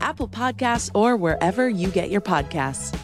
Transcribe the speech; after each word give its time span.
Apple 0.00 0.28
Podcasts, 0.28 0.90
or 0.94 1.16
wherever 1.16 1.68
you 1.68 1.88
get 1.88 2.10
your 2.10 2.20
podcasts. 2.20 2.96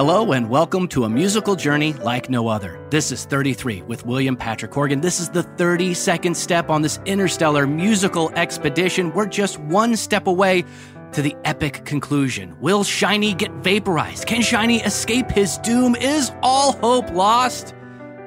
Hello, 0.00 0.32
and 0.32 0.48
welcome 0.48 0.88
to 0.88 1.04
a 1.04 1.10
musical 1.10 1.54
journey 1.54 1.92
like 1.92 2.30
no 2.30 2.48
other. 2.48 2.80
This 2.88 3.12
is 3.12 3.26
33 3.26 3.82
with 3.82 4.06
William 4.06 4.34
Patrick 4.34 4.70
Corgan. 4.70 5.02
This 5.02 5.20
is 5.20 5.28
the 5.28 5.42
32nd 5.42 6.34
step 6.34 6.70
on 6.70 6.80
this 6.80 6.98
interstellar 7.04 7.66
musical 7.66 8.30
expedition. 8.30 9.12
We're 9.12 9.26
just 9.26 9.58
one 9.58 9.96
step 9.96 10.26
away 10.26 10.64
to 11.12 11.22
the 11.22 11.36
epic 11.44 11.84
conclusion. 11.84 12.56
Will 12.60 12.84
Shiny 12.84 13.34
get 13.34 13.52
vaporized? 13.52 14.26
Can 14.26 14.42
Shiny 14.42 14.80
escape 14.82 15.30
his 15.30 15.58
doom? 15.58 15.94
Is 15.96 16.32
all 16.42 16.72
hope 16.72 17.10
lost? 17.10 17.74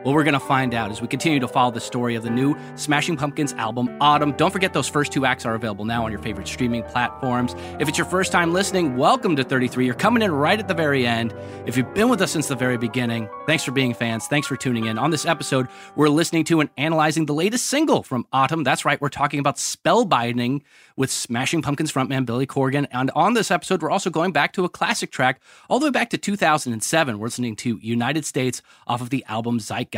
Well, 0.03 0.13
we're 0.13 0.25
going 0.25 0.33
to 0.33 0.39
find 0.41 0.73
out 0.73 0.91
as 0.91 1.01
we 1.01 1.07
continue 1.07 1.39
to 1.39 1.47
follow 1.47 1.71
the 1.71 1.79
story 1.79 2.15
of 2.15 2.23
the 2.23 2.29
new 2.29 2.57
Smashing 2.75 3.15
Pumpkins 3.15 3.53
album, 3.53 3.87
ATUM. 4.01 4.35
Don't 4.35 4.51
forget 4.51 4.73
those 4.73 4.89
first 4.89 5.13
two 5.13 5.25
acts 5.25 5.45
are 5.45 5.55
available 5.55 5.85
now 5.85 6.03
on 6.03 6.11
your 6.11 6.19
favorite 6.19 6.45
streaming 6.45 6.83
platforms. 6.83 7.55
If 7.79 7.87
it's 7.87 7.97
your 7.97 8.03
first 8.07 8.29
time 8.29 8.51
listening, 8.51 8.97
welcome 8.97 9.37
to 9.37 9.45
33. 9.45 9.85
You're 9.85 9.93
coming 9.93 10.21
in 10.21 10.33
right 10.33 10.59
at 10.59 10.67
the 10.67 10.73
very 10.73 11.07
end. 11.07 11.33
If 11.65 11.77
you've 11.77 11.93
been 11.93 12.09
with 12.09 12.21
us 12.21 12.31
since 12.31 12.49
the 12.49 12.55
very 12.57 12.77
beginning, 12.77 13.29
thanks 13.47 13.63
for 13.63 13.71
being 13.71 13.93
fans. 13.93 14.27
Thanks 14.27 14.45
for 14.45 14.57
tuning 14.57 14.87
in. 14.87 14.97
On 14.97 15.09
this 15.09 15.25
episode, 15.25 15.69
we're 15.95 16.09
listening 16.09 16.43
to 16.45 16.59
and 16.59 16.69
analyzing 16.75 17.25
the 17.25 17.33
latest 17.33 17.67
single 17.67 18.03
from 18.03 18.27
ATUM. 18.33 18.65
That's 18.65 18.83
right, 18.83 18.99
we're 18.99 19.07
talking 19.07 19.39
about 19.39 19.55
Spellbinding 19.55 20.63
with 20.97 21.11
Smashing 21.11 21.61
Pumpkins 21.61 21.93
frontman 21.93 22.25
Billy 22.25 22.45
Corgan. 22.45 22.87
And 22.91 23.09
on 23.11 23.35
this 23.35 23.51
episode, 23.51 23.81
we're 23.81 23.89
also 23.89 24.09
going 24.09 24.33
back 24.33 24.51
to 24.53 24.65
a 24.65 24.69
classic 24.69 25.11
track 25.11 25.39
all 25.69 25.79
the 25.79 25.85
way 25.85 25.91
back 25.91 26.09
to 26.09 26.17
2007. 26.17 27.19
We're 27.19 27.25
listening 27.25 27.55
to 27.55 27.79
United 27.81 28.25
States 28.25 28.61
off 28.85 28.99
of 28.99 29.09
the 29.09 29.23
album 29.29 29.59
Zeitgeist. 29.59 29.92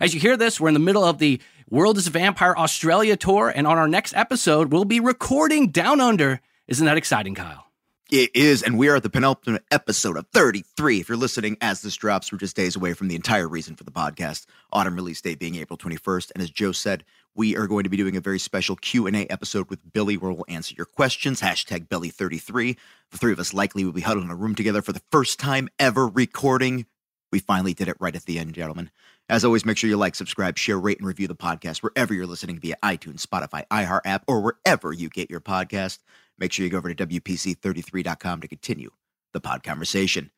As 0.00 0.14
you 0.14 0.20
hear 0.20 0.36
this, 0.36 0.58
we're 0.58 0.68
in 0.68 0.74
the 0.74 0.80
middle 0.80 1.04
of 1.04 1.18
the 1.18 1.40
World 1.68 1.98
is 1.98 2.06
a 2.06 2.10
Vampire 2.10 2.54
Australia 2.56 3.16
tour. 3.16 3.52
And 3.54 3.66
on 3.66 3.78
our 3.78 3.88
next 3.88 4.14
episode, 4.14 4.72
we'll 4.72 4.84
be 4.84 5.00
recording 5.00 5.68
Down 5.68 6.00
Under. 6.00 6.40
Isn't 6.66 6.86
that 6.86 6.96
exciting, 6.96 7.34
Kyle? 7.34 7.64
It 8.10 8.36
is, 8.36 8.62
and 8.62 8.78
we 8.78 8.88
are 8.88 8.96
at 8.96 9.02
the 9.02 9.10
penultimate 9.10 9.64
episode 9.70 10.16
of 10.16 10.26
33. 10.28 11.00
If 11.00 11.08
you're 11.08 11.16
listening 11.16 11.56
as 11.60 11.82
this 11.82 11.96
drops, 11.96 12.30
we're 12.30 12.38
just 12.38 12.54
days 12.54 12.76
away 12.76 12.92
from 12.92 13.08
the 13.08 13.16
entire 13.16 13.48
reason 13.48 13.76
for 13.76 13.84
the 13.84 13.90
podcast, 13.90 14.46
ATUM 14.72 14.94
release 14.94 15.20
date 15.20 15.38
being 15.38 15.56
April 15.56 15.78
21st. 15.78 16.32
And 16.34 16.42
as 16.42 16.50
Joe 16.50 16.72
said, 16.72 17.04
we 17.34 17.56
are 17.56 17.66
going 17.66 17.84
to 17.84 17.90
be 17.90 17.96
doing 17.96 18.16
a 18.16 18.20
very 18.20 18.38
special 18.38 18.76
Q&A 18.76 19.26
episode 19.26 19.68
with 19.68 19.92
Billy 19.92 20.16
where 20.16 20.30
we'll 20.30 20.44
answer 20.48 20.74
your 20.76 20.86
questions, 20.86 21.40
hashtag 21.40 21.88
Billy33. 21.88 22.76
The 23.10 23.18
three 23.18 23.32
of 23.32 23.40
us 23.40 23.52
likely 23.54 23.84
will 23.84 23.92
be 23.92 24.02
huddled 24.02 24.26
in 24.26 24.30
a 24.30 24.36
room 24.36 24.54
together 24.54 24.82
for 24.82 24.92
the 24.92 25.02
first 25.10 25.40
time 25.40 25.68
ever 25.78 26.06
recording. 26.06 26.86
We 27.32 27.40
finally 27.40 27.74
did 27.74 27.88
it 27.88 27.96
right 27.98 28.14
at 28.14 28.26
the 28.26 28.38
end, 28.38 28.54
gentlemen. 28.54 28.90
As 29.28 29.44
always, 29.44 29.64
make 29.64 29.78
sure 29.78 29.88
you 29.88 29.96
like, 29.96 30.14
subscribe, 30.14 30.58
share, 30.58 30.78
rate, 30.78 30.98
and 30.98 31.06
review 31.06 31.26
the 31.28 31.34
podcast 31.34 31.82
wherever 31.82 32.12
you're 32.12 32.26
listening 32.26 32.58
via 32.58 32.76
iTunes, 32.82 33.24
Spotify, 33.24 33.66
iHeart 33.68 34.02
app, 34.04 34.24
or 34.28 34.42
wherever 34.42 34.92
you 34.92 35.08
get 35.08 35.30
your 35.30 35.40
podcast. 35.40 35.98
Make 36.38 36.52
sure 36.52 36.64
you 36.64 36.70
go 36.70 36.78
over 36.78 36.92
to 36.92 37.06
WPC33.com 37.06 38.42
to 38.42 38.48
continue 38.48 38.90
the 39.32 39.40
pod 39.40 39.62
conversation. 39.62 40.30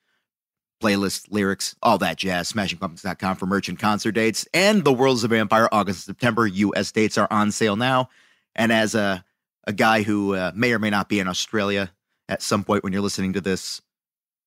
Playlists, 0.81 1.27
lyrics, 1.31 1.75
all 1.83 1.99
that 1.99 2.19
jazz. 2.19 2.53
SmashingPumpkins.com 2.53 3.37
for 3.37 3.47
merch 3.47 3.69
and 3.69 3.79
concert 3.79 4.12
dates. 4.12 4.47
And 4.53 4.85
The 4.85 4.93
World's 4.93 5.25
a 5.25 5.29
Vampire, 5.29 5.69
August 5.73 6.05
September. 6.05 6.47
US 6.47 6.93
dates 6.93 7.19
are 7.19 7.29
on 7.31 7.50
sale 7.50 7.77
now. 7.77 8.11
And 8.55 8.71
as 8.71 8.94
a, 8.94 9.25
a 9.65 9.73
guy 9.73 10.03
who 10.03 10.35
uh, 10.35 10.53
may 10.55 10.73
or 10.73 10.79
may 10.79 10.91
not 10.91 11.09
be 11.09 11.19
in 11.19 11.29
Australia 11.29 11.91
at 12.29 12.43
some 12.43 12.62
point 12.62 12.85
when 12.85 12.93
you're 12.93 13.03
listening 13.03 13.32
to 13.32 13.41
this, 13.41 13.81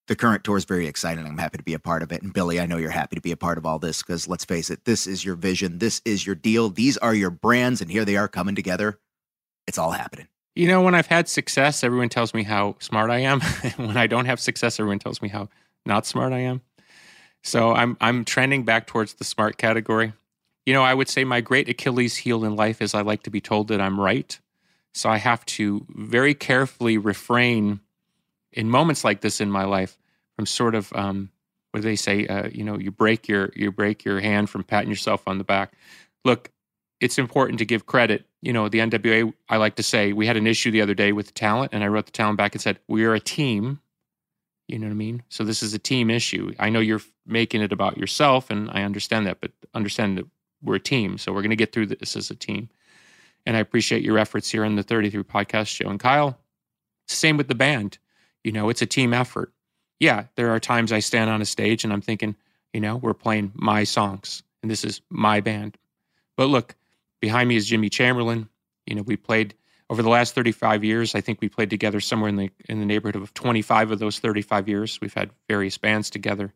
the 0.10 0.16
current 0.16 0.44
tour 0.44 0.58
is 0.58 0.66
very 0.66 0.88
exciting. 0.88 1.26
I'm 1.26 1.38
happy 1.38 1.60
to 1.60 1.64
be 1.64 1.76
a 1.76 1.80
part 1.80 2.02
of 2.02 2.12
it. 2.12 2.24
And 2.24 2.34
Billy, 2.34 2.60
I 2.60 2.66
know 2.66 2.78
you're 2.78 2.90
happy 2.90 3.16
to 3.16 3.22
be 3.22 3.32
a 3.32 3.38
part 3.38 3.60
of 3.60 3.66
all 3.68 3.78
this 3.78 4.02
because 4.02 4.28
let's 4.28 4.44
face 4.44 4.72
it, 4.72 4.84
this 4.86 5.06
is 5.06 5.24
your 5.24 5.36
vision. 5.36 5.78
This 5.78 6.02
is 6.04 6.26
your 6.26 6.34
deal. 6.34 6.70
These 6.72 6.98
are 6.98 7.14
your 7.14 7.30
brands. 7.30 7.80
And 7.80 7.92
here 7.92 8.04
they 8.04 8.18
are 8.18 8.28
coming 8.28 8.56
together. 8.56 9.00
It's 9.68 9.78
all 9.78 9.92
happening. 9.92 10.28
You 10.56 10.68
know, 10.68 10.82
when 10.82 10.96
I've 10.96 11.06
had 11.06 11.30
success, 11.30 11.84
everyone 11.84 12.10
tells 12.10 12.34
me 12.34 12.42
how 12.42 12.76
smart 12.80 13.12
I 13.12 13.20
am. 13.20 13.40
when 13.76 13.98
I 13.98 14.08
don't 14.08 14.26
have 14.26 14.40
success, 14.40 14.80
everyone 14.80 14.98
tells 14.98 15.22
me 15.22 15.30
how 15.30 15.48
not 15.86 16.08
smart 16.08 16.34
I 16.34 16.40
am. 16.40 16.62
So 17.44 17.76
I'm 17.76 17.96
I'm 18.02 18.26
trending 18.26 18.64
back 18.66 18.88
towards 18.88 19.14
the 19.14 19.24
smart 19.24 19.58
category. 19.60 20.14
You 20.66 20.74
know, 20.74 20.84
I 20.84 20.96
would 20.96 21.08
say 21.08 21.24
my 21.24 21.40
great 21.40 21.70
Achilles 21.70 22.16
heel 22.18 22.44
in 22.44 22.56
life 22.56 22.82
is 22.82 22.96
I 22.96 23.02
like 23.02 23.22
to 23.24 23.30
be 23.30 23.42
told 23.42 23.68
that 23.68 23.80
I'm 23.80 24.00
right. 24.00 24.38
So 24.92 25.08
I 25.08 25.18
have 25.18 25.46
to 25.46 25.86
very 25.90 26.34
carefully 26.34 26.98
refrain 26.98 27.82
in 28.52 28.72
moments 28.72 29.04
like 29.04 29.22
this 29.22 29.40
in 29.40 29.52
my 29.52 29.66
life 29.66 29.99
from 30.40 30.46
sort 30.46 30.74
of 30.74 30.90
um, 30.96 31.30
what 31.72 31.82
do 31.82 31.84
they 31.90 31.98
say? 31.98 32.26
Uh, 32.26 32.48
you 32.48 32.64
know, 32.64 32.80
you 32.80 32.92
break 32.92 33.28
your 33.28 33.52
you 33.58 33.74
break 33.74 34.06
your 34.06 34.22
hand 34.22 34.50
from 34.50 34.64
patting 34.64 34.90
yourself 34.90 35.28
on 35.28 35.38
the 35.38 35.44
back. 35.44 35.74
Look, 36.24 36.50
it's 37.02 37.18
important 37.18 37.60
to 37.60 37.66
give 37.66 37.86
credit. 37.86 38.26
You 38.42 38.54
know, 38.54 38.70
the 38.70 38.78
NWA. 38.80 39.34
I 39.50 39.58
like 39.58 39.76
to 39.76 39.84
say 39.84 40.14
we 40.14 40.28
had 40.28 40.38
an 40.38 40.48
issue 40.48 40.72
the 40.72 40.80
other 40.80 40.94
day 40.94 41.12
with 41.12 41.26
the 41.26 41.34
talent, 41.34 41.74
and 41.74 41.84
I 41.84 41.90
wrote 41.90 42.06
the 42.06 42.14
talent 42.14 42.38
back 42.38 42.56
and 42.56 42.62
said 42.62 42.80
we 42.88 43.04
are 43.04 43.14
a 43.14 43.20
team. 43.20 43.82
You 44.70 44.80
know 44.80 44.88
what 44.88 44.94
I 44.94 44.96
mean? 44.96 45.24
So 45.28 45.44
this 45.44 45.62
is 45.62 45.74
a 45.74 45.78
team 45.78 46.10
issue. 46.10 46.54
I 46.58 46.70
know 46.70 46.80
you're 46.80 47.02
making 47.26 47.62
it 47.62 47.74
about 47.74 47.98
yourself, 47.98 48.50
and 48.50 48.70
I 48.72 48.84
understand 48.84 49.28
that, 49.28 49.42
but 49.42 49.52
understand 49.74 50.20
that 50.20 50.26
we're 50.64 50.76
a 50.76 50.80
team. 50.80 51.18
So 51.18 51.34
we're 51.34 51.42
going 51.42 51.50
to 51.50 51.58
get 51.58 51.74
through 51.74 51.88
this 51.88 52.16
as 52.16 52.32
a 52.32 52.36
team. 52.36 52.70
And 53.46 53.58
I 53.58 53.60
appreciate 53.60 54.04
your 54.04 54.18
efforts 54.18 54.50
here 54.50 54.64
in 54.64 54.78
the 54.78 54.84
33 54.84 55.22
podcast, 55.24 55.76
Joe 55.76 55.90
and 55.90 56.00
Kyle. 56.00 56.40
Same 57.10 57.36
with 57.36 57.50
the 57.50 57.56
band. 57.56 57.98
You 58.46 58.54
know, 58.54 58.70
it's 58.70 58.82
a 58.82 58.86
team 58.86 59.14
effort. 59.14 59.52
Yeah, 60.00 60.26
there 60.36 60.52
are 60.52 60.60
times 60.60 60.92
I 60.92 61.00
stand 61.00 61.30
on 61.30 61.42
a 61.42 61.46
stage 61.46 61.84
and 61.84 61.92
I'm 61.92 62.02
thinking, 62.02 62.36
you 62.74 62.80
know, 62.80 62.98
we're 62.98 63.14
playing 63.14 63.52
my 63.56 63.84
songs 63.84 64.44
and 64.62 64.72
this 64.72 64.84
is 64.84 65.02
my 65.10 65.42
band. 65.42 65.78
But 66.38 66.48
look, 66.48 66.76
behind 67.20 67.50
me 67.50 67.56
is 67.56 67.68
Jimmy 67.68 67.90
Chamberlin. 67.90 68.48
You 68.86 68.96
know, 68.96 69.02
we 69.02 69.18
played 69.18 69.56
over 69.90 70.02
the 70.02 70.10
last 70.10 70.36
35 70.36 70.84
years. 70.84 71.16
I 71.16 71.22
think 71.22 71.42
we 71.42 71.50
played 71.50 71.70
together 71.70 72.00
somewhere 72.00 72.30
in 72.30 72.36
the 72.36 72.50
in 72.68 72.80
the 72.80 72.86
neighborhood 72.86 73.22
of 73.22 73.34
25 73.34 73.92
of 73.92 74.00
those 74.00 74.20
35 74.20 74.70
years. 74.70 75.00
We've 75.02 75.14
had 75.14 75.32
various 75.48 75.78
bands 75.78 76.10
together. 76.10 76.54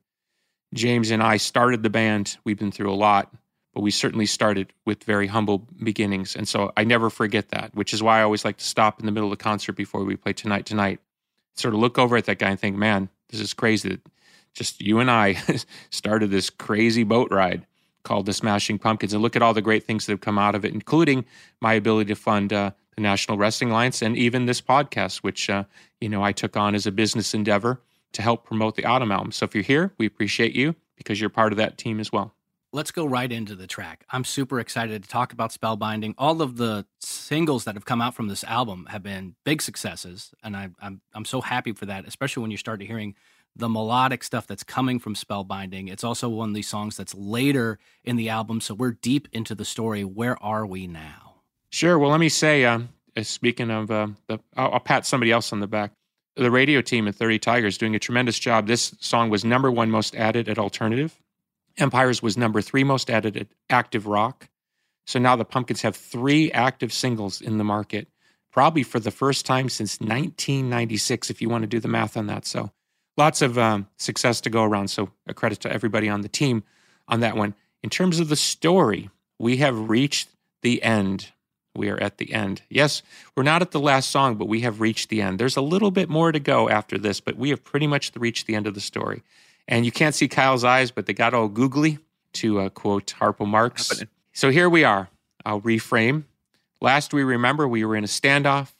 James 0.74 1.12
and 1.12 1.22
I 1.22 1.38
started 1.38 1.84
the 1.84 1.90
band. 1.90 2.38
We've 2.44 2.58
been 2.58 2.72
through 2.72 2.92
a 2.92 2.96
lot, 2.96 3.34
but 3.74 3.82
we 3.82 3.92
certainly 3.92 4.26
started 4.26 4.74
with 4.86 5.04
very 5.04 5.28
humble 5.28 5.68
beginnings. 5.84 6.36
And 6.36 6.48
so 6.48 6.72
I 6.76 6.84
never 6.84 7.10
forget 7.10 7.50
that, 7.50 7.76
which 7.76 7.94
is 7.94 8.02
why 8.02 8.20
I 8.20 8.24
always 8.24 8.44
like 8.44 8.58
to 8.58 8.66
stop 8.66 9.00
in 9.00 9.06
the 9.06 9.12
middle 9.12 9.32
of 9.32 9.38
the 9.38 9.44
concert 9.44 9.74
before 9.74 10.04
we 10.04 10.16
play 10.16 10.34
Tonight 10.34 10.66
Tonight. 10.66 11.00
Sort 11.56 11.76
of 11.76 11.80
look 11.80 12.00
over 12.00 12.18
at 12.18 12.26
that 12.26 12.40
guy 12.40 12.50
and 12.50 12.60
think, 12.60 12.76
man, 12.76 13.10
this 13.34 13.42
is 13.42 13.54
crazy 13.54 13.90
that 13.90 14.02
just 14.54 14.82
you 14.82 15.00
and 15.00 15.10
I 15.10 15.38
started 15.90 16.30
this 16.30 16.50
crazy 16.50 17.04
boat 17.04 17.32
ride 17.32 17.66
called 18.04 18.26
the 18.26 18.34
Smashing 18.34 18.80
Pumpkins, 18.80 19.14
and 19.14 19.22
look 19.22 19.36
at 19.36 19.42
all 19.42 19.54
the 19.54 19.62
great 19.62 19.86
things 19.86 20.06
that 20.06 20.12
have 20.12 20.22
come 20.22 20.38
out 20.38 20.56
of 20.56 20.66
it, 20.66 20.74
including 20.74 21.26
my 21.62 21.74
ability 21.74 22.10
to 22.10 22.16
fund 22.16 22.52
uh, 22.54 22.72
the 22.96 23.02
National 23.02 23.38
Wrestling 23.38 23.72
Alliance 23.72 24.02
and 24.02 24.18
even 24.18 24.46
this 24.46 24.62
podcast, 24.62 25.18
which 25.18 25.50
uh, 25.50 25.64
you 26.00 26.10
know 26.10 26.24
I 26.24 26.32
took 26.32 26.56
on 26.56 26.76
as 26.76 26.86
a 26.86 26.92
business 26.92 27.34
endeavor 27.34 27.82
to 28.14 28.22
help 28.22 28.46
promote 28.46 28.76
the 28.76 28.84
ATUM 28.84 29.12
album. 29.12 29.32
So 29.32 29.46
if 29.46 29.56
you're 29.56 29.64
here, 29.64 29.92
we 29.98 30.06
appreciate 30.06 30.54
you 30.54 30.76
because 30.96 31.20
you're 31.20 31.30
part 31.30 31.52
of 31.52 31.58
that 31.58 31.78
team 31.78 32.00
as 32.00 32.12
well. 32.12 32.36
Let's 32.76 32.90
go 32.90 33.06
right 33.06 33.32
into 33.32 33.56
the 33.56 33.68
track. 33.68 34.04
I'm 34.10 34.24
super 34.24 34.60
excited 34.60 35.04
to 35.04 35.08
talk 35.08 35.32
about 35.32 35.52
Spellbinding. 35.52 36.16
All 36.18 36.42
of 36.42 36.58
the 36.58 36.88
singles 37.00 37.66
that 37.66 37.76
have 37.76 37.86
come 37.86 38.02
out 38.02 38.16
from 38.16 38.30
this 38.30 38.44
album 38.44 38.88
have 38.90 39.04
been 39.04 39.36
big 39.46 39.62
successes, 39.62 40.34
and 40.44 40.58
I, 40.58 40.70
I'm 40.82 41.00
I'm 41.14 41.24
so 41.24 41.42
happy 41.42 41.74
for 41.74 41.86
that, 41.86 42.08
especially 42.08 42.42
when 42.42 42.50
you 42.50 42.58
start 42.58 42.80
to 42.80 42.86
hearing 42.88 43.14
the 43.56 43.70
melodic 43.70 44.24
stuff 44.24 44.48
that's 44.48 44.64
coming 44.64 44.98
from 44.98 45.14
Spellbinding. 45.14 45.92
It's 45.92 46.04
also 46.04 46.30
one 46.30 46.50
of 46.50 46.56
these 46.56 46.68
songs 46.68 46.98
that's 46.98 47.14
later 47.14 47.78
in 48.04 48.16
the 48.16 48.30
album, 48.30 48.60
so 48.60 48.74
we're 48.74 48.94
deep 48.94 49.28
into 49.32 49.54
the 49.54 49.66
story. 49.66 50.04
Where 50.04 50.42
are 50.42 50.66
we 50.66 50.88
now? 50.88 51.44
Sure. 51.70 52.00
Well, 52.00 52.10
let 52.10 52.20
me 52.20 52.30
say, 52.30 52.66
um, 52.66 52.90
speaking 53.22 53.70
of 53.70 53.92
uh, 53.92 54.08
the, 54.28 54.40
I'll, 54.58 54.74
I'll, 54.74 54.80
pat 54.80 55.06
somebody 55.06 55.32
else 55.32 55.54
on 55.54 55.60
the 55.60 55.68
back. 55.68 55.92
The 56.38 56.50
radio 56.50 56.82
team 56.82 57.08
at 57.08 57.14
30 57.14 57.38
Tigers 57.38 57.78
doing 57.78 57.96
a 57.96 58.00
tremendous 58.00 58.40
job. 58.40 58.66
This 58.66 58.96
song 59.00 59.30
was 59.30 59.46
number 59.46 59.70
one 59.70 59.92
most 59.92 60.16
added 60.16 60.50
at 60.50 60.58
alternative. 60.58 61.20
Empires 61.78 62.22
was 62.22 62.38
number 62.38 62.62
three 62.62 62.84
most 62.84 63.10
added 63.10 63.48
active 63.70 64.06
rock. 64.08 64.50
So 65.06 65.20
now 65.20 65.36
the 65.36 65.46
Pumpkins 65.46 65.82
have 65.82 65.96
three 65.96 66.52
active 66.52 66.94
singles 66.94 67.42
in 67.42 67.58
the 67.58 67.64
market, 67.64 68.08
probably 68.52 68.84
for 68.84 69.00
the 69.00 69.12
first 69.12 69.46
time 69.46 69.70
since 69.70 70.00
1996, 70.00 71.30
if 71.30 71.42
you 71.42 71.50
want 71.50 71.64
to 71.64 71.68
do 71.68 71.80
the 71.80 71.88
math 71.88 72.16
on 72.16 72.28
that. 72.28 72.46
So 72.46 72.72
lots 73.18 73.42
of 73.42 73.58
um, 73.58 73.88
success 73.98 74.40
to 74.42 74.50
go 74.50 74.64
around. 74.64 74.90
So 74.90 75.10
a 75.28 75.34
credit 75.34 75.60
to 75.62 75.72
everybody 75.72 76.08
on 76.10 76.22
the 76.22 76.30
team 76.30 76.64
on 77.08 77.20
that 77.20 77.36
one. 77.36 77.56
In 77.82 77.90
terms 77.90 78.20
of 78.20 78.30
the 78.30 78.36
story, 78.36 79.10
we 79.40 79.58
have 79.58 79.90
reached 79.90 80.30
the 80.62 80.82
end. 80.82 81.32
We 81.76 81.90
are 81.90 82.00
at 82.00 82.18
the 82.18 82.32
end. 82.32 82.62
Yes, 82.70 83.02
we're 83.36 83.44
not 83.44 83.62
at 83.62 83.72
the 83.72 83.80
last 83.80 84.10
song, 84.10 84.36
but 84.36 84.48
we 84.48 84.62
have 84.62 84.80
reached 84.80 85.10
the 85.10 85.22
end. 85.22 85.40
There's 85.40 85.58
a 85.58 85.62
little 85.62 85.92
bit 85.92 86.08
more 86.08 86.32
to 86.32 86.40
go 86.40 86.70
after 86.70 86.98
this, 86.98 87.20
but 87.20 87.36
we 87.36 87.50
have 87.50 87.64
pretty 87.64 87.88
much 87.88 88.12
reached 88.16 88.46
the 88.46 88.56
end 88.56 88.68
of 88.68 88.76
the 88.76 88.80
story. 88.80 89.24
And 89.68 89.86
you 89.86 89.92
can't 89.92 90.14
see 90.14 90.28
Kyle's 90.28 90.64
eyes, 90.64 90.92
but 90.92 91.06
they 91.06 91.14
got 91.14 91.34
all 91.34 91.48
googly, 91.48 92.00
to 92.34 92.60
uh, 92.60 92.70
quote 92.70 93.14
Harpo 93.20 93.48
Marx. 93.48 94.04
So 94.34 94.50
here 94.50 94.70
we 94.70 94.84
are. 94.84 95.10
I'll 95.46 95.62
reframe. 95.62 96.24
Last 96.82 97.14
we 97.14 97.24
remember, 97.24 97.68
we 97.68 97.86
were 97.86 97.96
in 97.96 98.04
a 98.04 98.08
standoff. 98.08 98.74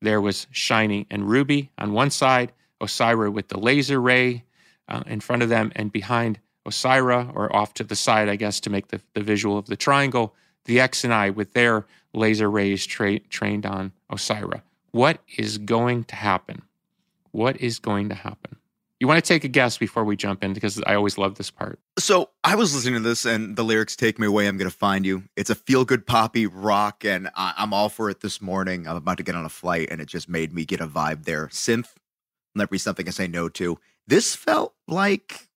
There 0.00 0.20
was 0.20 0.46
Shiny 0.50 1.06
and 1.10 1.28
Ruby 1.28 1.70
on 1.78 1.92
one 1.92 2.10
side, 2.10 2.52
Osira 2.80 3.30
with 3.30 3.48
the 3.48 3.58
laser 3.58 4.00
ray 4.00 4.44
uh, 4.88 5.02
in 5.06 5.20
front 5.20 5.42
of 5.42 5.48
them, 5.48 5.72
and 5.76 5.92
behind 5.92 6.38
Osira, 6.66 7.30
or 7.34 7.54
off 7.54 7.74
to 7.74 7.84
the 7.84 7.96
side, 7.96 8.28
I 8.28 8.36
guess, 8.36 8.60
to 8.60 8.70
make 8.70 8.88
the, 8.88 9.00
the 9.14 9.22
visual 9.22 9.58
of 9.58 9.66
the 9.66 9.76
triangle, 9.76 10.34
the 10.64 10.80
X 10.80 11.04
and 11.04 11.12
I 11.12 11.30
with 11.30 11.52
their 11.52 11.84
laser 12.14 12.50
rays 12.50 12.86
tra- 12.86 13.18
trained 13.18 13.66
on 13.66 13.92
Osira. 14.10 14.62
What 14.92 15.20
is 15.36 15.58
going 15.58 16.04
to 16.04 16.16
happen? 16.16 16.62
What 17.32 17.60
is 17.60 17.78
going 17.78 18.08
to 18.08 18.14
happen? 18.14 18.56
You 19.00 19.06
want 19.06 19.22
to 19.22 19.28
take 19.28 19.44
a 19.44 19.48
guess 19.48 19.78
before 19.78 20.04
we 20.04 20.16
jump 20.16 20.42
in 20.42 20.52
because 20.52 20.82
I 20.84 20.94
always 20.96 21.18
love 21.18 21.36
this 21.36 21.52
part. 21.52 21.78
So 22.00 22.30
I 22.42 22.56
was 22.56 22.74
listening 22.74 22.94
to 22.94 23.08
this 23.08 23.24
and 23.24 23.54
the 23.54 23.62
lyrics 23.62 23.94
take 23.94 24.18
me 24.18 24.26
away. 24.26 24.48
I'm 24.48 24.56
going 24.56 24.70
to 24.70 24.76
find 24.76 25.06
you. 25.06 25.22
It's 25.36 25.50
a 25.50 25.54
feel 25.54 25.84
good 25.84 26.04
poppy 26.04 26.46
rock, 26.46 27.04
and 27.04 27.28
I- 27.36 27.54
I'm 27.56 27.72
all 27.72 27.88
for 27.88 28.10
it 28.10 28.20
this 28.20 28.42
morning. 28.42 28.88
I'm 28.88 28.96
about 28.96 29.18
to 29.18 29.22
get 29.22 29.36
on 29.36 29.44
a 29.44 29.50
flight, 29.50 29.88
and 29.90 30.00
it 30.00 30.06
just 30.06 30.28
made 30.28 30.52
me 30.52 30.64
get 30.64 30.80
a 30.80 30.88
vibe 30.88 31.24
there. 31.24 31.46
Synth 31.48 31.94
never 32.56 32.68
be 32.68 32.78
something 32.78 33.06
I 33.06 33.12
say 33.12 33.28
no 33.28 33.48
to. 33.50 33.78
This 34.06 34.34
felt 34.34 34.74
like 34.88 35.48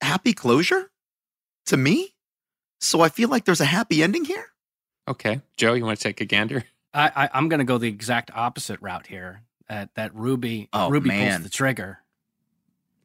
happy 0.00 0.32
closure 0.32 0.90
to 1.66 1.76
me. 1.76 2.14
So 2.80 3.00
I 3.00 3.08
feel 3.08 3.28
like 3.28 3.44
there's 3.44 3.60
a 3.60 3.66
happy 3.66 4.02
ending 4.02 4.24
here. 4.24 4.46
Okay. 5.08 5.40
Joe, 5.56 5.74
you 5.74 5.84
want 5.84 5.98
to 5.98 6.02
take 6.02 6.20
a 6.20 6.24
gander? 6.24 6.64
I, 6.92 7.28
I 7.32 7.38
am 7.38 7.48
going 7.48 7.58
to 7.58 7.64
go 7.64 7.78
the 7.78 7.88
exact 7.88 8.30
opposite 8.34 8.80
route 8.82 9.06
here. 9.06 9.42
That 9.68 9.94
that 9.96 10.14
Ruby 10.14 10.68
oh, 10.72 10.90
Ruby 10.90 11.08
man. 11.08 11.40
pulls 11.40 11.42
the 11.44 11.50
trigger. 11.50 11.98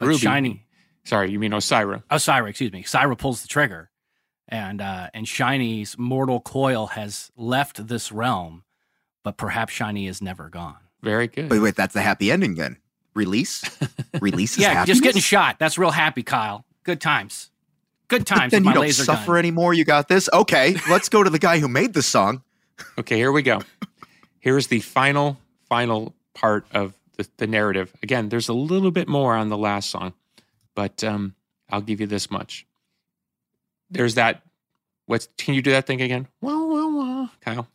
But 0.01 0.07
Ruby. 0.07 0.19
Shiny 0.19 0.65
Sorry, 1.05 1.31
you 1.31 1.39
mean 1.39 1.51
Osira. 1.51 2.03
Osira, 2.11 2.49
excuse 2.49 2.71
me. 2.71 2.83
Osira 2.83 3.17
pulls 3.17 3.41
the 3.41 3.47
trigger. 3.47 3.89
And 4.49 4.81
uh 4.81 5.07
and 5.13 5.25
Shiny's 5.27 5.97
mortal 5.97 6.41
coil 6.41 6.87
has 6.87 7.31
left 7.37 7.87
this 7.87 8.11
realm, 8.11 8.63
but 9.23 9.37
perhaps 9.37 9.71
Shiny 9.73 10.07
is 10.07 10.21
never 10.21 10.49
gone. 10.49 10.77
Very 11.01 11.27
good. 11.27 11.49
Wait, 11.49 11.59
wait, 11.59 11.75
that's 11.75 11.93
the 11.93 12.01
happy 12.01 12.31
ending 12.31 12.55
then. 12.55 12.77
Release? 13.15 13.63
Release 14.21 14.57
yeah, 14.57 14.69
happiness? 14.73 14.87
just 14.97 15.03
getting 15.03 15.21
shot. 15.21 15.57
That's 15.59 15.77
real 15.77 15.91
happy, 15.91 16.23
Kyle. 16.23 16.65
Good 16.83 16.99
times. 17.01 17.49
Good 18.07 18.21
But 18.27 18.35
times. 18.35 18.51
then 18.51 18.63
with 18.63 18.67
you 18.69 18.73
don't 18.73 18.81
laser 18.83 19.03
suffer 19.05 19.27
gun. 19.33 19.37
anymore. 19.39 19.73
You 19.73 19.85
got 19.85 20.07
this. 20.09 20.29
Okay, 20.33 20.75
let's 20.89 21.07
go 21.09 21.23
to 21.23 21.29
the 21.29 21.39
guy 21.39 21.59
who 21.59 21.67
made 21.67 21.93
the 21.93 22.03
song. 22.03 22.43
Okay, 22.97 23.15
here 23.17 23.31
we 23.31 23.41
go. 23.43 23.61
Here's 24.39 24.65
the 24.67 24.79
final, 24.79 25.37
final 25.69 26.15
part 26.33 26.65
of 26.71 26.97
the, 27.17 27.27
the 27.37 27.47
narrative. 27.47 27.93
Again, 28.03 28.29
there's 28.29 28.49
a 28.49 28.53
little 28.53 28.91
bit 28.91 29.07
more 29.07 29.35
on 29.35 29.49
the 29.49 29.57
last 29.57 29.89
song, 29.89 30.13
but 30.75 31.03
um, 31.03 31.35
I'll 31.69 31.81
give 31.81 31.99
you 32.01 32.07
this 32.07 32.29
much. 32.31 32.65
There's 33.89 34.15
that. 34.15 34.43
What's? 35.05 35.27
Can 35.37 35.53
you 35.53 35.61
do 35.61 35.71
that 35.71 35.85
thing 35.87 36.01
again? 36.01 36.27
Wah, 36.41 36.57
wah, 36.65 36.87
wah. 36.87 37.27
Kyle. 37.41 37.67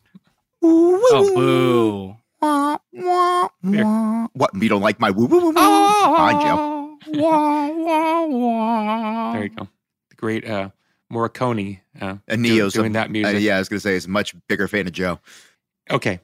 Oh, 0.62 1.32
boo. 1.34 2.16
What? 4.32 4.50
You 4.54 4.68
don't 4.68 4.80
like 4.82 4.98
my 5.00 5.10
woo 5.10 5.26
woo 5.26 5.38
woo 5.40 5.46
woo? 5.48 5.52
Fine, 5.54 6.40
Joe. 6.40 6.98
There 9.32 9.42
you 9.44 9.48
go. 9.50 9.68
The 10.10 10.16
great 10.16 10.48
uh, 10.48 10.70
Morricone. 11.12 11.80
Uh, 12.00 12.16
And 12.28 12.42
Neo's 12.42 12.72
doing 12.74 12.92
a- 12.92 12.94
that 12.94 13.10
music. 13.10 13.34
Uh, 13.36 13.38
yeah, 13.38 13.56
I 13.56 13.58
was 13.58 13.68
gonna 13.68 13.80
say, 13.80 13.94
is 13.94 14.06
a 14.06 14.10
much 14.10 14.34
bigger 14.48 14.68
fan 14.68 14.86
of 14.86 14.92
Joe. 14.92 15.18
Okay. 15.90 16.20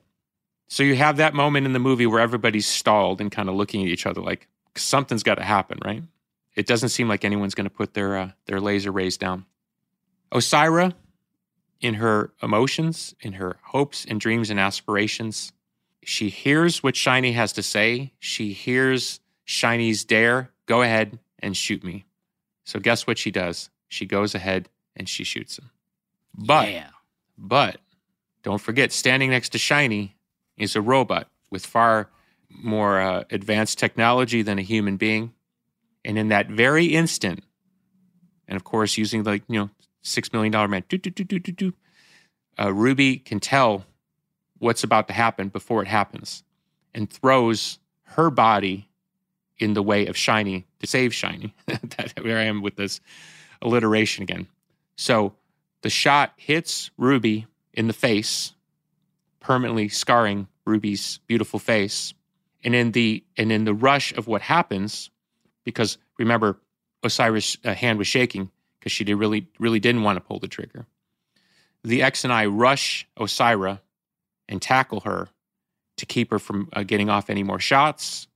So 0.72 0.82
you 0.82 0.96
have 0.96 1.18
that 1.18 1.34
moment 1.34 1.66
in 1.66 1.74
the 1.74 1.78
movie 1.78 2.06
where 2.06 2.18
everybody's 2.18 2.66
stalled 2.66 3.20
and 3.20 3.30
kind 3.30 3.50
of 3.50 3.54
looking 3.54 3.82
at 3.82 3.88
each 3.88 4.06
other 4.06 4.22
like 4.22 4.48
something's 4.74 5.22
got 5.22 5.34
to 5.34 5.42
happen, 5.42 5.78
right? 5.84 6.02
It 6.54 6.66
doesn't 6.66 6.88
seem 6.88 7.08
like 7.08 7.26
anyone's 7.26 7.54
going 7.54 7.66
to 7.66 7.70
put 7.70 7.92
their 7.92 8.16
uh, 8.16 8.30
their 8.46 8.58
laser 8.58 8.90
rays 8.90 9.18
down. 9.18 9.44
Osira, 10.32 10.94
in 11.82 11.92
her 11.92 12.32
emotions, 12.42 13.14
in 13.20 13.34
her 13.34 13.58
hopes 13.62 14.06
and 14.06 14.18
dreams 14.18 14.48
and 14.48 14.58
aspirations, 14.58 15.52
she 16.04 16.30
hears 16.30 16.82
what 16.82 16.96
Shiny 16.96 17.32
has 17.32 17.52
to 17.52 17.62
say. 17.62 18.14
She 18.18 18.54
hears 18.54 19.20
Shiny's 19.44 20.06
dare, 20.06 20.52
go 20.64 20.80
ahead 20.80 21.18
and 21.40 21.54
shoot 21.54 21.84
me. 21.84 22.06
So 22.64 22.80
guess 22.80 23.06
what 23.06 23.18
she 23.18 23.30
does? 23.30 23.68
She 23.88 24.06
goes 24.06 24.34
ahead 24.34 24.70
and 24.96 25.06
she 25.06 25.22
shoots 25.22 25.58
him. 25.58 25.68
But 26.32 26.72
yeah. 26.72 26.88
but 27.36 27.76
don't 28.42 28.58
forget, 28.58 28.90
standing 28.90 29.28
next 29.28 29.50
to 29.50 29.58
Shiny 29.58 30.16
is 30.62 30.76
a 30.76 30.80
robot 30.80 31.28
with 31.50 31.66
far 31.66 32.08
more 32.50 33.00
uh, 33.00 33.24
advanced 33.30 33.78
technology 33.78 34.42
than 34.42 34.58
a 34.58 34.62
human 34.62 34.96
being. 34.96 35.32
And 36.04 36.18
in 36.18 36.28
that 36.28 36.48
very 36.48 36.86
instant, 36.86 37.44
and 38.48 38.56
of 38.56 38.64
course, 38.64 38.96
using 38.98 39.22
like, 39.22 39.42
you 39.48 39.58
know, 39.58 39.70
$6 40.04 40.32
million 40.32 40.70
man, 40.70 40.84
doo, 40.88 40.98
doo, 40.98 41.10
doo, 41.10 41.24
doo, 41.24 41.38
doo, 41.38 41.52
doo, 41.52 41.74
uh, 42.58 42.72
Ruby 42.72 43.16
can 43.16 43.40
tell 43.40 43.84
what's 44.58 44.84
about 44.84 45.08
to 45.08 45.14
happen 45.14 45.48
before 45.48 45.82
it 45.82 45.88
happens 45.88 46.42
and 46.94 47.10
throws 47.10 47.78
her 48.02 48.30
body 48.30 48.88
in 49.58 49.74
the 49.74 49.82
way 49.82 50.06
of 50.06 50.16
Shiny 50.16 50.66
to 50.80 50.86
save 50.86 51.14
Shiny. 51.14 51.54
that 51.66 52.12
where 52.22 52.38
I 52.38 52.44
am 52.44 52.62
with 52.62 52.76
this 52.76 53.00
alliteration 53.60 54.22
again. 54.22 54.48
So 54.96 55.34
the 55.82 55.90
shot 55.90 56.32
hits 56.36 56.90
Ruby 56.96 57.46
in 57.72 57.86
the 57.86 57.92
face, 57.92 58.52
permanently 59.40 59.88
scarring 59.88 60.48
Ruby's 60.66 61.18
beautiful 61.26 61.58
face. 61.58 62.14
And 62.64 62.74
in 62.74 62.92
the 62.92 63.24
and 63.36 63.50
in 63.50 63.64
the 63.64 63.74
rush 63.74 64.12
of 64.12 64.28
what 64.28 64.42
happens, 64.42 65.10
because 65.64 65.98
remember, 66.18 66.58
Osiris' 67.02 67.56
uh, 67.64 67.74
hand 67.74 67.98
was 67.98 68.06
shaking 68.06 68.50
because 68.78 68.92
she 68.92 69.04
did 69.04 69.16
really 69.16 69.48
really 69.58 69.80
didn't 69.80 70.02
want 70.02 70.16
to 70.16 70.20
pull 70.20 70.38
the 70.38 70.48
trigger. 70.48 70.86
The 71.82 72.02
X 72.02 72.22
and 72.22 72.32
I 72.32 72.46
rush 72.46 73.08
Osira 73.18 73.80
and 74.48 74.62
tackle 74.62 75.00
her 75.00 75.28
to 75.96 76.06
keep 76.06 76.30
her 76.30 76.38
from 76.38 76.68
uh, 76.72 76.84
getting 76.84 77.10
off 77.10 77.30
any 77.30 77.42
more 77.42 77.58
shots. 77.58 78.28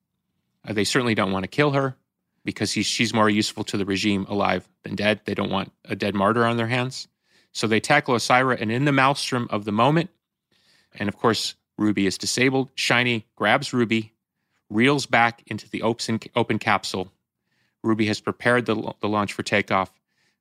Uh, 0.67 0.73
they 0.73 0.85
certainly 0.85 1.15
don't 1.15 1.33
want 1.33 1.45
to 1.45 1.49
kill 1.49 1.71
her 1.71 1.97
because 2.45 2.71
she's 2.71 3.15
more 3.15 3.29
useful 3.29 3.65
to 3.65 3.77
the 3.77 3.85
regime 3.85 4.27
alive 4.29 4.69
than 4.83 4.95
dead. 4.95 5.21
They 5.25 5.35
don't 5.35 5.51
want 5.51 5.73
a 5.85 5.97
dead 5.97 6.15
martyr 6.15 6.45
on 6.45 6.57
their 6.57 6.69
hands. 6.69 7.09
So 7.53 7.67
they 7.67 7.81
tackle 7.81 8.15
Osira, 8.15 8.61
and 8.61 8.71
in 8.71 8.85
the 8.85 8.93
maelstrom 8.93 9.49
of 9.51 9.65
the 9.65 9.73
moment, 9.73 10.11
and 10.95 11.09
of 11.09 11.17
course, 11.17 11.55
Ruby 11.79 12.07
is 12.07 12.19
disabled. 12.19 12.71
Shiny 12.75 13.27
grabs 13.37 13.73
Ruby, 13.73 14.13
reels 14.71 15.07
back 15.07 15.43
into 15.47 15.69
the 15.69 15.83
open, 15.83 16.21
open 16.35 16.59
capsule. 16.59 17.13
Ruby 17.83 18.07
has 18.07 18.21
prepared 18.21 18.67
the, 18.67 18.93
the 19.01 19.09
launch 19.09 19.33
for 19.33 19.43
takeoff. 19.43 19.93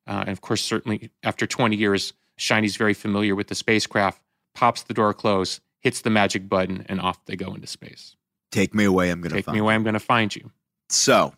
Uh, 0.07 0.21
and 0.21 0.29
of 0.29 0.41
course, 0.41 0.61
certainly 0.61 1.09
after 1.23 1.45
20 1.47 1.75
years, 1.75 2.13
Shiny's 2.37 2.75
very 2.75 2.93
familiar 2.93 3.35
with 3.35 3.47
the 3.47 3.55
spacecraft, 3.55 4.21
pops 4.53 4.83
the 4.83 4.93
door 4.93 5.13
closed, 5.13 5.61
hits 5.79 6.01
the 6.01 6.09
magic 6.09 6.49
button, 6.49 6.85
and 6.87 6.99
off 6.99 7.23
they 7.25 7.35
go 7.35 7.53
into 7.53 7.67
space. 7.67 8.15
Take 8.51 8.73
me 8.73 8.85
away. 8.85 9.09
I'm 9.09 9.21
going 9.21 9.31
to 9.31 9.41
take 9.41 9.53
me 9.53 9.59
away. 9.59 9.73
I'm 9.73 9.83
going 9.83 9.93
to 9.93 9.99
find 9.99 10.35
you. 10.35 10.51
So, 10.89 11.33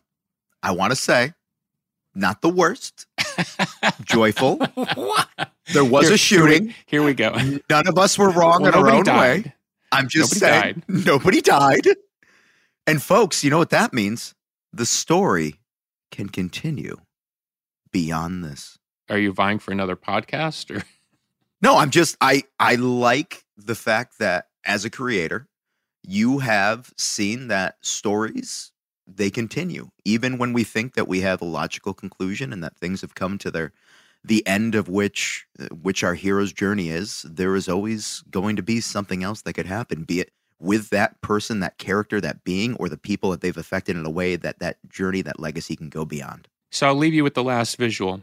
I 0.61 0.71
want 0.71 0.91
to 0.91 0.95
say, 0.95 1.33
not 2.13 2.41
the 2.41 2.49
worst. 2.49 3.05
Joyful. 4.03 4.57
there 5.73 5.85
was 5.85 6.05
here, 6.05 6.15
a 6.15 6.17
shooting. 6.17 6.73
Here 6.85 7.03
we, 7.03 7.13
here 7.13 7.31
we, 7.31 7.49
go. 7.49 7.59
None 7.69 7.87
of 7.87 7.97
us 7.97 8.17
were 8.17 8.29
wrong 8.29 8.63
well, 8.63 8.73
in 8.73 8.79
our 8.79 8.89
own 8.89 9.03
died. 9.03 9.45
way. 9.45 9.53
I'm 9.91 10.07
just 10.07 10.41
nobody 10.41 10.61
saying, 10.61 10.83
died. 10.87 11.05
nobody 11.05 11.41
died. 11.41 11.87
And 12.85 13.01
folks, 13.01 13.43
you 13.43 13.49
know 13.49 13.57
what 13.57 13.69
that 13.71 13.93
means? 13.93 14.33
The 14.73 14.85
story 14.85 15.55
can 16.11 16.29
continue 16.29 16.97
beyond 17.91 18.43
this. 18.43 18.77
Are 19.09 19.17
you 19.17 19.33
vying 19.33 19.59
for 19.59 19.71
another 19.71 19.95
podcast 19.95 20.75
or? 20.75 20.83
No, 21.59 21.77
I'm 21.77 21.89
just 21.89 22.15
I 22.21 22.43
I 22.59 22.75
like 22.75 23.43
the 23.57 23.73
fact 23.73 24.19
that 24.19 24.45
as 24.63 24.85
a 24.85 24.91
creator, 24.91 25.47
you 26.03 26.37
have 26.37 26.93
seen 26.97 27.47
that 27.47 27.77
stories 27.81 28.71
they 29.07 29.29
continue 29.29 29.89
even 30.05 30.37
when 30.37 30.53
we 30.53 30.63
think 30.63 30.93
that 30.93 31.07
we 31.07 31.21
have 31.21 31.41
a 31.41 31.45
logical 31.45 31.93
conclusion 31.93 32.51
and 32.51 32.63
that 32.63 32.77
things 32.77 33.01
have 33.01 33.15
come 33.15 33.37
to 33.37 33.49
their 33.49 33.71
the 34.23 34.45
end 34.47 34.75
of 34.75 34.89
which 34.89 35.47
uh, 35.59 35.67
which 35.67 36.03
our 36.03 36.13
hero's 36.13 36.53
journey 36.53 36.89
is 36.89 37.25
there 37.29 37.55
is 37.55 37.69
always 37.69 38.23
going 38.29 38.55
to 38.55 38.63
be 38.63 38.81
something 38.81 39.23
else 39.23 39.41
that 39.41 39.53
could 39.53 39.65
happen 39.65 40.03
be 40.03 40.19
it 40.19 40.31
with 40.59 40.89
that 40.89 41.19
person 41.21 41.59
that 41.59 41.77
character 41.77 42.19
that 42.19 42.43
being 42.43 42.75
or 42.75 42.89
the 42.89 42.97
people 42.97 43.29
that 43.29 43.41
they've 43.41 43.57
affected 43.57 43.95
in 43.95 44.05
a 44.05 44.09
way 44.09 44.35
that 44.35 44.59
that 44.59 44.77
journey 44.89 45.21
that 45.21 45.39
legacy 45.39 45.75
can 45.75 45.89
go 45.89 46.03
beyond. 46.03 46.47
So 46.71 46.87
i'll 46.87 46.95
leave 46.95 47.13
you 47.13 47.23
with 47.23 47.35
the 47.35 47.43
last 47.43 47.77
visual. 47.77 48.21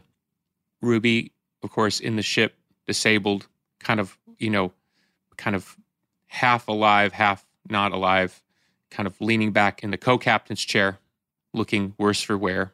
Ruby 0.81 1.31
of 1.63 1.71
course 1.71 1.99
in 1.99 2.15
the 2.15 2.21
ship 2.21 2.55
disabled 2.85 3.47
kind 3.79 3.99
of 3.99 4.17
you 4.37 4.49
know 4.49 4.71
kind 5.37 5.55
of 5.55 5.75
half 6.27 6.67
alive 6.67 7.13
half 7.13 7.45
not 7.69 7.91
alive 7.91 8.43
kind 8.91 9.07
of 9.07 9.19
leaning 9.19 9.51
back 9.51 9.83
in 9.83 9.91
the 9.91 9.97
co-captain's 9.97 10.63
chair 10.63 10.99
looking 11.55 11.93
worse 11.97 12.21
for 12.21 12.37
wear. 12.37 12.73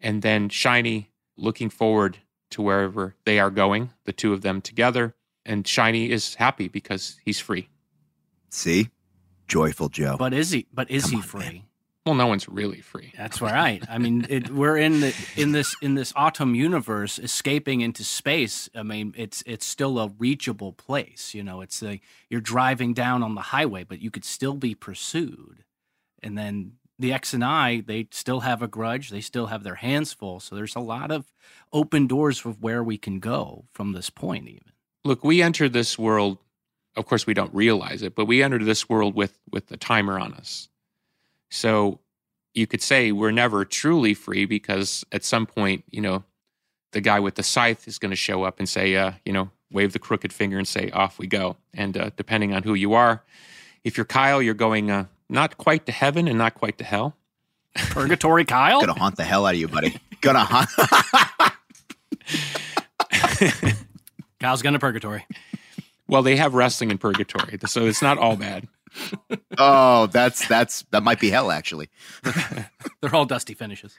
And 0.00 0.22
then 0.22 0.48
shiny 0.48 1.07
looking 1.38 1.70
forward 1.70 2.18
to 2.50 2.62
wherever 2.62 3.14
they 3.24 3.38
are 3.38 3.50
going 3.50 3.90
the 4.04 4.12
two 4.12 4.32
of 4.32 4.42
them 4.42 4.60
together. 4.60 5.14
And 5.46 5.66
shiny 5.66 6.10
is 6.10 6.34
happy 6.34 6.68
because 6.68 7.18
he's 7.24 7.40
free. 7.40 7.68
See? 8.50 8.90
Joyful 9.46 9.88
joe. 9.88 10.16
But 10.18 10.34
is 10.34 10.50
he 10.50 10.66
but 10.72 10.90
is 10.90 11.04
Come 11.04 11.10
he 11.12 11.16
on, 11.16 11.22
free? 11.22 11.40
Man. 11.40 11.62
well 12.04 12.14
no 12.14 12.26
one's 12.26 12.48
really 12.48 12.80
free. 12.82 13.12
That's 13.16 13.40
right. 13.40 13.82
I 13.88 13.96
mean 13.96 14.26
it, 14.28 14.50
we're 14.50 14.76
in 14.76 15.00
the 15.00 15.14
in 15.36 15.52
this 15.52 15.74
in 15.80 15.94
this 15.94 16.12
ATUM 16.12 16.54
universe 16.54 17.18
escaping 17.18 17.80
into 17.80 18.04
space. 18.04 18.68
I 18.74 18.82
mean 18.82 19.14
it's 19.16 19.42
it's 19.46 19.64
still 19.64 19.98
a 19.98 20.08
reachable 20.18 20.72
place 20.72 21.32
you 21.32 21.42
know 21.42 21.62
it's 21.62 21.82
a 21.82 22.00
you're 22.28 22.42
driving 22.42 22.92
down 22.92 23.22
on 23.22 23.34
the 23.34 23.40
highway 23.40 23.84
but 23.84 24.00
you 24.02 24.10
could 24.10 24.24
still 24.24 24.54
be 24.54 24.74
pursued. 24.74 25.64
And 26.22 26.36
then 26.36 26.72
the 26.98 27.12
x 27.12 27.32
and 27.32 27.44
i 27.44 27.80
they 27.80 28.08
still 28.10 28.40
have 28.40 28.60
a 28.62 28.68
grudge 28.68 29.10
they 29.10 29.20
still 29.20 29.46
have 29.46 29.62
their 29.62 29.76
hands 29.76 30.12
full. 30.12 30.40
So 30.40 30.56
there's 30.56 30.76
a 30.76 30.80
lot 30.80 31.10
of 31.10 31.32
open 31.72 32.06
doors 32.06 32.44
of 32.44 32.62
where 32.62 32.82
we 32.82 32.98
can 32.98 33.20
go 33.20 33.64
from 33.72 33.92
this 33.92 34.10
point 34.10 34.48
even. 34.48 34.72
Look 35.04 35.24
we 35.24 35.42
enter 35.42 35.68
this 35.68 35.98
world 35.98 36.38
of 36.96 37.06
course 37.06 37.26
we 37.26 37.34
don't 37.34 37.54
realize 37.54 38.02
it 38.02 38.14
but 38.14 38.26
we 38.26 38.42
enter 38.42 38.58
this 38.58 38.88
world 38.88 39.14
with 39.14 39.38
with 39.50 39.68
the 39.68 39.76
timer 39.76 40.18
on 40.18 40.34
us. 40.34 40.68
So 41.50 42.00
you 42.54 42.66
could 42.66 42.82
say 42.82 43.12
we're 43.12 43.30
never 43.30 43.64
truly 43.64 44.14
free 44.14 44.44
because 44.44 45.04
at 45.12 45.24
some 45.24 45.46
point, 45.46 45.84
you 45.90 46.00
know, 46.00 46.24
the 46.92 47.00
guy 47.00 47.20
with 47.20 47.36
the 47.36 47.42
scythe 47.42 47.86
is 47.86 47.98
going 47.98 48.10
to 48.10 48.16
show 48.16 48.42
up 48.42 48.58
and 48.58 48.68
say, 48.68 48.96
uh, 48.96 49.12
you 49.24 49.32
know, 49.32 49.50
wave 49.70 49.92
the 49.92 49.98
crooked 49.98 50.32
finger 50.32 50.58
and 50.58 50.66
say, 50.66 50.90
off 50.90 51.18
we 51.18 51.26
go. 51.26 51.56
And 51.74 51.96
uh, 51.96 52.10
depending 52.16 52.54
on 52.54 52.62
who 52.62 52.74
you 52.74 52.94
are, 52.94 53.22
if 53.84 53.96
you're 53.96 54.06
Kyle, 54.06 54.42
you're 54.42 54.54
going 54.54 54.90
uh, 54.90 55.06
not 55.28 55.56
quite 55.58 55.86
to 55.86 55.92
heaven 55.92 56.28
and 56.28 56.38
not 56.38 56.54
quite 56.54 56.78
to 56.78 56.84
hell. 56.84 57.16
Purgatory 57.74 58.44
Kyle? 58.44 58.80
gonna 58.80 58.98
haunt 58.98 59.16
the 59.16 59.24
hell 59.24 59.46
out 59.46 59.54
of 59.54 59.60
you, 59.60 59.68
buddy. 59.68 60.00
Gonna 60.20 60.44
haunt. 60.44 60.70
Kyle's 64.40 64.62
going 64.62 64.72
to 64.74 64.78
purgatory. 64.78 65.26
Well, 66.06 66.22
they 66.22 66.36
have 66.36 66.54
wrestling 66.54 66.90
in 66.90 66.98
purgatory, 66.98 67.58
so 67.66 67.86
it's 67.86 68.00
not 68.02 68.18
all 68.18 68.36
bad. 68.36 68.66
oh, 69.58 70.06
that's 70.06 70.46
that's 70.48 70.82
that 70.90 71.02
might 71.02 71.20
be 71.20 71.28
hell 71.30 71.50
actually. 71.50 71.88
They're 73.00 73.14
all 73.14 73.26
dusty 73.26 73.54
finishes. 73.54 73.94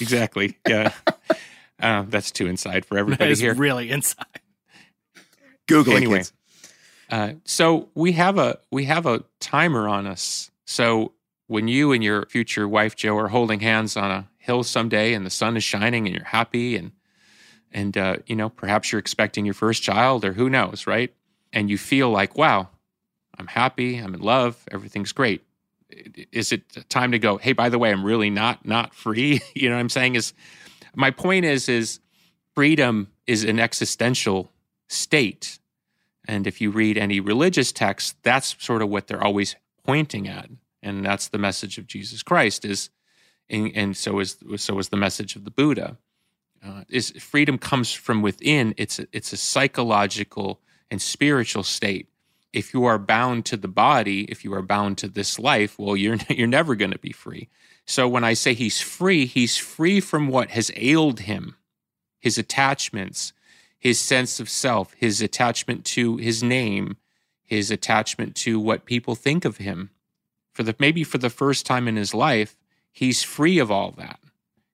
Exactly. 0.00 0.58
Yeah. 0.66 0.92
uh, 1.80 2.02
that's 2.08 2.32
too 2.32 2.46
inside 2.46 2.84
for 2.84 2.98
everybody 2.98 3.24
That 3.26 3.30
is 3.30 3.38
here. 3.38 3.54
really 3.54 3.90
inside. 3.90 4.26
Google 5.68 5.92
it, 5.92 5.98
anyway, 5.98 6.18
kids. 6.18 6.32
Uh, 7.10 7.32
so 7.44 7.88
we 7.94 8.12
have 8.12 8.38
a 8.38 8.58
we 8.70 8.84
have 8.84 9.06
a 9.06 9.24
timer 9.40 9.88
on 9.88 10.06
us. 10.06 10.50
So 10.64 11.12
when 11.46 11.68
you 11.68 11.92
and 11.92 12.02
your 12.02 12.26
future 12.26 12.68
wife 12.68 12.96
Joe 12.96 13.16
are 13.18 13.28
holding 13.28 13.60
hands 13.60 13.96
on 13.96 14.10
a 14.10 14.28
hill 14.38 14.62
someday, 14.62 15.14
and 15.14 15.24
the 15.24 15.30
sun 15.30 15.56
is 15.56 15.64
shining, 15.64 16.06
and 16.06 16.14
you're 16.14 16.24
happy, 16.24 16.76
and 16.76 16.92
and 17.72 17.96
uh, 17.96 18.16
you 18.26 18.36
know 18.36 18.48
perhaps 18.48 18.90
you're 18.90 18.98
expecting 18.98 19.44
your 19.44 19.54
first 19.54 19.82
child, 19.82 20.24
or 20.24 20.32
who 20.32 20.50
knows, 20.50 20.86
right? 20.86 21.12
And 21.52 21.70
you 21.70 21.78
feel 21.78 22.10
like, 22.10 22.36
wow, 22.36 22.68
I'm 23.38 23.46
happy, 23.46 23.98
I'm 23.98 24.14
in 24.14 24.20
love, 24.20 24.64
everything's 24.70 25.12
great. 25.12 25.42
Is 26.32 26.52
it 26.52 26.88
time 26.88 27.12
to 27.12 27.18
go? 27.18 27.36
Hey, 27.36 27.52
by 27.52 27.68
the 27.68 27.78
way, 27.78 27.92
I'm 27.92 28.04
really 28.04 28.30
not 28.30 28.66
not 28.66 28.94
free. 28.94 29.40
you 29.54 29.68
know 29.68 29.76
what 29.76 29.80
I'm 29.80 29.88
saying? 29.88 30.16
Is 30.16 30.32
my 30.94 31.10
point 31.10 31.44
is 31.44 31.68
is 31.68 32.00
freedom 32.54 33.08
is 33.26 33.44
an 33.44 33.60
existential 33.60 34.50
state. 34.88 35.58
And 36.26 36.46
if 36.46 36.60
you 36.60 36.70
read 36.70 36.98
any 36.98 37.20
religious 37.20 37.72
text, 37.72 38.16
that's 38.22 38.56
sort 38.58 38.82
of 38.82 38.88
what 38.88 39.06
they're 39.06 39.22
always 39.22 39.56
pointing 39.84 40.28
at. 40.28 40.48
And 40.82 41.04
that's 41.04 41.28
the 41.28 41.38
message 41.38 41.78
of 41.78 41.86
Jesus 41.86 42.22
Christ 42.22 42.64
is 42.64 42.90
and, 43.48 43.72
and 43.74 43.96
so 43.96 44.18
is 44.18 44.38
so 44.56 44.78
is 44.78 44.88
the 44.88 44.96
message 44.96 45.36
of 45.36 45.44
the 45.44 45.50
Buddha. 45.50 45.96
Uh, 46.64 46.82
is 46.88 47.10
freedom 47.12 47.58
comes 47.58 47.92
from 47.92 48.22
within. 48.22 48.74
It's 48.76 48.98
a, 48.98 49.06
it's 49.12 49.32
a 49.32 49.36
psychological 49.36 50.60
and 50.90 51.00
spiritual 51.00 51.62
state. 51.62 52.08
If 52.52 52.72
you 52.72 52.84
are 52.86 52.98
bound 52.98 53.44
to 53.46 53.56
the 53.56 53.68
body, 53.68 54.22
if 54.24 54.44
you 54.44 54.52
are 54.54 54.62
bound 54.62 54.98
to 54.98 55.08
this 55.08 55.38
life, 55.38 55.78
well, 55.78 55.96
you're 55.96 56.18
you're 56.28 56.48
never 56.48 56.74
going 56.74 56.92
to 56.92 56.98
be 56.98 57.12
free. 57.12 57.48
So 57.86 58.08
when 58.08 58.24
I 58.24 58.34
say 58.34 58.54
he's 58.54 58.80
free, 58.80 59.26
he's 59.26 59.56
free 59.56 60.00
from 60.00 60.28
what 60.28 60.50
has 60.50 60.72
ailed 60.74 61.20
him, 61.20 61.56
his 62.18 62.36
attachments, 62.36 63.32
his 63.78 64.00
sense 64.00 64.40
of 64.40 64.48
self, 64.48 64.92
his 64.94 65.20
attachment 65.20 65.84
to 65.84 66.16
his 66.16 66.42
name, 66.42 66.96
his 67.42 67.70
attachment 67.70 68.34
to 68.34 68.58
what 68.58 68.84
people 68.84 69.14
think 69.14 69.44
of 69.44 69.58
him. 69.58 69.90
For 70.52 70.62
the 70.62 70.74
maybe 70.78 71.04
for 71.04 71.18
the 71.18 71.30
first 71.30 71.66
time 71.66 71.86
in 71.86 71.96
his 71.96 72.14
life, 72.14 72.56
he's 72.90 73.22
free 73.22 73.58
of 73.58 73.70
all 73.70 73.92
that. 73.92 74.18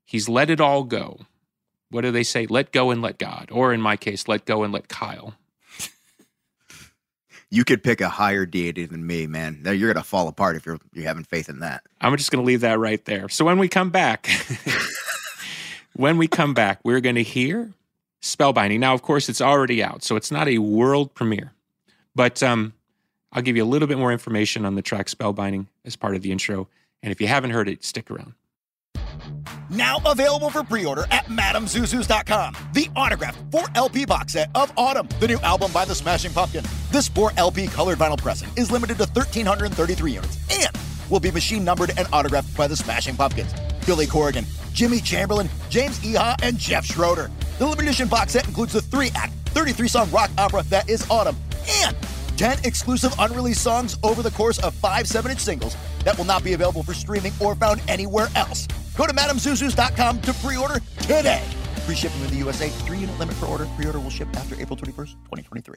He's 0.04 0.28
let 0.28 0.50
it 0.50 0.61
all 0.61 0.85
go. 0.85 1.21
What 1.90 2.02
do 2.02 2.11
they 2.11 2.23
say? 2.23 2.47
Let 2.47 2.73
go 2.73 2.90
and 2.90 3.02
let 3.02 3.18
God. 3.18 3.49
Or 3.52 3.73
in 3.73 3.80
my 3.80 3.97
case, 3.97 4.28
let 4.28 4.44
go 4.44 4.62
and 4.62 4.73
let 4.73 4.88
Kyle. 4.88 5.35
You 7.50 7.64
could 7.64 7.82
pick 7.82 8.00
a 8.00 8.09
higher 8.09 8.47
deity 8.47 8.87
than 8.87 9.06
me, 9.06 9.26
man. 9.26 9.61
Now 9.62 9.73
you're 9.73 9.92
gonna 9.92 10.02
fall 10.02 10.26
apart 10.28 10.56
if 10.56 10.64
you're 10.64 10.78
you're 10.94 11.04
having 11.04 11.25
faith 11.25 11.50
in 11.50 11.59
that. 11.59 11.82
I'm 12.00 12.16
just 12.16 12.30
going 12.30 12.42
to 12.42 12.47
leave 12.47 12.62
that 12.62 12.78
right 12.78 13.04
there. 13.04 13.28
So 13.28 13.44
when 13.44 13.59
we 13.59 13.68
come 13.68 13.90
back, 13.90 14.26
when 15.94 16.16
we 16.16 16.28
come 16.28 16.54
back, 16.54 16.80
we're 16.82 17.00
going 17.00 17.16
to 17.16 17.23
hear 17.23 17.73
Spellbinding. 18.22 18.78
Now, 18.78 18.94
of 18.94 19.02
course, 19.02 19.28
it's 19.28 19.40
already 19.40 19.82
out, 19.82 20.02
so 20.02 20.16
it's 20.16 20.30
not 20.30 20.48
a 20.48 20.58
world 20.58 21.12
premiere, 21.14 21.52
but 22.14 22.42
um, 22.42 22.72
I'll 23.32 23.42
give 23.42 23.56
you 23.56 23.64
a 23.64 23.66
little 23.66 23.88
bit 23.88 23.98
more 23.98 24.12
information 24.12 24.64
on 24.64 24.76
the 24.76 24.82
track 24.82 25.06
Spellbinding 25.06 25.66
as 25.84 25.96
part 25.96 26.14
of 26.14 26.22
the 26.22 26.30
intro, 26.30 26.68
And 27.02 27.10
if 27.10 27.20
you 27.20 27.26
haven't 27.26 27.50
heard 27.50 27.68
it, 27.68 27.84
stick 27.84 28.10
around. 28.10 28.34
Now 29.70 29.98
available 30.06 30.50
for 30.50 30.62
pre-order 30.62 31.06
at 31.10 31.26
MadameZuzus.com. 31.26 32.56
The 32.74 32.88
autographed 32.94 33.38
4 33.50 33.64
LP 33.74 34.04
box 34.04 34.34
set 34.34 34.50
of 34.54 34.74
ATUM, 34.76 35.08
the 35.18 35.28
new 35.28 35.38
album 35.38 35.72
by 35.72 35.84
the 35.84 35.94
Smashing 35.94 36.32
Pumpkin. 36.32 36.64
This 36.90 37.08
4 37.08 37.32
LP 37.36 37.66
colored 37.66 37.98
vinyl 37.98 38.18
pressing 38.18 38.50
is 38.56 38.70
limited 38.70 38.98
to 38.98 39.04
1,333 39.04 40.12
units 40.12 40.38
and 40.50 40.76
will 41.10 41.20
be 41.20 41.30
machine 41.30 41.64
numbered 41.64 41.92
and 41.96 42.06
autographed 42.12 42.56
by 42.56 42.66
the 42.66 42.76
Smashing 42.76 43.16
Pumpkins. 43.16 43.52
Billy 43.86 44.06
Corgan, 44.06 44.46
Jimmy 44.72 45.00
Chamberlin, 45.00 45.48
James 45.70 45.98
Iha, 46.00 46.36
and 46.42 46.58
Jeff 46.58 46.84
Schroeder. 46.84 47.30
The 47.59 47.66
limited 47.66 47.85
edition 47.88 48.09
box 48.09 48.32
set 48.32 48.49
includes 48.49 48.73
the 48.73 48.80
three-act, 48.82 49.32
33-song 49.54 50.11
rock 50.11 50.30
opera 50.38 50.62
that 50.64 50.88
is 50.88 51.02
ATUM 51.04 51.37
and 51.85 51.97
10 52.37 52.59
exclusive 52.64 53.14
unreleased 53.18 53.62
songs 53.62 53.99
over 54.02 54.23
the 54.23 54.30
course 54.30 54.59
of 54.61 54.75
five 54.75 55.06
7-inch 55.06 55.38
singles 55.38 55.76
that 56.04 56.16
will 56.16 56.25
not 56.25 56.42
be 56.42 56.54
available 56.54 56.82
for 56.82 56.94
streaming 56.94 57.32
or 57.40 57.54
found 57.54 57.80
anywhere 57.88 58.28
else. 58.35 58.66
Go 58.97 59.06
to 59.06 59.12
MadameZuzus.com 59.12 60.21
to 60.23 60.32
pre-order 60.35 60.80
today. 61.02 61.42
Free 61.87 61.94
shipping 61.94 62.21
in 62.23 62.30
the 62.30 62.37
USA. 62.37 62.68
Three-unit 62.68 63.18
limit 63.18 63.38
per 63.38 63.47
order. 63.47 63.66
Pre-order 63.76 64.00
will 64.00 64.11
ship 64.11 64.28
after 64.37 64.54
April 64.61 64.76
21st, 64.76 65.12
2023. 65.30 65.76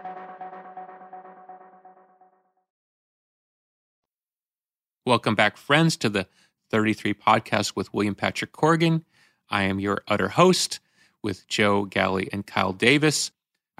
Welcome 5.03 5.33
back, 5.33 5.57
friends, 5.57 5.97
to 5.97 6.09
the 6.09 6.27
33 6.69 7.15
podcast 7.15 7.75
with 7.75 7.91
William 7.91 8.13
Patrick 8.13 8.51
Corgan. 8.51 9.01
I 9.49 9.63
am 9.63 9.79
your 9.79 10.03
utter 10.07 10.27
host 10.27 10.79
with 11.23 11.47
Joe 11.47 11.85
Galli 11.85 12.29
and 12.31 12.45
Kyle 12.45 12.71
Davis. 12.71 13.31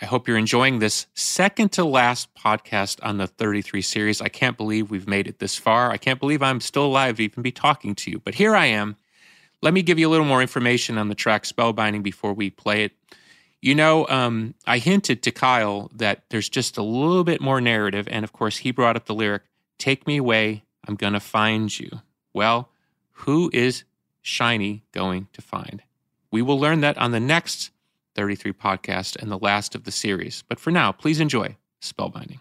I 0.02 0.06
hope 0.06 0.28
you're 0.28 0.36
enjoying 0.36 0.80
this 0.80 1.06
second 1.14 1.74
to 1.74 1.86
last 1.86 2.34
podcast 2.34 2.98
on 3.04 3.20
the 3.20 3.28
33 3.28 3.84
series. 3.84 4.20
I 4.20 4.30
can't 4.30 4.58
believe 4.58 4.90
we've 4.90 5.08
made 5.08 5.28
it 5.28 5.38
this 5.38 5.56
far. 5.56 5.92
I 5.92 5.98
can't 5.98 6.20
believe 6.20 6.42
I'm 6.42 6.60
still 6.60 6.88
alive 6.88 7.18
to 7.18 7.24
even 7.24 7.44
be 7.44 7.52
talking 7.52 7.94
to 7.94 8.10
you, 8.10 8.18
but 8.18 8.34
here 8.34 8.56
I 8.56 8.66
am. 8.66 8.96
Let 9.62 9.76
me 9.76 9.84
give 9.84 10.00
you 10.00 10.08
a 10.08 10.10
little 10.10 10.26
more 10.26 10.42
information 10.42 10.98
on 10.98 11.10
the 11.10 11.14
track 11.14 11.44
Spellbinding 11.44 12.02
before 12.02 12.34
we 12.34 12.50
play 12.50 12.84
it. 12.86 12.94
You 13.62 13.76
know, 13.76 14.08
um, 14.08 14.56
I 14.66 14.80
hinted 14.80 15.22
to 15.22 15.32
Kyle 15.32 15.92
that 15.94 16.24
there's 16.32 16.50
just 16.50 16.80
a 16.80 16.84
little 16.84 17.24
bit 17.24 17.42
more 17.42 17.62
narrative, 17.62 18.08
and 18.10 18.24
of 18.24 18.34
course, 18.34 18.58
he 18.58 18.72
brought 18.72 18.96
up 18.96 19.06
the 19.06 19.14
lyric, 19.14 19.44
Take 19.78 20.08
Me 20.08 20.18
Away, 20.18 20.64
I'm 20.88 20.96
going 20.96 21.14
to 21.14 21.20
find 21.20 21.78
you. 21.78 22.02
Well, 22.34 22.70
who 23.12 23.50
is 23.54 23.84
Shiny 24.22 24.84
going 24.92 25.28
to 25.34 25.42
find? 25.42 25.84
We 26.32 26.42
will 26.42 26.60
learn 26.60 26.82
that 26.82 26.98
on 26.98 27.12
the 27.12 27.20
next 27.20 27.72
33 28.16 28.54
podcast 28.54 29.16
and 29.16 29.32
the 29.32 29.38
last 29.38 29.76
of 29.76 29.84
the 29.84 29.92
series. 29.92 30.44
But 30.48 30.60
for 30.60 30.72
now, 30.72 30.92
please 30.92 31.20
enjoy 31.20 31.58
Spellbinding. 31.82 32.40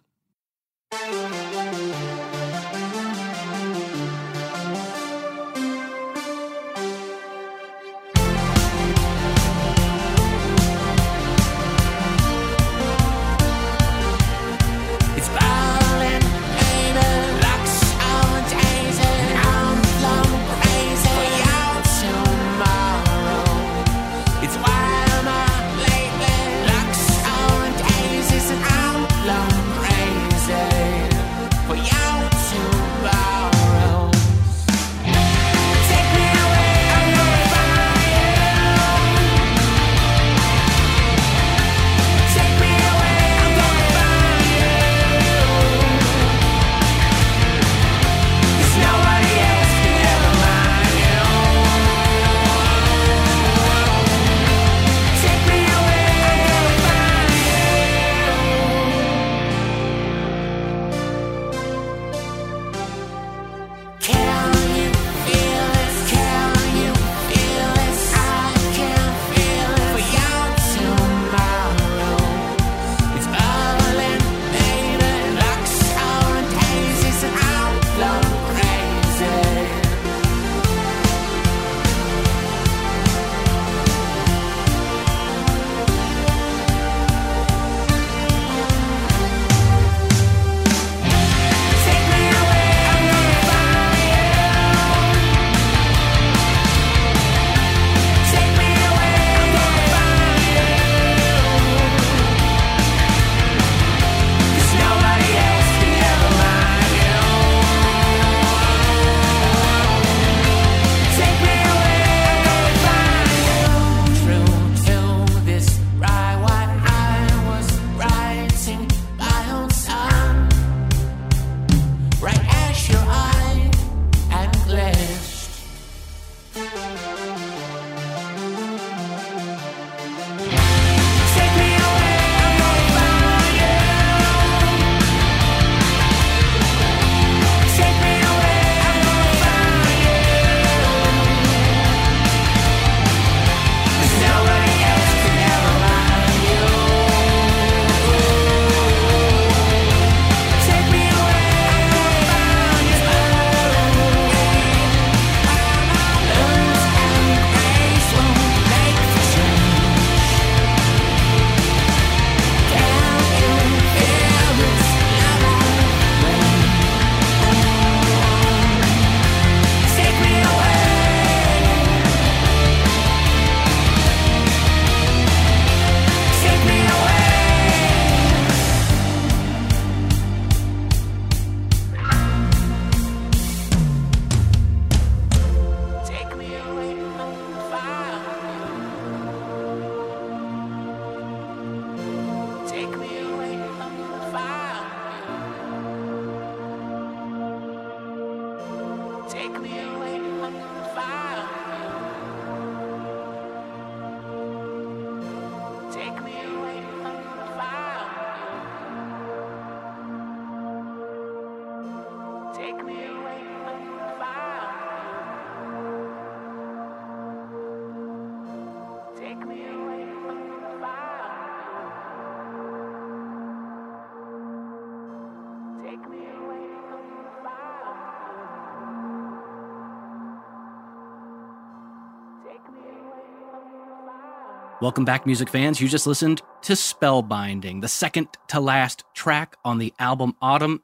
Welcome 234.81 235.05
back, 235.05 235.27
music 235.27 235.51
fans. 235.51 235.79
You 235.79 235.89
just 235.89 236.07
listened 236.07 236.41
to 236.63 236.73
Spellbinding, 236.73 237.83
the 237.83 237.89
second 237.89 238.29
to 238.49 238.61
last 238.61 239.05
track 239.13 239.57
on 239.63 239.77
the 239.77 239.93
album 239.99 240.35
ATUM. 240.41 240.81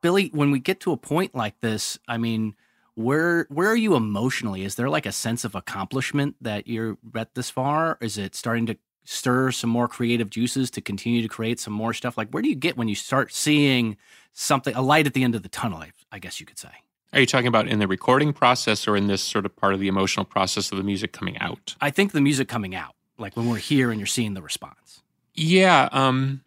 Billy, 0.00 0.30
when 0.32 0.50
we 0.50 0.58
get 0.58 0.80
to 0.80 0.92
a 0.92 0.96
point 0.96 1.34
like 1.34 1.60
this, 1.60 1.98
I 2.08 2.16
mean, 2.16 2.54
where 2.94 3.46
where 3.50 3.68
are 3.68 3.76
you 3.76 3.96
emotionally? 3.96 4.64
Is 4.64 4.76
there 4.76 4.88
like 4.88 5.04
a 5.04 5.12
sense 5.12 5.44
of 5.44 5.54
accomplishment 5.54 6.36
that 6.40 6.66
you're 6.66 6.96
at 7.14 7.34
this 7.34 7.50
far? 7.50 7.98
Is 8.00 8.16
it 8.16 8.34
starting 8.34 8.64
to 8.64 8.78
stir 9.04 9.50
some 9.50 9.68
more 9.68 9.88
creative 9.88 10.30
juices 10.30 10.70
to 10.70 10.80
continue 10.80 11.20
to 11.20 11.28
create 11.28 11.60
some 11.60 11.74
more 11.74 11.92
stuff? 11.92 12.16
Like, 12.16 12.30
where 12.30 12.42
do 12.42 12.48
you 12.48 12.54
get 12.54 12.78
when 12.78 12.88
you 12.88 12.94
start 12.94 13.30
seeing 13.30 13.98
something, 14.32 14.74
a 14.74 14.80
light 14.80 15.06
at 15.06 15.12
the 15.12 15.22
end 15.22 15.34
of 15.34 15.42
the 15.42 15.50
tunnel? 15.50 15.80
I, 15.80 15.90
I 16.10 16.18
guess 16.18 16.40
you 16.40 16.46
could 16.46 16.58
say. 16.58 16.70
Are 17.12 17.20
you 17.20 17.26
talking 17.26 17.48
about 17.48 17.68
in 17.68 17.78
the 17.78 17.86
recording 17.86 18.32
process 18.32 18.88
or 18.88 18.96
in 18.96 19.06
this 19.06 19.22
sort 19.22 19.44
of 19.44 19.54
part 19.54 19.74
of 19.74 19.80
the 19.80 19.88
emotional 19.88 20.24
process 20.24 20.72
of 20.72 20.78
the 20.78 20.84
music 20.84 21.12
coming 21.12 21.36
out? 21.38 21.76
I 21.82 21.90
think 21.90 22.12
the 22.12 22.22
music 22.22 22.48
coming 22.48 22.74
out, 22.74 22.94
like 23.18 23.36
when 23.36 23.48
we're 23.48 23.56
here 23.56 23.90
and 23.90 24.00
you're 24.00 24.06
seeing 24.06 24.34
the 24.34 24.42
response. 24.42 25.02
Yeah, 25.34 25.88
um, 25.92 26.42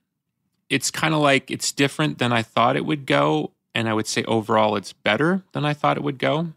it's 0.69 0.91
kind 0.91 1.13
of 1.13 1.21
like 1.21 1.51
it's 1.51 1.71
different 1.71 2.17
than 2.19 2.31
I 2.31 2.41
thought 2.41 2.75
it 2.75 2.85
would 2.85 3.05
go, 3.05 3.51
and 3.73 3.87
I 3.87 3.93
would 3.93 4.07
say 4.07 4.23
overall 4.23 4.75
it's 4.75 4.93
better 4.93 5.43
than 5.53 5.65
I 5.65 5.73
thought 5.73 5.97
it 5.97 6.03
would 6.03 6.17
go. 6.17 6.53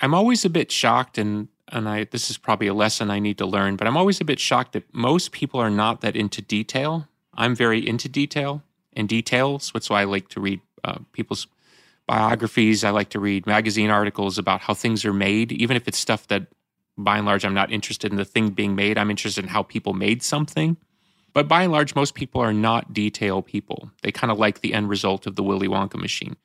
I'm 0.00 0.14
always 0.14 0.44
a 0.44 0.50
bit 0.50 0.72
shocked, 0.72 1.18
and 1.18 1.48
and 1.68 1.88
I 1.88 2.04
this 2.04 2.30
is 2.30 2.38
probably 2.38 2.66
a 2.66 2.74
lesson 2.74 3.10
I 3.10 3.18
need 3.18 3.38
to 3.38 3.46
learn, 3.46 3.76
but 3.76 3.86
I'm 3.86 3.96
always 3.96 4.20
a 4.20 4.24
bit 4.24 4.40
shocked 4.40 4.72
that 4.72 4.92
most 4.94 5.32
people 5.32 5.60
are 5.60 5.70
not 5.70 6.00
that 6.00 6.16
into 6.16 6.42
detail. 6.42 7.08
I'm 7.34 7.54
very 7.54 7.86
into 7.86 8.08
detail 8.08 8.62
and 8.94 9.08
details. 9.08 9.70
That's 9.72 9.88
why 9.88 10.02
I 10.02 10.04
like 10.04 10.28
to 10.30 10.40
read 10.40 10.60
uh, 10.84 10.98
people's 11.12 11.46
biographies. 12.06 12.82
I 12.82 12.90
like 12.90 13.10
to 13.10 13.20
read 13.20 13.46
magazine 13.46 13.90
articles 13.90 14.36
about 14.36 14.62
how 14.62 14.74
things 14.74 15.04
are 15.04 15.12
made, 15.12 15.52
even 15.52 15.76
if 15.76 15.86
it's 15.86 15.98
stuff 15.98 16.26
that 16.28 16.46
by 16.96 17.18
and 17.18 17.26
large 17.26 17.44
I'm 17.44 17.54
not 17.54 17.72
interested 17.72 18.10
in 18.10 18.16
the 18.16 18.24
thing 18.24 18.50
being 18.50 18.74
made. 18.74 18.98
I'm 18.98 19.10
interested 19.10 19.44
in 19.44 19.50
how 19.50 19.62
people 19.62 19.94
made 19.94 20.22
something. 20.22 20.76
But 21.32 21.48
by 21.48 21.62
and 21.62 21.72
large, 21.72 21.94
most 21.94 22.14
people 22.14 22.40
are 22.40 22.52
not 22.52 22.92
detail 22.92 23.42
people. 23.42 23.90
They 24.02 24.12
kind 24.12 24.30
of 24.30 24.38
like 24.38 24.60
the 24.60 24.74
end 24.74 24.88
result 24.88 25.26
of 25.26 25.36
the 25.36 25.42
Willy 25.42 25.68
Wonka 25.68 25.94
machine. 26.00 26.36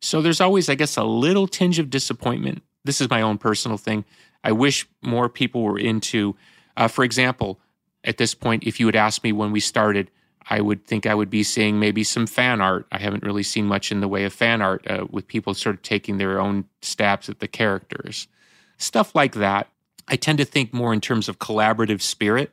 So 0.00 0.20
there's 0.20 0.40
always, 0.40 0.68
I 0.68 0.74
guess, 0.74 0.96
a 0.96 1.04
little 1.04 1.48
tinge 1.48 1.78
of 1.78 1.88
disappointment. 1.88 2.62
This 2.84 3.00
is 3.00 3.08
my 3.08 3.22
own 3.22 3.38
personal 3.38 3.78
thing. 3.78 4.04
I 4.44 4.52
wish 4.52 4.86
more 5.02 5.28
people 5.28 5.62
were 5.62 5.78
into, 5.78 6.36
uh, 6.76 6.88
for 6.88 7.02
example, 7.02 7.58
at 8.04 8.18
this 8.18 8.34
point, 8.34 8.64
if 8.64 8.78
you 8.78 8.86
had 8.86 8.94
asked 8.94 9.24
me 9.24 9.32
when 9.32 9.52
we 9.52 9.60
started, 9.60 10.10
I 10.48 10.60
would 10.60 10.84
think 10.84 11.06
I 11.06 11.14
would 11.14 11.30
be 11.30 11.42
seeing 11.42 11.80
maybe 11.80 12.04
some 12.04 12.26
fan 12.26 12.60
art. 12.60 12.86
I 12.92 12.98
haven't 12.98 13.24
really 13.24 13.42
seen 13.42 13.66
much 13.66 13.90
in 13.90 14.00
the 14.00 14.08
way 14.08 14.24
of 14.24 14.32
fan 14.32 14.62
art 14.62 14.86
uh, 14.88 15.06
with 15.10 15.26
people 15.26 15.54
sort 15.54 15.74
of 15.74 15.82
taking 15.82 16.18
their 16.18 16.40
own 16.40 16.66
stabs 16.82 17.28
at 17.28 17.40
the 17.40 17.48
characters. 17.48 18.28
Stuff 18.78 19.14
like 19.14 19.34
that. 19.34 19.68
I 20.08 20.16
tend 20.16 20.38
to 20.38 20.44
think 20.44 20.72
more 20.72 20.92
in 20.92 21.00
terms 21.00 21.28
of 21.28 21.38
collaborative 21.38 22.00
spirit. 22.00 22.52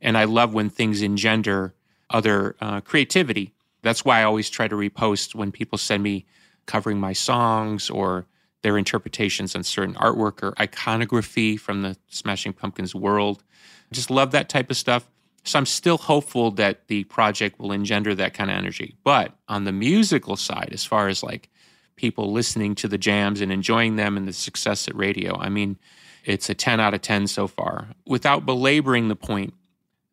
And 0.00 0.16
I 0.16 0.24
love 0.24 0.54
when 0.54 0.70
things 0.70 1.02
engender 1.02 1.74
other 2.10 2.56
uh, 2.60 2.80
creativity. 2.80 3.52
That's 3.82 4.04
why 4.04 4.20
I 4.20 4.24
always 4.24 4.50
try 4.50 4.68
to 4.68 4.74
repost 4.74 5.34
when 5.34 5.52
people 5.52 5.78
send 5.78 6.02
me 6.02 6.24
covering 6.66 7.00
my 7.00 7.12
songs 7.12 7.90
or 7.90 8.26
their 8.62 8.76
interpretations 8.76 9.54
on 9.54 9.62
certain 9.62 9.94
artwork 9.94 10.42
or 10.42 10.54
iconography 10.60 11.56
from 11.56 11.82
the 11.82 11.96
Smashing 12.08 12.52
Pumpkins 12.52 12.94
world. 12.94 13.42
I 13.90 13.94
just 13.94 14.10
love 14.10 14.32
that 14.32 14.48
type 14.48 14.70
of 14.70 14.76
stuff. 14.76 15.08
So 15.44 15.58
I'm 15.58 15.66
still 15.66 15.96
hopeful 15.96 16.50
that 16.52 16.88
the 16.88 17.04
project 17.04 17.58
will 17.58 17.72
engender 17.72 18.14
that 18.14 18.34
kind 18.34 18.50
of 18.50 18.56
energy. 18.56 18.96
But 19.04 19.32
on 19.48 19.64
the 19.64 19.72
musical 19.72 20.36
side, 20.36 20.70
as 20.72 20.84
far 20.84 21.08
as 21.08 21.22
like 21.22 21.48
people 21.96 22.32
listening 22.32 22.74
to 22.76 22.88
the 22.88 22.98
jams 22.98 23.40
and 23.40 23.50
enjoying 23.50 23.96
them 23.96 24.16
and 24.16 24.28
the 24.28 24.32
success 24.32 24.88
at 24.88 24.96
radio, 24.96 25.38
I 25.38 25.48
mean, 25.48 25.78
it's 26.24 26.48
a 26.48 26.54
10 26.54 26.80
out 26.80 26.94
of 26.94 27.02
10 27.02 27.26
so 27.26 27.46
far. 27.46 27.88
Without 28.06 28.46
belaboring 28.46 29.08
the 29.08 29.16
point, 29.16 29.54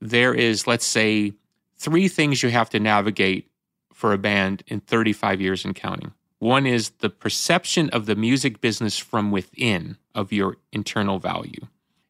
there 0.02 0.34
is, 0.34 0.68
let's 0.68 0.86
say, 0.86 1.34
three 1.78 2.08
things 2.08 2.44
you 2.44 2.50
have 2.50 2.70
to 2.70 2.80
navigate 2.80 3.50
for 3.94 4.14
a 4.14 4.18
band 4.18 4.64
in 4.68 4.82
35 4.82 5.42
years 5.42 5.66
and 5.66 5.76
counting. 5.76 6.14
One 6.40 6.66
is 6.66 6.90
the 7.00 7.10
perception 7.10 7.90
of 7.92 8.06
the 8.06 8.16
music 8.16 8.62
business 8.62 8.98
from 8.98 9.32
within 9.32 9.98
of 10.14 10.32
your 10.32 10.58
internal 10.72 11.18
value. 11.18 11.68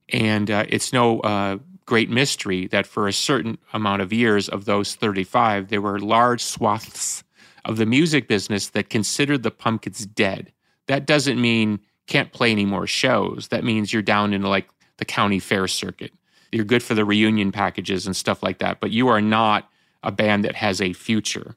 And 0.10 0.50
uh, 0.52 0.66
it's 0.68 0.92
no 0.92 1.20
uh, 1.22 1.58
great 1.86 2.10
mystery 2.10 2.68
that 2.68 2.86
for 2.86 3.08
a 3.08 3.14
certain 3.14 3.58
amount 3.74 4.02
of 4.02 4.12
years 4.12 4.50
of 4.50 4.66
those 4.66 4.96
35, 4.96 5.70
there 5.70 5.82
were 5.82 6.00
large 6.00 6.42
swaths 6.42 7.24
of 7.64 7.78
the 7.78 7.86
music 7.86 8.28
business 8.28 8.70
that 8.70 8.90
considered 8.90 9.44
the 9.44 9.52
Pumpkins 9.52 10.06
dead. 10.06 10.52
That 10.88 11.06
doesn't 11.06 11.40
mean 11.42 11.80
can't 12.08 12.32
play 12.32 12.52
any 12.52 12.66
more 12.66 12.88
shows. 12.88 13.48
That 13.50 13.64
means 13.64 13.92
you're 13.92 14.02
down 14.02 14.34
in 14.34 14.42
like 14.44 14.68
the 14.98 15.06
county 15.06 15.40
fair 15.40 15.68
circuit. 15.68 16.14
You're 16.52 16.66
good 16.66 16.84
for 16.84 16.94
the 16.94 17.06
reunion 17.06 17.52
packages 17.52 18.06
and 18.06 18.16
stuff 18.16 18.42
like 18.44 18.60
that, 18.60 18.80
but 18.80 18.92
you 18.92 19.08
are 19.08 19.22
not 19.22 19.70
a 20.04 20.12
band 20.12 20.46
that 20.46 20.56
has 20.56 20.80
a 20.80 20.94
future. 20.94 21.56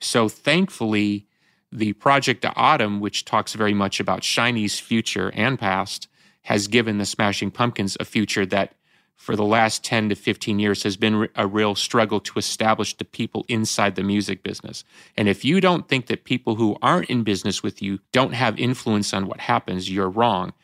So 0.00 0.28
thankfully, 0.28 1.26
the 1.72 1.92
project 1.94 2.44
ATUM, 2.44 3.00
which 3.00 3.24
talks 3.24 3.54
very 3.54 3.74
much 3.74 4.00
about 4.00 4.22
Shiny's 4.22 4.78
future 4.78 5.30
and 5.34 5.58
past, 5.58 6.08
has 6.42 6.68
given 6.68 6.98
the 6.98 7.06
Smashing 7.06 7.50
Pumpkins 7.50 7.96
a 8.00 8.04
future 8.04 8.46
that 8.46 8.74
for 9.20 9.36
the 9.36 9.44
last 9.44 9.84
10 9.84 10.08
to 10.08 10.14
15 10.14 10.58
years 10.58 10.82
has 10.82 10.96
been 10.96 11.28
a 11.36 11.46
real 11.46 11.74
struggle 11.74 12.20
to 12.20 12.38
establish 12.38 12.96
the 12.96 13.04
people 13.04 13.44
inside 13.48 13.94
the 13.94 14.02
music 14.02 14.42
business. 14.42 14.82
And 15.14 15.28
if 15.28 15.44
you 15.44 15.60
don't 15.60 15.86
think 15.86 16.06
that 16.06 16.24
people 16.24 16.54
who 16.54 16.78
aren't 16.80 17.10
in 17.10 17.22
business 17.22 17.62
with 17.62 17.82
you 17.82 17.98
don't 18.12 18.32
have 18.32 18.58
influence 18.58 19.12
on 19.12 19.26
what 19.26 19.40
happens, 19.40 19.90
you're 19.90 20.08
wrong. 20.08 20.54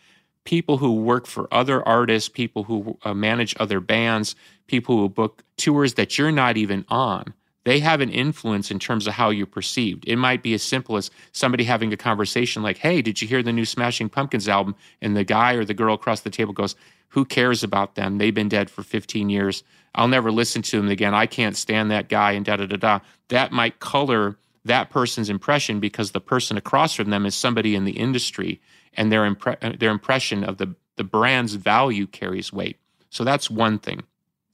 People 0.44 0.78
who 0.78 0.94
work 0.94 1.26
for 1.26 1.52
other 1.52 1.86
artists, 1.86 2.30
people 2.30 2.64
who 2.64 2.96
uh, 3.02 3.12
manage 3.12 3.54
other 3.60 3.78
bands, 3.78 4.34
people 4.68 4.96
who 4.96 5.10
book 5.10 5.44
tours 5.58 5.92
that 5.94 6.16
you're 6.16 6.32
not 6.32 6.56
even 6.56 6.86
on, 6.88 7.34
they 7.64 7.80
have 7.80 8.00
an 8.00 8.10
influence 8.10 8.70
in 8.70 8.78
terms 8.78 9.06
of 9.06 9.12
how 9.12 9.28
you're 9.28 9.44
perceived. 9.44 10.04
It 10.06 10.16
might 10.16 10.42
be 10.42 10.54
as 10.54 10.62
simple 10.62 10.96
as 10.96 11.10
somebody 11.32 11.64
having 11.64 11.92
a 11.92 11.96
conversation 11.96 12.62
like, 12.62 12.78
Hey, 12.78 13.02
did 13.02 13.20
you 13.20 13.28
hear 13.28 13.42
the 13.42 13.52
new 13.52 13.66
Smashing 13.66 14.08
Pumpkins 14.08 14.48
album? 14.48 14.76
And 15.02 15.14
the 15.14 15.24
guy 15.24 15.52
or 15.54 15.64
the 15.64 15.74
girl 15.74 15.94
across 15.94 16.20
the 16.20 16.30
table 16.30 16.54
goes, 16.54 16.74
Who 17.08 17.24
cares 17.24 17.62
about 17.62 17.94
them? 17.94 18.18
They've 18.18 18.34
been 18.34 18.48
dead 18.48 18.70
for 18.70 18.82
15 18.82 19.30
years. 19.30 19.62
I'll 19.94 20.08
never 20.08 20.30
listen 20.30 20.62
to 20.62 20.76
them 20.76 20.88
again. 20.88 21.14
I 21.14 21.26
can't 21.26 21.56
stand 21.56 21.90
that 21.90 22.08
guy 22.08 22.32
and 22.32 22.44
da 22.44 22.56
da 22.56 22.66
da 22.66 22.76
da. 22.76 23.00
That 23.28 23.52
might 23.52 23.80
color 23.80 24.36
that 24.64 24.90
person's 24.90 25.30
impression 25.30 25.80
because 25.80 26.10
the 26.10 26.20
person 26.20 26.56
across 26.56 26.94
from 26.94 27.10
them 27.10 27.24
is 27.24 27.34
somebody 27.34 27.74
in 27.74 27.84
the 27.84 27.92
industry 27.92 28.60
and 28.94 29.10
their, 29.10 29.22
impre- 29.22 29.56
uh, 29.62 29.76
their 29.78 29.90
impression 29.90 30.44
of 30.44 30.58
the, 30.58 30.74
the 30.96 31.04
brand's 31.04 31.54
value 31.54 32.06
carries 32.06 32.52
weight. 32.52 32.78
So 33.10 33.24
that's 33.24 33.48
one 33.48 33.78
thing. 33.78 34.02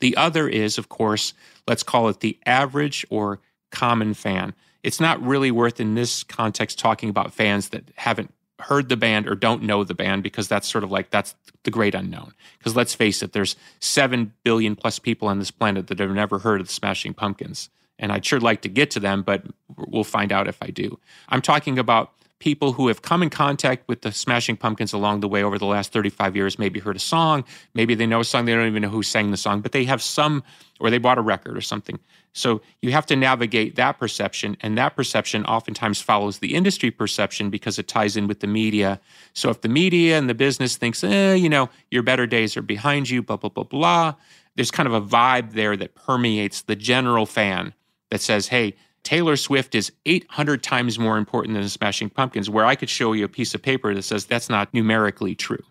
The 0.00 0.16
other 0.16 0.48
is, 0.48 0.78
of 0.78 0.88
course, 0.88 1.32
let's 1.66 1.82
call 1.82 2.08
it 2.08 2.20
the 2.20 2.38
average 2.44 3.06
or 3.08 3.40
common 3.70 4.14
fan. 4.14 4.54
It's 4.82 5.00
not 5.00 5.22
really 5.22 5.50
worth 5.50 5.80
in 5.80 5.94
this 5.94 6.24
context 6.24 6.78
talking 6.78 7.08
about 7.08 7.32
fans 7.32 7.70
that 7.70 7.90
haven't 7.96 8.34
heard 8.62 8.88
the 8.88 8.96
band 8.96 9.28
or 9.28 9.34
don't 9.34 9.62
know 9.62 9.84
the 9.84 9.94
band 9.94 10.22
because 10.22 10.48
that's 10.48 10.68
sort 10.68 10.84
of 10.84 10.90
like 10.90 11.10
that's 11.10 11.34
the 11.64 11.70
great 11.70 11.94
unknown. 11.94 12.32
Because 12.58 12.76
let's 12.76 12.94
face 12.94 13.22
it, 13.22 13.32
there's 13.32 13.56
7 13.80 14.32
billion 14.42 14.76
plus 14.76 14.98
people 14.98 15.28
on 15.28 15.38
this 15.38 15.50
planet 15.50 15.86
that 15.88 15.98
have 15.98 16.10
never 16.10 16.38
heard 16.38 16.60
of 16.60 16.66
the 16.66 16.72
Smashing 16.72 17.14
Pumpkins. 17.14 17.68
And 17.98 18.10
I'd 18.10 18.24
sure 18.24 18.40
like 18.40 18.62
to 18.62 18.68
get 18.68 18.90
to 18.92 19.00
them, 19.00 19.22
but 19.22 19.44
we'll 19.76 20.04
find 20.04 20.32
out 20.32 20.48
if 20.48 20.58
I 20.60 20.68
do. 20.68 20.98
I'm 21.28 21.42
talking 21.42 21.78
about 21.78 22.12
people 22.42 22.72
who 22.72 22.88
have 22.88 23.02
come 23.02 23.22
in 23.22 23.30
contact 23.30 23.86
with 23.86 24.02
the 24.02 24.10
Smashing 24.10 24.56
Pumpkins 24.56 24.92
along 24.92 25.20
the 25.20 25.28
way 25.28 25.44
over 25.44 25.58
the 25.58 25.64
last 25.64 25.92
35 25.92 26.34
years, 26.34 26.58
maybe 26.58 26.80
heard 26.80 26.96
a 26.96 26.98
song, 26.98 27.44
maybe 27.72 27.94
they 27.94 28.04
know 28.04 28.18
a 28.18 28.24
song, 28.24 28.46
they 28.46 28.52
don't 28.52 28.66
even 28.66 28.82
know 28.82 28.88
who 28.88 29.04
sang 29.04 29.30
the 29.30 29.36
song, 29.36 29.60
but 29.60 29.70
they 29.70 29.84
have 29.84 30.02
some, 30.02 30.42
or 30.80 30.90
they 30.90 30.98
bought 30.98 31.18
a 31.18 31.20
record 31.20 31.56
or 31.56 31.60
something. 31.60 32.00
So 32.32 32.60
you 32.80 32.90
have 32.90 33.06
to 33.06 33.14
navigate 33.14 33.76
that 33.76 33.96
perception, 33.96 34.56
and 34.60 34.76
that 34.76 34.96
perception 34.96 35.44
oftentimes 35.44 36.00
follows 36.00 36.40
the 36.40 36.56
industry 36.56 36.90
perception 36.90 37.48
because 37.48 37.78
it 37.78 37.86
ties 37.86 38.16
in 38.16 38.26
with 38.26 38.40
the 38.40 38.48
media. 38.48 39.00
So 39.34 39.48
if 39.50 39.60
the 39.60 39.68
media 39.68 40.18
and 40.18 40.28
the 40.28 40.34
business 40.34 40.76
thinks, 40.76 41.04
eh, 41.04 41.34
you 41.34 41.48
know, 41.48 41.70
your 41.92 42.02
better 42.02 42.26
days 42.26 42.56
are 42.56 42.62
behind 42.62 43.08
you, 43.08 43.22
blah, 43.22 43.36
blah, 43.36 43.50
blah, 43.50 43.62
blah, 43.62 44.14
there's 44.56 44.72
kind 44.72 44.88
of 44.88 44.94
a 44.94 45.00
vibe 45.00 45.52
there 45.52 45.76
that 45.76 45.94
permeates 45.94 46.62
the 46.62 46.74
general 46.74 47.24
fan 47.24 47.72
that 48.10 48.20
says, 48.20 48.48
hey, 48.48 48.74
Taylor 49.02 49.36
Swift 49.36 49.74
is 49.74 49.92
800 50.06 50.62
times 50.62 50.98
more 50.98 51.18
important 51.18 51.54
than 51.54 51.62
the 51.62 51.68
Smashing 51.68 52.10
Pumpkins, 52.10 52.48
where 52.48 52.64
I 52.64 52.76
could 52.76 52.90
show 52.90 53.12
you 53.12 53.24
a 53.24 53.28
piece 53.28 53.54
of 53.54 53.62
paper 53.62 53.94
that 53.94 54.02
says 54.02 54.24
that's 54.24 54.48
not 54.48 54.72
numerically 54.72 55.34
true. 55.34 55.64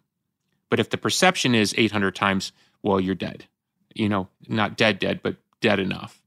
But 0.70 0.80
if 0.80 0.90
the 0.90 0.98
perception 0.98 1.56
is 1.56 1.74
800 1.78 2.16
times, 2.16 2.52
well, 2.82 3.00
you're 3.00 3.16
dead. 3.16 3.46
You 3.94 4.10
know, 4.10 4.28
not 4.48 4.78
dead, 4.78 5.00
dead, 5.00 5.22
but 5.22 5.36
dead 5.62 5.80
enough. 5.80 6.22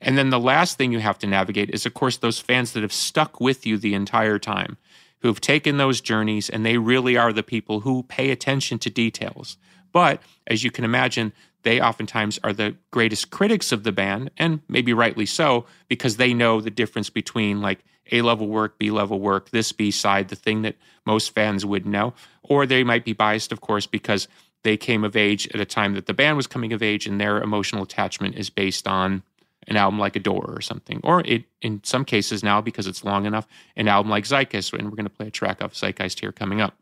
And 0.00 0.18
then 0.18 0.30
the 0.30 0.40
last 0.40 0.76
thing 0.76 0.92
you 0.92 1.00
have 1.00 1.18
to 1.18 1.26
navigate 1.26 1.70
is, 1.70 1.86
of 1.86 1.94
course, 1.94 2.16
those 2.18 2.38
fans 2.38 2.72
that 2.72 2.82
have 2.82 2.92
stuck 2.92 3.40
with 3.40 3.66
you 3.66 3.78
the 3.78 3.94
entire 3.94 4.38
time, 4.38 4.76
who've 5.20 5.40
taken 5.40 5.78
those 5.78 6.00
journeys, 6.00 6.50
and 6.50 6.64
they 6.64 6.78
really 6.78 7.16
are 7.16 7.32
the 7.32 7.42
people 7.42 7.80
who 7.80 8.02
pay 8.04 8.30
attention 8.30 8.78
to 8.80 8.90
details. 8.90 9.56
But 9.92 10.20
as 10.46 10.62
you 10.62 10.70
can 10.70 10.84
imagine, 10.84 11.32
they 11.66 11.80
oftentimes 11.80 12.38
are 12.44 12.52
the 12.52 12.76
greatest 12.92 13.30
critics 13.30 13.72
of 13.72 13.82
the 13.82 13.90
band, 13.90 14.30
and 14.38 14.60
maybe 14.68 14.92
rightly 14.92 15.26
so, 15.26 15.66
because 15.88 16.16
they 16.16 16.32
know 16.32 16.60
the 16.60 16.70
difference 16.70 17.10
between 17.10 17.60
like 17.60 17.80
A 18.12 18.22
level 18.22 18.46
work, 18.46 18.78
B 18.78 18.92
level 18.92 19.18
work, 19.18 19.50
this 19.50 19.72
B 19.72 19.90
side, 19.90 20.28
the 20.28 20.36
thing 20.36 20.62
that 20.62 20.76
most 21.04 21.34
fans 21.34 21.66
would 21.66 21.84
know. 21.84 22.14
Or 22.44 22.66
they 22.66 22.84
might 22.84 23.04
be 23.04 23.14
biased, 23.14 23.50
of 23.50 23.60
course, 23.60 23.84
because 23.84 24.28
they 24.62 24.76
came 24.76 25.02
of 25.02 25.16
age 25.16 25.48
at 25.48 25.60
a 25.60 25.64
time 25.64 25.94
that 25.94 26.06
the 26.06 26.14
band 26.14 26.36
was 26.36 26.46
coming 26.46 26.72
of 26.72 26.84
age 26.84 27.04
and 27.04 27.20
their 27.20 27.42
emotional 27.42 27.82
attachment 27.82 28.36
is 28.36 28.48
based 28.48 28.86
on 28.86 29.24
an 29.66 29.76
album 29.76 29.98
like 29.98 30.14
Adore 30.14 30.54
or 30.56 30.60
something. 30.60 31.00
Or 31.02 31.22
it, 31.22 31.46
in 31.62 31.82
some 31.82 32.04
cases 32.04 32.44
now, 32.44 32.60
because 32.60 32.86
it's 32.86 33.02
long 33.02 33.26
enough, 33.26 33.48
an 33.74 33.88
album 33.88 34.08
like 34.08 34.22
Zeitgeist. 34.24 34.72
And 34.72 34.84
we're 34.88 34.94
going 34.96 35.02
to 35.02 35.10
play 35.10 35.26
a 35.26 35.32
track 35.32 35.60
off 35.60 35.74
Zeitgeist 35.74 36.20
here 36.20 36.30
coming 36.30 36.60
up. 36.60 36.76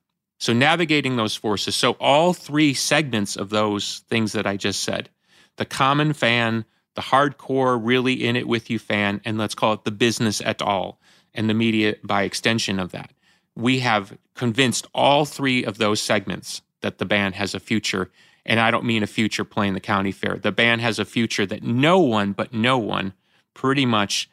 So 0.45 0.53
navigating 0.53 1.17
those 1.17 1.35
forces. 1.35 1.75
So 1.75 1.93
all 1.93 2.35
three 2.35 2.75
segments 2.75 3.35
of 3.35 3.49
those 3.49 4.05
things 4.11 4.33
that 4.33 4.47
I 4.47 4.59
just 4.59 4.83
said, 4.83 5.09
the 5.57 5.65
common 5.65 6.13
fan, 6.13 6.67
the 6.97 7.01
hardcore, 7.01 7.81
really 7.83 8.13
in 8.13 8.37
it 8.37 8.47
with 8.47 8.69
you 8.69 8.79
fan, 8.79 9.23
and 9.25 9.39
let's 9.39 9.55
call 9.55 9.73
it 9.73 9.85
the 9.85 9.91
business 9.91 10.43
at 10.43 10.61
all, 10.61 11.01
and 11.33 11.49
the 11.49 11.55
media 11.55 11.97
by 12.05 12.25
extension 12.25 12.79
of 12.79 12.93
that. 12.93 13.15
We 13.57 13.79
have 13.79 14.19
convinced 14.35 14.87
all 14.93 15.25
three 15.25 15.65
of 15.65 15.79
those 15.79 16.03
segments 16.03 16.61
that 16.83 16.99
the 16.99 17.07
band 17.07 17.37
has 17.37 17.55
a 17.55 17.59
future. 17.59 18.11
And 18.45 18.61
I 18.61 18.71
don't 18.71 18.85
mean 18.85 19.03
a 19.03 19.07
future 19.07 19.45
playing 19.45 19.73
the 19.73 19.81
county 19.81 20.13
fair. 20.13 20.37
The 20.37 20.53
band 20.53 20.83
has 20.83 20.99
a 20.99 21.07
future 21.07 21.47
that 21.47 21.63
no 21.63 22.01
one, 22.01 22.33
but 22.33 22.53
no 22.53 22.77
one, 22.77 23.15
pretty 23.55 23.87
much, 23.87 24.29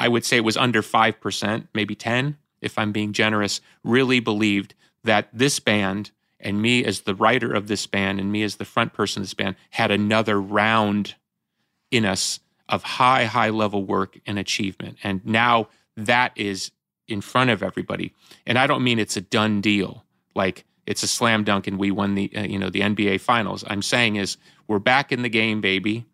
I 0.00 0.08
would 0.08 0.24
say 0.24 0.38
it 0.38 0.44
was 0.44 0.56
under 0.56 0.82
5%, 0.82 1.68
maybe 1.72 1.94
10, 1.94 2.36
if 2.60 2.76
I'm 2.80 2.90
being 2.90 3.12
generous, 3.12 3.60
really 3.84 4.18
believed 4.18 4.74
that 5.04 5.28
this 5.32 5.58
band 5.58 6.10
and 6.40 6.60
me 6.60 6.84
as 6.84 7.02
the 7.02 7.14
writer 7.14 7.52
of 7.52 7.68
this 7.68 7.86
band 7.86 8.20
and 8.20 8.32
me 8.32 8.42
as 8.42 8.56
the 8.56 8.64
front 8.64 8.92
person 8.92 9.20
of 9.20 9.24
this 9.24 9.34
band 9.34 9.56
had 9.70 9.90
another 9.90 10.40
round 10.40 11.14
in 11.90 12.04
us 12.04 12.40
of 12.68 12.82
high, 12.82 13.24
high 13.24 13.50
level 13.50 13.84
work 13.84 14.18
and 14.26 14.38
achievement. 14.38 14.98
And 15.02 15.24
now 15.24 15.68
that 15.96 16.32
is 16.36 16.72
in 17.06 17.20
front 17.20 17.50
of 17.50 17.62
everybody. 17.62 18.12
And 18.46 18.58
I 18.58 18.66
don't 18.66 18.82
mean 18.82 18.98
it's 18.98 19.16
a 19.16 19.20
done 19.20 19.60
deal, 19.60 20.04
like 20.34 20.64
it's 20.86 21.02
a 21.02 21.08
slam 21.08 21.44
dunk 21.44 21.66
and 21.66 21.78
we 21.78 21.90
won 21.90 22.14
the 22.14 22.30
uh, 22.34 22.42
you 22.42 22.58
know 22.58 22.70
the 22.70 22.80
NBA 22.80 23.20
finals. 23.20 23.64
I'm 23.66 23.82
saying 23.82 24.16
is 24.16 24.36
we're 24.66 24.78
back 24.78 25.12
in 25.12 25.22
the 25.22 25.28
game, 25.28 25.60
baby, 25.60 26.06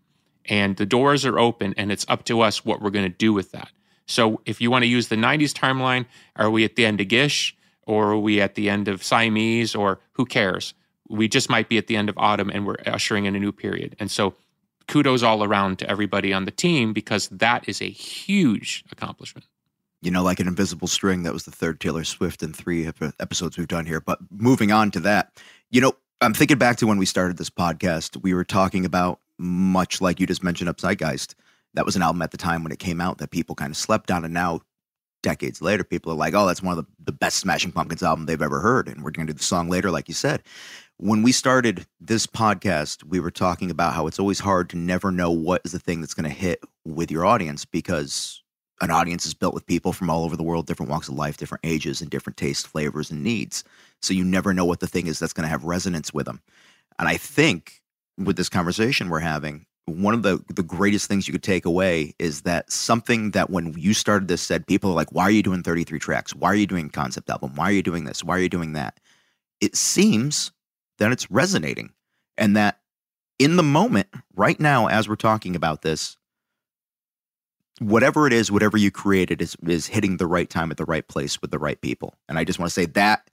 and 0.47 0.77
the 0.77 0.87
doors 0.87 1.25
are 1.25 1.39
open 1.39 1.75
and 1.77 1.93
it's 1.93 2.05
up 2.09 2.25
to 2.25 2.41
us 2.41 2.65
what 2.65 2.83
we're 2.83 2.91
going 2.91 3.11
to 3.11 3.17
do 3.17 3.33
with 3.33 3.53
that. 3.53 3.71
So 4.07 4.41
if 4.47 4.61
you 4.61 4.71
want 4.71 4.83
to 4.83 4.89
use 4.89 5.09
the 5.09 5.17
90s 5.17 5.53
timeline, 5.53 6.07
are 6.35 6.51
we 6.51 6.65
at 6.65 6.77
the 6.77 6.87
end 6.87 7.01
of 7.01 7.09
Gish 7.09 7.55
or 7.89 8.13
are 8.13 8.19
we 8.19 8.41
at 8.41 8.55
the 8.55 8.69
end 8.69 8.87
of 8.87 9.03
Siamese 9.03 9.75
or 9.75 9.99
who 10.13 10.27
cares? 10.27 10.75
We 11.09 11.27
just 11.27 11.49
might 11.49 11.71
be 11.71 11.79
at 11.79 11.87
the 11.87 11.97
end 11.97 12.11
of 12.11 12.17
ATUM 12.17 12.51
and 12.53 12.67
we're 12.67 12.77
ushering 12.87 13.25
in 13.25 13.35
a 13.35 13.41
new 13.41 13.51
period. 13.51 13.97
And 13.99 14.11
so 14.11 14.35
kudos 14.89 15.23
all 15.23 15.43
around 15.43 15.79
to 15.79 15.91
everybody 15.91 16.33
on 16.33 16.45
the 16.45 16.51
team 16.51 16.93
because 16.93 17.29
that 17.29 17.67
is 17.67 17.81
a 17.81 17.89
huge 17.89 18.85
accomplishment. 18.93 19.47
You 20.03 20.11
know, 20.11 20.23
like 20.23 20.39
an 20.39 20.47
invisible 20.47 20.87
string. 20.87 21.23
That 21.23 21.33
was 21.33 21.45
the 21.45 21.51
third 21.51 21.81
Taylor 21.81 22.05
Swift 22.05 22.43
in 22.43 22.53
three 22.53 22.87
episodes 23.19 23.57
we've 23.57 23.67
done 23.67 23.87
here. 23.87 24.01
But 24.01 24.19
moving 24.31 24.71
on 24.71 24.91
to 24.93 25.01
that, 25.01 25.33
you 25.71 25.81
know, 25.81 25.95
I'm 26.21 26.35
thinking 26.35 26.59
back 26.59 26.77
to 26.77 26.87
when 26.87 26.99
we 26.99 27.07
started 27.07 27.39
this 27.39 27.51
podcast. 27.51 28.21
We 28.23 28.35
were 28.35 28.45
talking 28.45 28.85
about 28.85 29.21
much 29.39 30.01
like 30.01 30.21
you 30.21 30.27
just 30.27 30.45
mentioned, 30.45 30.69
up 30.69 30.77
Zeitgeist. 30.77 31.35
That 31.75 31.87
was 31.87 31.97
an 31.97 32.03
album 32.03 32.23
at 32.23 32.33
the 32.33 32.37
time 32.37 32.63
when 32.63 32.73
it 32.73 32.79
came 32.79 33.01
out 33.01 33.19
that 33.19 33.31
people 33.31 33.55
kind 33.55 33.71
of 33.71 33.77
slept 33.77 34.11
on, 34.11 34.25
and 34.25 34.35
now 34.35 34.61
decades 35.23 35.61
later, 35.63 35.85
people 35.85 36.13
are 36.13 36.17
like, 36.17 36.35
"Oh, 36.35 36.47
that's 36.47 36.63
one 36.63 36.79
of 36.79 36.85
the, 36.85 36.91
the 37.05 37.13
best 37.13 37.39
Smashing 37.39 37.73
Pumpkins 37.73 38.03
album 38.03 38.27
they've 38.27 38.41
ever 38.41 38.61
heard," 38.61 38.89
and 38.89 39.03
we're 39.03 39.11
going 39.11 39.27
to 39.27 39.33
do 39.33 39.37
the 39.39 39.45
song 39.45 39.69
later, 39.69 39.91
like 39.91 40.09
you 40.09 40.15
said. 40.15 40.43
When 40.97 41.23
we 41.23 41.31
started 41.31 41.87
this 42.01 42.27
podcast, 42.27 43.05
we 43.05 43.21
were 43.21 43.31
talking 43.31 43.71
about 43.71 43.95
how 43.95 44.07
it's 44.07 44.19
always 44.19 44.41
hard 44.41 44.69
to 44.71 44.77
never 44.77 45.13
know 45.13 45.31
what 45.31 45.63
is 45.65 45.73
the 45.73 45.79
thing 45.79 46.01
that's 46.01 46.15
going 46.15 46.29
to 46.29 46.37
hit 46.37 46.61
with 46.85 47.11
your 47.11 47.25
audience 47.25 47.65
because 47.65 48.43
an 48.81 48.91
audience 48.91 49.27
is 49.27 49.35
built 49.35 49.55
with 49.55 49.67
people 49.67 49.93
from 49.93 50.11
all 50.11 50.25
over 50.25 50.37
the 50.37 50.43
world, 50.43 50.67
different 50.67 50.91
walks 50.91 51.09
of 51.09 51.15
life, 51.15 51.37
different 51.37 51.65
ages, 51.65 52.01
and 52.01 52.11
different 52.11 52.37
tastes, 52.37 52.67
flavors, 52.67 53.11
and 53.11 53.23
needs. 53.23 53.65
So 54.03 54.15
you 54.15 54.25
never 54.25 54.55
know 54.55 54.65
what 54.65 54.81
the 54.81 54.87
thing 54.87 55.07
is 55.07 55.19
that's 55.19 55.33
going 55.33 55.45
to 55.45 55.51
have 55.51 55.65
resonance 55.65 56.13
with 56.13 56.27
them. 56.27 56.41
And 56.99 57.09
I 57.09 57.17
think 57.17 57.81
with 58.17 58.37
this 58.37 58.49
conversation 58.49 59.09
we're 59.09 59.21
having, 59.21 59.67
one 59.89 60.15
of 60.15 60.23
the 60.23 60.43
the 60.55 60.63
greatest 60.63 61.09
things 61.09 61.27
you 61.27 61.33
could 61.33 61.43
take 61.43 61.65
away 61.65 62.15
is 62.19 62.43
that 62.43 62.71
something 62.71 63.33
that 63.33 63.51
when 63.51 63.75
you 63.77 63.95
started 63.95 64.29
this 64.29 64.43
said 64.43 64.67
people 64.67 64.91
are 64.91 64.95
like, 64.95 65.13
why 65.13 65.25
are 65.25 65.31
you 65.31 65.43
doing 65.43 65.63
33 65.63 65.99
tracks? 65.99 66.35
Why 66.35 66.49
are 66.49 66.57
you 66.57 66.67
doing 66.67 66.91
concept 66.91 67.31
album? 67.31 67.55
Why 67.55 67.67
are 67.67 67.73
you 67.73 67.83
doing 67.83 68.05
this? 68.05 68.23
Why 68.23 68.37
are 68.37 68.41
you 68.41 68.49
doing 68.49 68.73
that? 68.75 69.01
It 69.61 69.77
seems 69.77 70.53
that 70.99 71.13
it's 71.13 71.31
resonating 71.31 71.93
and 72.37 72.57
that 72.57 72.79
in 73.39 73.57
the 73.57 73.63
moment, 73.63 74.09
right 74.35 74.59
now, 74.59 74.89
as 74.89 75.09
we're 75.09 75.17
talking 75.17 75.55
about 75.55 75.83
this, 75.83 76.17
whatever 77.81 78.27
it 78.27 78.33
is, 78.33 78.51
whatever 78.51 78.77
you 78.77 78.91
created 78.91 79.41
is 79.41 79.57
is 79.67 79.87
hitting 79.87 80.17
the 80.17 80.27
right 80.27 80.51
time 80.51 80.71
at 80.71 80.77
the 80.77 80.85
right 80.85 81.07
place 81.07 81.41
with 81.41 81.51
the 81.51 81.59
right 81.59 81.81
people. 81.81 82.15
And 82.29 82.39
I 82.39 82.45
just 82.45 82.59
want 82.59 82.69
to 82.69 82.75
say 82.75 82.87
that 82.87 83.31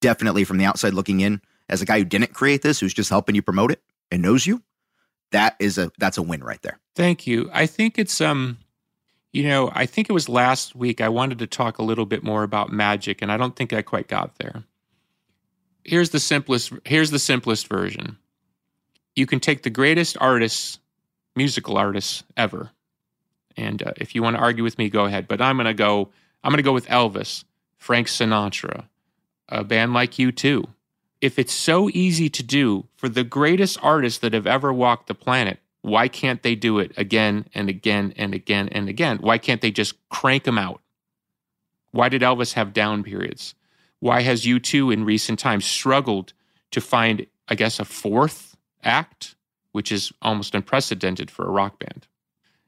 definitely 0.00 0.44
from 0.44 0.58
the 0.58 0.64
outside 0.64 0.94
looking 0.94 1.20
in, 1.20 1.40
as 1.68 1.82
a 1.82 1.86
guy 1.86 1.98
who 1.98 2.04
didn't 2.04 2.34
create 2.34 2.62
this, 2.62 2.78
who's 2.78 2.94
just 2.94 3.10
helping 3.10 3.34
you 3.34 3.42
promote 3.42 3.72
it 3.72 3.82
and 4.10 4.22
knows 4.22 4.46
you, 4.46 4.62
that 5.32 5.56
is 5.58 5.78
a 5.78 5.90
that's 5.98 6.18
a 6.18 6.22
win 6.22 6.42
right 6.42 6.60
there. 6.62 6.78
Thank 6.94 7.26
you. 7.26 7.50
I 7.52 7.66
think 7.66 7.98
it's 7.98 8.20
um 8.20 8.58
you 9.32 9.46
know, 9.46 9.70
I 9.74 9.84
think 9.84 10.08
it 10.08 10.14
was 10.14 10.28
last 10.28 10.74
week 10.74 11.00
I 11.00 11.10
wanted 11.10 11.40
to 11.40 11.46
talk 11.46 11.78
a 11.78 11.82
little 11.82 12.06
bit 12.06 12.22
more 12.22 12.42
about 12.42 12.72
magic 12.72 13.20
and 13.20 13.30
I 13.30 13.36
don't 13.36 13.54
think 13.54 13.72
I 13.72 13.82
quite 13.82 14.08
got 14.08 14.36
there. 14.38 14.64
Here's 15.84 16.10
the 16.10 16.20
simplest 16.20 16.72
here's 16.84 17.10
the 17.10 17.18
simplest 17.18 17.68
version. 17.68 18.18
You 19.14 19.26
can 19.26 19.40
take 19.40 19.62
the 19.62 19.70
greatest 19.70 20.16
artists, 20.20 20.78
musical 21.34 21.76
artists 21.76 22.22
ever. 22.36 22.70
And 23.56 23.82
uh, 23.82 23.92
if 23.96 24.14
you 24.14 24.22
want 24.22 24.36
to 24.36 24.42
argue 24.42 24.62
with 24.62 24.76
me, 24.78 24.90
go 24.90 25.06
ahead, 25.06 25.26
but 25.28 25.40
I'm 25.40 25.56
going 25.56 25.66
to 25.66 25.74
go 25.74 26.10
I'm 26.44 26.50
going 26.50 26.58
to 26.58 26.62
go 26.62 26.72
with 26.72 26.86
Elvis, 26.86 27.44
Frank 27.76 28.06
Sinatra, 28.06 28.84
a 29.48 29.64
band 29.64 29.94
like 29.94 30.12
U2. 30.12 30.64
If 31.26 31.40
it's 31.40 31.52
so 31.52 31.90
easy 31.92 32.30
to 32.30 32.42
do 32.44 32.86
for 32.94 33.08
the 33.08 33.24
greatest 33.24 33.78
artists 33.82 34.20
that 34.20 34.32
have 34.32 34.46
ever 34.46 34.72
walked 34.72 35.08
the 35.08 35.14
planet, 35.14 35.58
why 35.82 36.06
can't 36.06 36.40
they 36.44 36.54
do 36.54 36.78
it 36.78 36.92
again 36.96 37.48
and 37.52 37.68
again 37.68 38.14
and 38.16 38.32
again 38.32 38.68
and 38.68 38.88
again? 38.88 39.18
Why 39.18 39.36
can't 39.36 39.60
they 39.60 39.72
just 39.72 39.96
crank 40.08 40.44
them 40.44 40.56
out? 40.56 40.80
Why 41.90 42.08
did 42.08 42.22
Elvis 42.22 42.52
have 42.52 42.72
down 42.72 43.02
periods? 43.02 43.56
Why 43.98 44.20
has 44.22 44.44
U2 44.44 44.92
in 44.92 45.04
recent 45.04 45.40
times 45.40 45.64
struggled 45.64 46.32
to 46.70 46.80
find, 46.80 47.26
I 47.48 47.56
guess, 47.56 47.80
a 47.80 47.84
fourth 47.84 48.56
act, 48.84 49.34
which 49.72 49.90
is 49.90 50.12
almost 50.22 50.54
unprecedented 50.54 51.28
for 51.28 51.44
a 51.44 51.50
rock 51.50 51.80
band? 51.80 52.06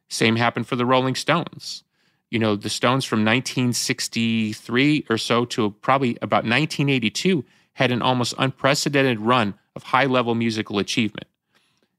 Same 0.08 0.34
happened 0.34 0.66
for 0.66 0.74
the 0.74 0.84
Rolling 0.84 1.14
Stones. 1.14 1.84
You 2.28 2.40
know, 2.40 2.56
the 2.56 2.70
Stones 2.70 3.04
from 3.04 3.20
1963 3.20 5.06
or 5.08 5.16
so 5.16 5.44
to 5.44 5.70
probably 5.80 6.18
about 6.20 6.42
1982 6.42 7.44
had 7.78 7.92
an 7.92 8.02
almost 8.02 8.34
unprecedented 8.38 9.20
run 9.20 9.54
of 9.76 9.84
high 9.84 10.04
level 10.04 10.34
musical 10.34 10.80
achievement. 10.80 11.28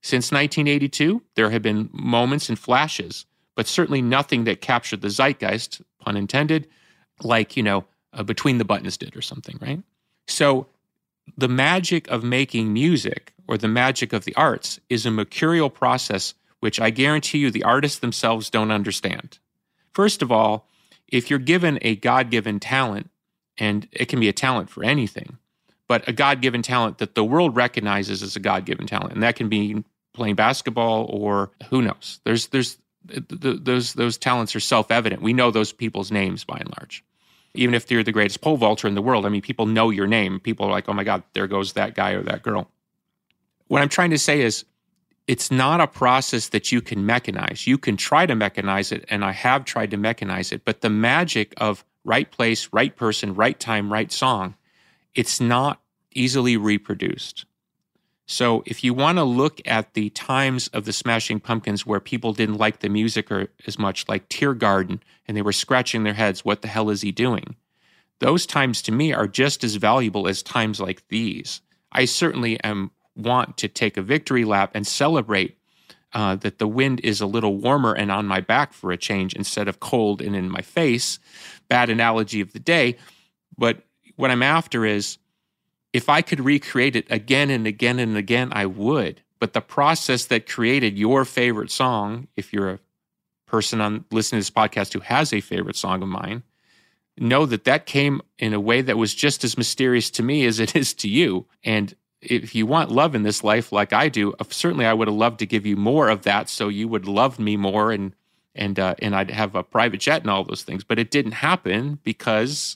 Since 0.01 0.29
1982, 0.29 1.23
there 1.35 1.49
have 1.51 1.61
been 1.61 1.89
moments 1.93 2.49
and 2.49 2.59
flashes, 2.59 3.25
but 3.55 3.65
certainly 3.65 4.01
nothing 4.01 4.43
that 4.43 4.59
captured 4.59 4.99
the 4.99 5.07
zeitgeist, 5.07 5.81
pun 6.01 6.17
intended, 6.17 6.67
like, 7.23 7.55
you 7.55 7.63
know, 7.63 7.85
uh, 8.11 8.23
Between 8.23 8.57
the 8.57 8.65
Buttons 8.65 8.97
did 8.97 9.15
or 9.15 9.21
something, 9.21 9.57
right? 9.61 9.81
So 10.27 10.67
the 11.37 11.47
magic 11.47 12.09
of 12.09 12.25
making 12.25 12.73
music 12.73 13.31
or 13.47 13.57
the 13.57 13.69
magic 13.69 14.11
of 14.11 14.25
the 14.25 14.35
arts 14.35 14.81
is 14.89 15.05
a 15.05 15.11
mercurial 15.11 15.69
process 15.69 16.33
which 16.59 16.81
I 16.81 16.89
guarantee 16.89 17.37
you 17.37 17.51
the 17.51 17.63
artists 17.63 17.99
themselves 17.99 18.49
don't 18.49 18.71
understand. 18.71 19.39
First 19.93 20.21
of 20.21 20.29
all, 20.29 20.67
if 21.07 21.29
you're 21.29 21.39
given 21.39 21.79
a 21.83 21.95
God 21.95 22.29
given 22.29 22.59
talent, 22.59 23.09
and 23.57 23.87
it 23.93 24.07
can 24.07 24.19
be 24.19 24.27
a 24.27 24.33
talent 24.33 24.69
for 24.69 24.83
anything, 24.83 25.37
but 25.89 26.07
a 26.07 26.13
God 26.13 26.39
given 26.39 26.61
talent 26.61 26.99
that 26.99 27.15
the 27.15 27.23
world 27.23 27.55
recognizes 27.55 28.23
as 28.23 28.35
a 28.37 28.39
God 28.39 28.63
given 28.63 28.87
talent, 28.87 29.11
and 29.11 29.23
that 29.23 29.35
can 29.35 29.49
be 29.49 29.83
playing 30.13 30.35
basketball 30.35 31.07
or 31.09 31.49
who 31.69 31.81
knows. 31.81 32.21
There's 32.23 32.47
there's 32.47 32.77
th- 33.09 33.27
th- 33.27 33.59
those 33.63 33.93
those 33.93 34.17
talents 34.17 34.55
are 34.55 34.59
self 34.61 34.91
evident. 34.91 35.23
We 35.23 35.33
know 35.33 35.51
those 35.51 35.73
people's 35.73 36.11
names 36.11 36.45
by 36.45 36.57
and 36.57 36.69
large. 36.79 37.03
Even 37.55 37.73
if 37.73 37.89
you're 37.89 38.03
the 38.03 38.11
greatest 38.11 38.39
pole 38.39 38.55
vaulter 38.55 38.87
in 38.87 38.93
the 38.93 39.01
world, 39.01 39.25
I 39.25 39.29
mean, 39.29 39.41
people 39.41 39.65
know 39.65 39.89
your 39.89 40.05
name. 40.05 40.39
People 40.39 40.67
are 40.67 40.71
like, 40.71 40.87
"Oh 40.87 40.93
my 40.93 41.03
God, 41.03 41.23
there 41.33 41.47
goes 41.47 41.73
that 41.73 41.95
guy 41.95 42.11
or 42.11 42.21
that 42.21 42.43
girl." 42.43 42.69
What 43.67 43.81
I'm 43.81 43.89
trying 43.89 44.11
to 44.11 44.19
say 44.19 44.41
is, 44.41 44.65
it's 45.27 45.49
not 45.49 45.81
a 45.81 45.87
process 45.87 46.49
that 46.49 46.71
you 46.71 46.81
can 46.81 46.99
mechanize. 46.99 47.65
You 47.65 47.79
can 47.79 47.97
try 47.97 48.27
to 48.27 48.35
mechanize 48.35 48.91
it, 48.91 49.05
and 49.09 49.25
I 49.25 49.31
have 49.31 49.65
tried 49.65 49.89
to 49.91 49.97
mechanize 49.97 50.51
it, 50.51 50.65
but 50.65 50.81
the 50.81 50.89
magic 50.89 51.53
of 51.57 51.83
right 52.03 52.29
place, 52.29 52.69
right 52.71 52.95
person, 52.95 53.33
right 53.33 53.59
time, 53.59 53.91
right 53.91 54.11
song, 54.11 54.53
it's 55.15 55.39
not 55.39 55.81
easily 56.13 56.57
reproduced. 56.57 57.45
So 58.25 58.61
if 58.67 58.83
you 58.83 58.93
want 58.93 59.17
to 59.17 59.23
look 59.23 59.59
at 59.65 59.95
the 59.95 60.11
times 60.11 60.67
of 60.67 60.85
the 60.85 60.93
Smashing 60.93 61.39
Pumpkins 61.39 61.85
where 61.85 61.99
people 61.99 62.31
didn't 62.31 62.59
like 62.59 62.79
the 62.79 62.89
music 62.89 63.31
or 63.31 63.47
as 63.65 63.79
much, 63.79 64.07
like 64.07 64.29
Teargarden, 64.29 64.99
and 65.27 65.35
they 65.35 65.41
were 65.41 65.51
scratching 65.51 66.03
their 66.03 66.13
heads, 66.13 66.45
what 66.45 66.61
the 66.61 66.67
hell 66.67 66.91
is 66.91 67.01
he 67.01 67.11
doing? 67.11 67.55
Those 68.19 68.45
times 68.45 68.83
to 68.83 68.91
me 68.91 69.13
are 69.13 69.27
just 69.27 69.63
as 69.63 69.75
valuable 69.75 70.27
as 70.27 70.43
times 70.43 70.79
like 70.79 71.07
these. 71.07 71.61
I 71.91 72.05
certainly 72.05 72.61
am 72.63 72.91
want 73.15 73.57
to 73.57 73.67
take 73.67 73.97
a 73.97 74.01
victory 74.01 74.45
lap 74.45 74.71
and 74.75 74.85
celebrate 74.85 75.57
uh, 76.13 76.35
that 76.35 76.59
the 76.59 76.67
wind 76.67 76.99
is 77.03 77.21
a 77.21 77.25
little 77.25 77.57
warmer 77.57 77.93
and 77.93 78.11
on 78.11 78.27
my 78.27 78.41
back 78.41 78.73
for 78.73 78.91
a 78.91 78.97
change 78.97 79.33
instead 79.33 79.67
of 79.67 79.79
cold 79.79 80.21
and 80.21 80.35
in 80.35 80.49
my 80.49 80.61
face. 80.61 81.19
Bad 81.67 81.89
analogy 81.89 82.41
of 82.41 82.53
the 82.53 82.59
day. 82.59 82.95
But 83.57 83.83
what 84.19 84.31
I'm 84.31 84.43
after 84.43 84.85
is 84.85 85.17
if 85.93 86.09
I 86.09 86.21
could 86.21 86.41
recreate 86.41 86.97
it 86.97 87.07
again 87.09 87.49
and 87.49 87.65
again 87.65 87.99
and 87.99 88.17
again, 88.17 88.49
I 88.51 88.65
would. 88.65 89.21
But 89.39 89.53
the 89.53 89.61
process 89.61 90.25
that 90.25 90.45
created 90.45 90.99
your 90.99 91.23
favorite 91.23 91.71
song, 91.71 92.27
if 92.35 92.51
you're 92.51 92.69
a 92.69 92.79
person 93.45 93.79
on 93.79 94.03
listening 94.11 94.41
to 94.41 94.41
this 94.41 94.51
podcast 94.51 94.91
who 94.91 94.99
has 94.99 95.31
a 95.31 95.39
favorite 95.39 95.77
song 95.77 96.03
of 96.03 96.09
mine, 96.09 96.43
know 97.17 97.45
that 97.45 97.63
that 97.63 97.85
came 97.85 98.21
in 98.37 98.53
a 98.53 98.59
way 98.59 98.81
that 98.81 98.97
was 98.97 99.15
just 99.15 99.45
as 99.45 99.57
mysterious 99.57 100.09
to 100.11 100.21
me 100.21 100.45
as 100.45 100.59
it 100.59 100.75
is 100.75 100.93
to 100.95 101.07
you. 101.07 101.45
And 101.63 101.95
if 102.21 102.53
you 102.53 102.65
want 102.65 102.91
love 102.91 103.15
in 103.15 103.23
this 103.23 103.41
life 103.41 103.71
like 103.71 103.93
I 103.93 104.09
do, 104.09 104.33
uh, 104.33 104.43
certainly 104.49 104.85
I 104.85 104.93
would 104.93 105.07
have 105.07 105.15
loved 105.15 105.39
to 105.39 105.45
give 105.45 105.65
you 105.65 105.77
more 105.77 106.09
of 106.09 106.23
that 106.23 106.49
so 106.49 106.67
you 106.67 106.89
would 106.89 107.07
love 107.07 107.39
me 107.39 107.55
more 107.55 107.93
and 107.93 108.13
and 108.53 108.77
uh, 108.77 108.95
and 108.99 109.15
I'd 109.15 109.31
have 109.31 109.55
a 109.55 109.63
private 109.63 110.01
jet 110.01 110.23
and 110.23 110.29
all 110.29 110.43
those 110.43 110.63
things. 110.63 110.83
But 110.83 110.99
it 110.99 111.09
didn't 111.09 111.31
happen 111.31 111.99
because 112.03 112.75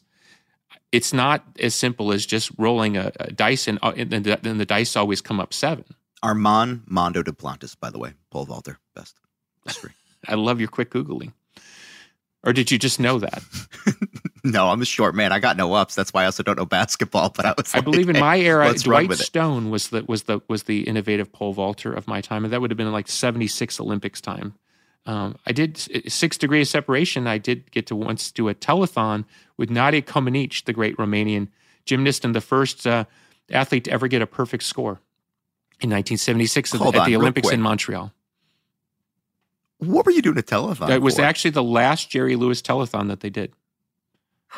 it's 0.94 1.12
not 1.12 1.44
as 1.60 1.74
simple 1.74 2.14
as 2.14 2.26
just 2.26 2.52
rolling 2.58 2.96
a, 2.98 3.12
a 3.20 3.32
dice 3.32 3.68
and, 3.68 3.80
uh, 3.82 3.94
and 3.98 4.12
then 4.12 4.24
the, 4.24 4.40
then 4.42 4.60
the 4.60 4.66
dice 4.66 4.96
always 4.96 5.22
come 5.22 5.40
up 5.40 5.52
seven. 5.52 5.84
Armand 6.22 6.84
Mondo 6.86 7.24
Duplantis, 7.24 7.78
by 7.78 7.90
the 7.90 7.98
way, 7.98 8.14
pole 8.30 8.46
vaulter, 8.46 8.80
best. 8.96 9.18
I 10.28 10.36
love 10.36 10.60
your 10.60 10.70
quick 10.70 10.92
googling. 10.92 11.34
Or 12.46 12.54
did 12.54 12.72
you 12.72 12.78
just 12.78 13.00
know 13.00 13.20
that? 13.20 13.42
no, 14.44 14.70
I'm 14.70 14.82
a 14.82 14.86
short 14.86 15.16
man. 15.16 15.32
I 15.32 15.40
got 15.40 15.58
no 15.58 15.74
ups. 15.74 15.96
That's 15.96 16.14
why 16.14 16.24
I 16.24 16.26
also 16.26 16.44
don't 16.44 16.58
know 16.58 16.66
basketball. 16.66 17.30
But 17.30 17.46
I 17.46 17.54
was. 17.58 17.74
I 17.74 17.78
like, 17.78 17.86
believe 17.86 18.10
in 18.10 18.16
hey, 18.16 18.22
my 18.22 18.38
era, 18.38 18.74
Dwight. 18.74 19.12
Stone 19.14 19.70
was 19.70 19.90
the 19.90 20.04
was 20.08 20.24
the 20.24 20.42
was 20.50 20.64
the 20.64 20.82
innovative 20.82 21.32
pole 21.32 21.54
vaulter 21.54 21.94
of 21.94 22.06
my 22.06 22.20
time, 22.20 22.44
and 22.44 22.52
that 22.52 22.60
would 22.60 22.70
have 22.70 22.78
been 22.78 22.92
like 22.92 23.08
'76 23.08 23.80
Olympics 23.80 24.20
time. 24.20 24.56
Um, 25.06 25.38
I 25.46 25.52
did 25.52 25.78
six 26.12 26.38
degrees 26.38 26.68
of 26.68 26.72
separation. 26.72 27.28
I 27.28 27.38
did 27.38 27.72
get 27.72 27.88
to 27.88 27.96
once 27.96 28.32
do 28.32 28.48
a 28.48 28.56
telethon 28.56 29.26
with 29.58 29.70
Nadia 29.70 30.02
Comaneci, 30.02 30.64
the 30.64 30.74
great 30.74 30.96
Romanian 30.98 31.50
gymnast 31.86 32.24
and 32.24 32.34
the 32.34 32.42
first 32.42 32.88
uh, 32.88 33.04
athlete 33.52 33.84
to 33.86 33.92
ever 33.92 34.08
get 34.08 34.22
a 34.22 34.28
perfect 34.28 34.64
score 34.64 35.02
in 35.82 35.90
1976 35.90 36.74
at 36.74 36.78
the- 36.78 36.84
Hold 36.84 36.96
at 36.96 37.02
on, 37.02 37.10
the 37.10 37.16
Olympics 37.18 37.50
in 37.52 37.62
Montreal. 37.62 38.14
What 39.80 40.06
were 40.06 40.12
you 40.14 40.22
doing 40.22 40.38
a 40.38 40.42
telethon? 40.42 40.90
It 40.90 41.02
was 41.02 41.18
for? 41.18 41.24
actually 41.24 41.52
the 41.52 41.64
last 41.64 42.10
Jerry 42.10 42.36
Lewis 42.38 42.62
telethon 42.62 43.10
that 43.10 43.20
they 43.20 43.30
did. 43.30 43.54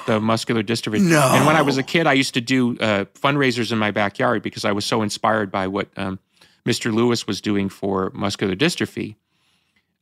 The 0.05 0.19
muscular 0.19 0.61
dystrophy. 0.61 1.01
No. 1.01 1.21
And 1.33 1.47
when 1.47 1.55
I 1.55 1.61
was 1.61 1.77
a 1.77 1.83
kid, 1.83 2.05
I 2.05 2.13
used 2.13 2.33
to 2.33 2.41
do 2.41 2.77
uh, 2.79 3.05
fundraisers 3.15 3.71
in 3.71 3.77
my 3.77 3.91
backyard 3.91 4.43
because 4.43 4.65
I 4.65 4.73
was 4.73 4.85
so 4.85 5.01
inspired 5.01 5.51
by 5.51 5.67
what 5.67 5.87
um, 5.97 6.19
Mr. 6.65 6.93
Lewis 6.93 7.25
was 7.25 7.39
doing 7.41 7.69
for 7.69 8.11
muscular 8.13 8.55
dystrophy. 8.55 9.15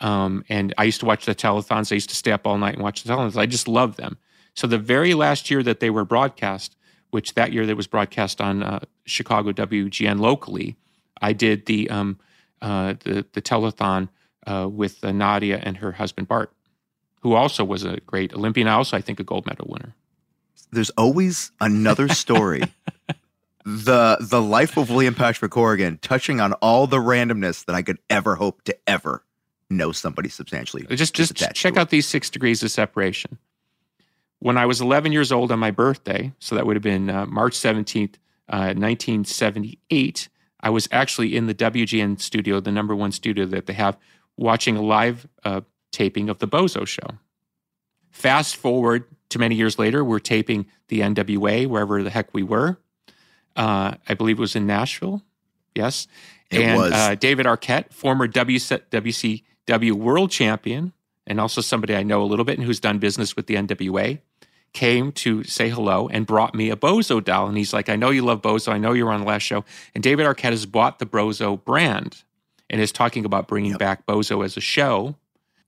Um, 0.04 0.43
and 0.49 0.74
I 0.78 0.84
used 0.84 0.99
to 0.99 1.06
watch 1.06 1.26
the 1.26 1.34
telethons. 1.34 1.91
I 1.91 1.95
used 1.95 2.10
to 2.10 2.16
stay 2.16 2.34
up 2.34 2.45
all 2.45 2.58
night 2.58 2.74
and 2.74 2.84
watch 2.84 3.04
the 3.04 3.12
telethons. 3.12 3.38
I 3.38 3.45
just 3.45 3.70
loved 3.70 3.97
them. 3.97 4.18
So 4.54 4.68
the 4.68 4.78
very 4.78 5.14
last 5.14 5.49
year 5.49 5.64
that 5.64 5.80
they 5.80 5.89
were 5.89 6.04
broadcast, 6.04 6.76
which 7.12 7.34
that 7.36 7.54
year 7.54 7.66
that 7.66 7.78
was 7.78 7.88
broadcast 7.88 8.41
on 8.41 8.62
uh, 8.62 8.80
Chicago 9.06 9.54
WGN 9.54 10.20
locally, 10.20 10.76
I 11.22 11.32
did 11.32 11.66
the 11.68 11.89
um, 11.89 12.20
uh, 12.62 12.95
the 12.99 13.26
the 13.32 13.41
telethon 13.41 14.10
uh, 14.45 14.68
with 14.70 15.04
uh, 15.04 15.14
Nadia 15.14 15.60
and 15.64 15.78
her 15.78 15.93
husband 15.93 16.28
Bart, 16.28 16.51
who 17.22 17.34
also 17.34 17.64
was 17.64 17.86
a 17.86 18.01
great 18.01 18.34
Olympian, 18.34 18.68
also 18.68 18.97
I 18.97 19.01
think 19.01 19.22
a 19.22 19.24
gold 19.24 19.45
medal 19.45 19.68
winner. 19.70 19.95
There's 20.72 20.89
always 20.91 21.51
another 21.62 22.10
story. 22.10 22.64
the 23.66 24.18
The 24.20 24.41
life 24.41 24.76
of 24.76 24.89
William 24.89 25.16
Patrick 25.16 25.51
Corgan, 25.51 26.01
touching 26.01 26.41
on 26.41 26.54
all 26.54 26.88
the 26.88 26.97
randomness 26.97 27.64
that 27.66 27.76
I 27.76 27.84
could 27.84 27.99
ever 28.10 28.36
hope 28.36 28.64
to 28.64 28.78
ever 28.86 29.24
know 29.78 29.91
somebody 29.91 30.30
substantially. 30.30 30.86
Just 30.95 31.13
just 31.13 31.36
check 31.53 31.78
out 31.78 31.89
these 31.89 32.07
six 32.07 32.30
degrees 32.30 32.63
of 32.63 32.71
separation. 32.71 33.38
When 34.39 34.57
I 34.57 34.65
was 34.65 34.82
11 34.82 35.13
years 35.13 35.32
old 35.32 35.51
on 35.51 35.59
my 35.59 35.71
birthday, 35.71 36.34
so 36.39 36.55
that 36.55 36.65
would 36.65 36.76
have 36.76 36.84
been 36.84 37.09
uh, 37.09 37.26
March 37.28 37.53
17th, 37.53 38.15
uh, 38.49 38.76
1978, 38.76 40.28
I 40.59 40.69
was 40.69 40.89
actually 40.91 41.36
in 41.36 41.47
the 41.47 41.53
WGN 41.53 42.19
studio, 42.19 42.59
the 42.59 42.71
number 42.71 42.93
one 42.93 43.13
studio 43.13 43.45
that 43.45 43.67
they 43.67 43.74
have, 43.74 43.97
watching 44.36 44.76
a 44.76 44.82
live 44.82 45.28
uh, 45.45 45.61
taping 45.91 46.30
of 46.30 46.39
the 46.39 46.47
Bozo 46.47 46.86
Show. 46.86 47.19
Fast 48.11 48.57
forward 48.57 49.05
to 49.30 49.39
many 49.39 49.55
years 49.55 49.80
later, 49.80 50.03
we're 50.03 50.19
taping 50.19 50.65
the 50.88 50.99
NWA 50.99 51.67
wherever 51.67 52.03
the 52.03 52.09
heck 52.09 52.34
we 52.34 52.43
were. 52.43 52.78
Uh, 53.55 53.95
I 54.07 54.13
believe 54.13 54.38
it 54.38 54.41
was 54.41 54.55
in 54.55 54.67
Nashville. 54.67 55.21
Yes. 55.76 56.07
It 56.51 56.61
and. 56.61 56.93
Uh, 56.93 57.15
David 57.15 57.45
Arquette, 57.45 57.91
former 57.93 58.28
WC, 58.28 59.43
WCW 59.68 59.93
world 59.93 60.32
champion, 60.32 60.93
and 61.26 61.39
also 61.39 61.61
somebody 61.61 61.95
I 61.95 62.03
know 62.03 62.22
a 62.22 62.26
little 62.26 62.45
bit 62.45 62.57
and 62.57 62.66
who's 62.66 62.80
done 62.80 62.99
business 62.99 63.36
with 63.36 63.47
the 63.47 63.55
NWA, 63.55 64.20
came 64.74 65.11
to 65.11 65.43
say 65.43 65.70
hello 65.70 66.09
and 66.09 66.26
brought 66.26 66.55
me 66.55 66.70
a 66.70 66.76
Bozo 66.76 67.24
doll. 67.24 67.47
And 67.47 67.57
he's 67.57 67.74
like, 67.74 67.89
I 67.89 67.95
know 67.95 68.09
you 68.09 68.24
love 68.24 68.41
Bozo. 68.41 68.72
I 68.72 68.80
know 68.80 68.93
you 68.93 69.05
were 69.05 69.11
on 69.11 69.22
the 69.22 69.28
last 69.28 69.43
show. 69.43 69.64
And 69.93 70.03
David 70.03 70.26
Arquette 70.26 70.49
has 70.49 70.66
bought 70.66 70.99
the 70.99 71.05
Bozo 71.05 71.64
brand 71.64 72.24
and 72.70 72.82
is 72.82 72.91
talking 72.91 73.24
about 73.24 73.47
bringing 73.47 73.76
back 73.76 74.05
Bozo 74.07 74.43
as 74.43 74.57
a 74.57 74.61
show. 74.61 75.16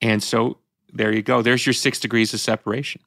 And 0.02 0.24
so 0.24 0.58
there 0.92 1.14
you 1.14 1.22
go. 1.22 1.42
There's 1.42 1.66
your 1.66 1.74
six 1.74 2.00
degrees 2.00 2.34
of 2.34 2.40
separation. 2.40 3.02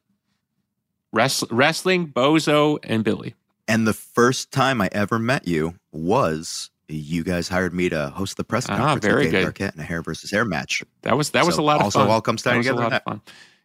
Wrest- 1.12 1.50
wrestling, 1.50 2.08
Bozo, 2.08 2.78
and 2.84 3.02
Billy. 3.02 3.34
And 3.66 3.86
the 3.86 3.92
first 3.92 4.52
time 4.52 4.80
I 4.80 4.88
ever 4.92 5.18
met 5.18 5.48
you 5.48 5.74
was 5.90 6.70
you 6.88 7.22
guys 7.24 7.48
hired 7.48 7.74
me 7.74 7.88
to 7.90 8.08
host 8.10 8.36
the 8.36 8.44
press 8.44 8.66
conference. 8.66 8.84
Ah, 8.84 8.92
conference 8.94 9.12
very 9.12 9.24
with 9.26 9.32
David 9.32 9.54
good. 9.54 9.70
Arquette 9.70 9.74
in 9.74 9.80
a 9.80 9.84
hair 9.84 10.02
versus 10.02 10.30
hair 10.30 10.44
match. 10.44 10.82
That 11.02 11.16
was 11.16 11.30
that 11.30 11.44
was 11.46 11.56
So 11.56 11.62
a 11.62 11.64
lot 11.64 11.76
of 11.76 11.82
also 11.82 12.00
fun. 12.00 12.08
all 12.10 12.20
comes 12.20 12.42
That 12.42 12.50
down 12.50 12.58
was 12.58 12.66
together 12.66 12.82
A 12.82 12.84
lot 12.88 12.92
of 12.94 13.02
fun. 13.04 13.20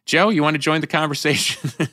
Joe, 0.06 0.28
you 0.28 0.42
want 0.42 0.54
to 0.54 0.58
join 0.58 0.80
the 0.80 0.86
conversation? 0.86 1.70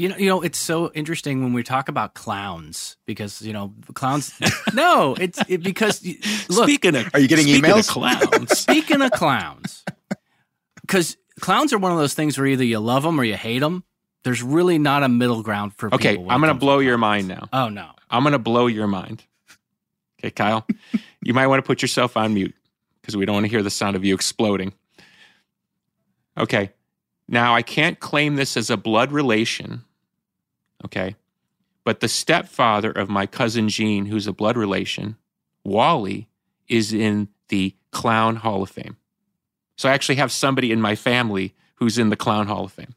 You 0.00 0.08
know, 0.10 0.16
you 0.16 0.26
know, 0.26 0.42
it's 0.42 0.58
so 0.60 0.92
interesting 0.94 1.42
when 1.42 1.52
we 1.52 1.64
talk 1.64 1.88
about 1.88 2.14
clowns 2.14 2.96
because 3.04 3.42
you 3.42 3.52
know 3.52 3.74
clowns. 3.94 4.32
no, 4.72 5.16
it's 5.18 5.40
it, 5.48 5.60
because 5.64 6.06
look. 6.48 6.68
Speaking 6.68 6.94
of- 6.94 7.10
Are 7.14 7.18
you 7.18 7.26
getting 7.26 7.46
speaking 7.46 7.68
of 7.68 7.76
emails? 7.78 7.88
clowns. 7.88 8.50
speaking 8.60 9.02
of 9.02 9.10
clowns, 9.10 9.84
because 10.82 11.16
clowns 11.40 11.72
are 11.72 11.78
one 11.78 11.90
of 11.90 11.98
those 11.98 12.14
things 12.14 12.38
where 12.38 12.46
either 12.46 12.62
you 12.62 12.78
love 12.78 13.02
them 13.02 13.18
or 13.20 13.24
you 13.24 13.34
hate 13.34 13.58
them. 13.58 13.82
There's 14.22 14.40
really 14.40 14.78
not 14.78 15.02
a 15.02 15.08
middle 15.08 15.42
ground 15.42 15.74
for 15.76 15.92
okay, 15.92 16.10
people. 16.16 16.30
I'm 16.30 16.40
going 16.40 16.54
to 16.54 16.58
blow 16.60 16.78
your 16.78 16.96
mind 16.96 17.26
now. 17.26 17.48
Oh 17.52 17.68
no. 17.68 17.90
I'm 18.08 18.22
going 18.22 18.34
to 18.34 18.38
blow 18.38 18.68
your 18.68 18.86
mind. 18.86 19.24
Okay, 20.20 20.30
Kyle, 20.30 20.66
you 21.22 21.32
might 21.32 21.46
want 21.46 21.62
to 21.62 21.66
put 21.66 21.80
yourself 21.80 22.16
on 22.16 22.34
mute 22.34 22.54
because 23.00 23.16
we 23.16 23.24
don't 23.24 23.34
want 23.34 23.46
to 23.46 23.50
hear 23.50 23.62
the 23.62 23.70
sound 23.70 23.96
of 23.96 24.04
you 24.04 24.14
exploding. 24.14 24.72
Okay, 26.36 26.72
now 27.28 27.54
I 27.54 27.62
can't 27.62 28.00
claim 28.00 28.36
this 28.36 28.56
as 28.56 28.70
a 28.70 28.76
blood 28.76 29.12
relation. 29.12 29.84
Okay, 30.84 31.16
but 31.84 32.00
the 32.00 32.08
stepfather 32.08 32.90
of 32.90 33.08
my 33.08 33.26
cousin 33.26 33.68
Gene, 33.68 34.06
who's 34.06 34.26
a 34.26 34.32
blood 34.32 34.56
relation, 34.56 35.16
Wally, 35.64 36.28
is 36.68 36.92
in 36.92 37.28
the 37.48 37.74
Clown 37.92 38.36
Hall 38.36 38.62
of 38.62 38.70
Fame. 38.70 38.96
So 39.76 39.88
I 39.88 39.92
actually 39.92 40.16
have 40.16 40.32
somebody 40.32 40.72
in 40.72 40.80
my 40.80 40.94
family 40.94 41.54
who's 41.76 41.98
in 41.98 42.10
the 42.10 42.16
Clown 42.16 42.46
Hall 42.48 42.64
of 42.64 42.72
Fame. 42.72 42.94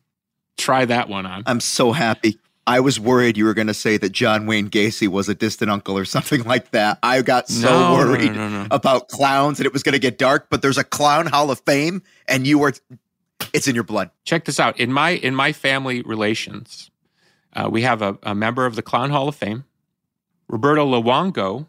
Try 0.57 0.86
that 0.86 1.09
one 1.09 1.26
on. 1.26 1.43
I'm 1.45 1.59
so 1.59 1.91
happy. 1.91 2.39
I 2.68 2.80
was 2.80 2.99
worried 2.99 3.38
you 3.38 3.45
were 3.45 3.53
going 3.53 3.68
to 3.68 3.74
say 3.74 3.97
that 3.97 4.12
John 4.12 4.45
Wayne 4.45 4.70
Gacy 4.70 5.07
was 5.07 5.28
a 5.28 5.34
distant 5.36 5.72
uncle 5.72 5.97
or 5.97 6.05
something 6.05 6.43
like 6.43 6.72
that. 6.72 6.99
I 7.03 7.22
got 7.22 7.49
so 7.49 7.68
No, 7.70 7.93
worried 7.97 8.34
no, 8.36 8.47
no. 8.49 8.68
about 8.72 9.07
clowns 9.07 9.59
and 9.59 9.66
it 9.66 9.74
was 9.74 9.84
going 9.84 9.93
to 9.93 9.99
get 9.99 10.18
dark, 10.18 10.47
but 10.49 10.62
there's 10.62 10.78
a 10.78 10.84
clown 10.84 11.26
hall 11.28 11.49
of 11.51 11.59
fame 11.62 12.03
and 12.28 12.45
you 12.45 12.59
were 12.59 12.74
it's 13.53 13.68
in 13.68 13.74
your 13.76 13.84
blood. 13.84 14.12
check 14.24 14.45
this 14.45 14.59
out 14.59 14.80
in 14.80 14.93
my 14.93 15.09
in 15.12 15.34
my 15.36 15.51
family 15.51 16.01
relations 16.03 16.91
uh, 17.53 17.68
we 17.70 17.82
have 17.82 18.01
a, 18.03 18.18
a 18.24 18.36
member 18.36 18.66
of 18.68 18.76
the 18.76 18.84
clown 18.84 19.09
hall 19.09 19.28
of 19.28 19.36
fame 19.36 19.66
roberto 20.47 20.86
luongo 20.86 21.66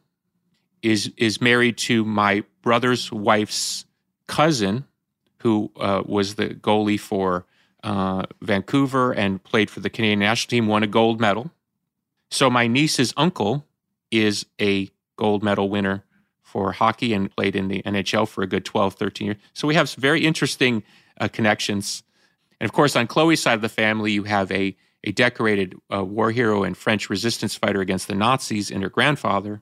is 0.83 1.11
is 1.17 1.41
married 1.41 1.79
to 1.79 2.05
my 2.05 2.45
brother's 2.61 3.11
wife's 3.11 3.87
cousin 4.27 4.85
who 5.39 5.71
uh, 5.81 6.03
was 6.05 6.35
the 6.35 6.49
goalie 6.49 7.01
for 7.01 7.47
uh, 7.83 8.23
vancouver 8.41 9.13
and 9.13 9.43
played 9.43 9.71
for 9.71 9.81
the 9.81 9.91
canadian 9.91 10.21
national 10.21 10.51
team 10.51 10.67
won 10.67 10.83
a 10.83 10.87
gold 10.87 11.21
medal 11.21 11.51
so 12.31 12.49
my 12.49 12.67
niece's 12.67 13.13
uncle 13.17 13.65
is 14.11 14.47
a 14.61 14.89
gold 15.17 15.43
medal 15.43 15.69
winner 15.69 16.05
for 16.43 16.73
hockey 16.73 17.13
and 17.13 17.35
played 17.35 17.57
in 17.57 17.69
the 17.69 17.83
nhl 17.83 18.29
for 18.29 18.43
a 18.43 18.47
good 18.47 18.65
12 18.65 18.95
13 18.95 19.27
years 19.27 19.37
so 19.53 19.67
we 19.67 19.75
have 19.75 19.89
some 19.89 20.01
very 20.01 20.25
interesting 20.25 20.83
uh, 21.21 21.29
connections 21.29 22.03
and 22.63 22.69
of 22.69 22.73
course, 22.73 22.95
on 22.95 23.09
Chloe's 23.09 23.43
side 23.43 23.55
of 23.55 23.61
the 23.61 23.69
family, 23.69 24.13
you 24.13 24.23
have 24.23 24.53
a, 24.53 24.77
a 25.03 25.11
decorated 25.11 25.75
uh, 25.93 26.05
war 26.05 26.31
hero 26.31 26.63
and 26.63 26.77
French 26.77 27.11
resistance 27.11 27.57
fighter 27.57 27.81
against 27.81 28.07
the 28.07 28.15
Nazis 28.15 28.71
and 28.71 28.85
her 28.85 28.89
grandfather. 28.89 29.61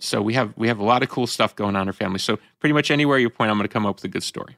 So 0.00 0.20
we 0.20 0.34
have 0.34 0.52
we 0.56 0.66
have 0.66 0.80
a 0.80 0.84
lot 0.84 1.04
of 1.04 1.08
cool 1.08 1.28
stuff 1.28 1.54
going 1.54 1.76
on 1.76 1.82
in 1.82 1.88
our 1.88 1.92
family. 1.92 2.18
So 2.18 2.40
pretty 2.58 2.72
much 2.72 2.90
anywhere 2.90 3.18
you 3.18 3.30
point, 3.30 3.52
I'm 3.52 3.56
going 3.56 3.68
to 3.68 3.72
come 3.72 3.86
up 3.86 3.94
with 3.94 4.04
a 4.04 4.08
good 4.08 4.24
story. 4.24 4.56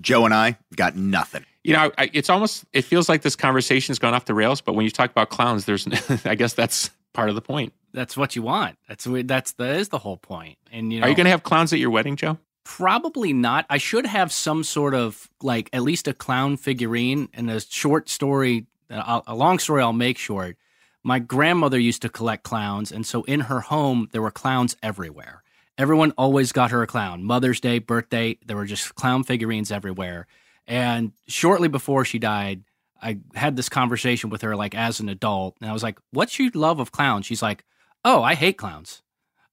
Joe 0.00 0.24
and 0.24 0.32
I 0.32 0.56
got 0.74 0.96
nothing. 0.96 1.44
You 1.62 1.74
know, 1.74 1.90
I, 1.98 2.10
it's 2.12 2.30
almost 2.30 2.64
it 2.72 2.82
feels 2.82 3.08
like 3.08 3.22
this 3.22 3.36
conversation's 3.36 3.98
gone 3.98 4.14
off 4.14 4.24
the 4.24 4.34
rails. 4.34 4.60
But 4.60 4.74
when 4.74 4.84
you 4.84 4.90
talk 4.90 5.10
about 5.10 5.30
clowns, 5.30 5.64
there's 5.66 5.86
I 6.24 6.34
guess 6.34 6.54
that's 6.54 6.90
part 7.12 7.28
of 7.28 7.34
the 7.34 7.42
point. 7.42 7.72
That's 7.92 8.16
what 8.16 8.36
you 8.36 8.42
want. 8.42 8.78
That's 8.88 9.06
that's 9.24 9.52
that 9.52 9.76
is 9.76 9.88
the 9.88 9.98
whole 9.98 10.16
point. 10.16 10.58
And 10.72 10.92
you 10.92 11.00
know, 11.00 11.06
Are 11.06 11.10
you 11.10 11.16
going 11.16 11.24
to 11.24 11.30
have 11.30 11.42
clowns 11.42 11.72
at 11.72 11.78
your 11.78 11.90
wedding, 11.90 12.16
Joe? 12.16 12.38
Probably 12.64 13.32
not. 13.32 13.66
I 13.68 13.78
should 13.78 14.06
have 14.06 14.32
some 14.32 14.64
sort 14.64 14.94
of 14.94 15.28
like 15.42 15.70
at 15.72 15.82
least 15.82 16.06
a 16.08 16.14
clown 16.14 16.56
figurine 16.56 17.28
and 17.34 17.50
a 17.50 17.60
short 17.60 18.08
story, 18.08 18.66
a, 18.88 19.22
a 19.26 19.34
long 19.34 19.58
story 19.58 19.82
I'll 19.82 19.92
make 19.92 20.18
short. 20.18 20.56
My 21.02 21.18
grandmother 21.18 21.78
used 21.78 22.02
to 22.02 22.08
collect 22.10 22.42
clowns, 22.42 22.92
and 22.92 23.06
so 23.06 23.22
in 23.24 23.40
her 23.40 23.60
home 23.60 24.08
there 24.12 24.22
were 24.22 24.30
clowns 24.30 24.76
everywhere. 24.82 25.42
Everyone 25.78 26.12
always 26.18 26.52
got 26.52 26.70
her 26.72 26.82
a 26.82 26.86
clown. 26.86 27.24
Mother's 27.24 27.58
Day, 27.58 27.78
birthday, 27.78 28.36
there 28.44 28.56
were 28.56 28.66
just 28.66 28.94
clown 28.94 29.24
figurines 29.24 29.72
everywhere. 29.72 30.26
And 30.70 31.12
shortly 31.26 31.66
before 31.68 32.04
she 32.04 32.20
died, 32.20 32.62
I 33.02 33.18
had 33.34 33.56
this 33.56 33.68
conversation 33.68 34.30
with 34.30 34.42
her 34.42 34.54
like 34.54 34.74
as 34.74 35.00
an 35.00 35.08
adult, 35.08 35.56
and 35.60 35.68
I 35.68 35.72
was 35.72 35.82
like, 35.82 35.98
"What's 36.12 36.38
your 36.38 36.50
love 36.54 36.78
of 36.78 36.92
clowns?" 36.92 37.26
She's 37.26 37.42
like, 37.42 37.64
"Oh, 38.04 38.22
I 38.22 38.34
hate 38.34 38.56
clowns. 38.56 39.02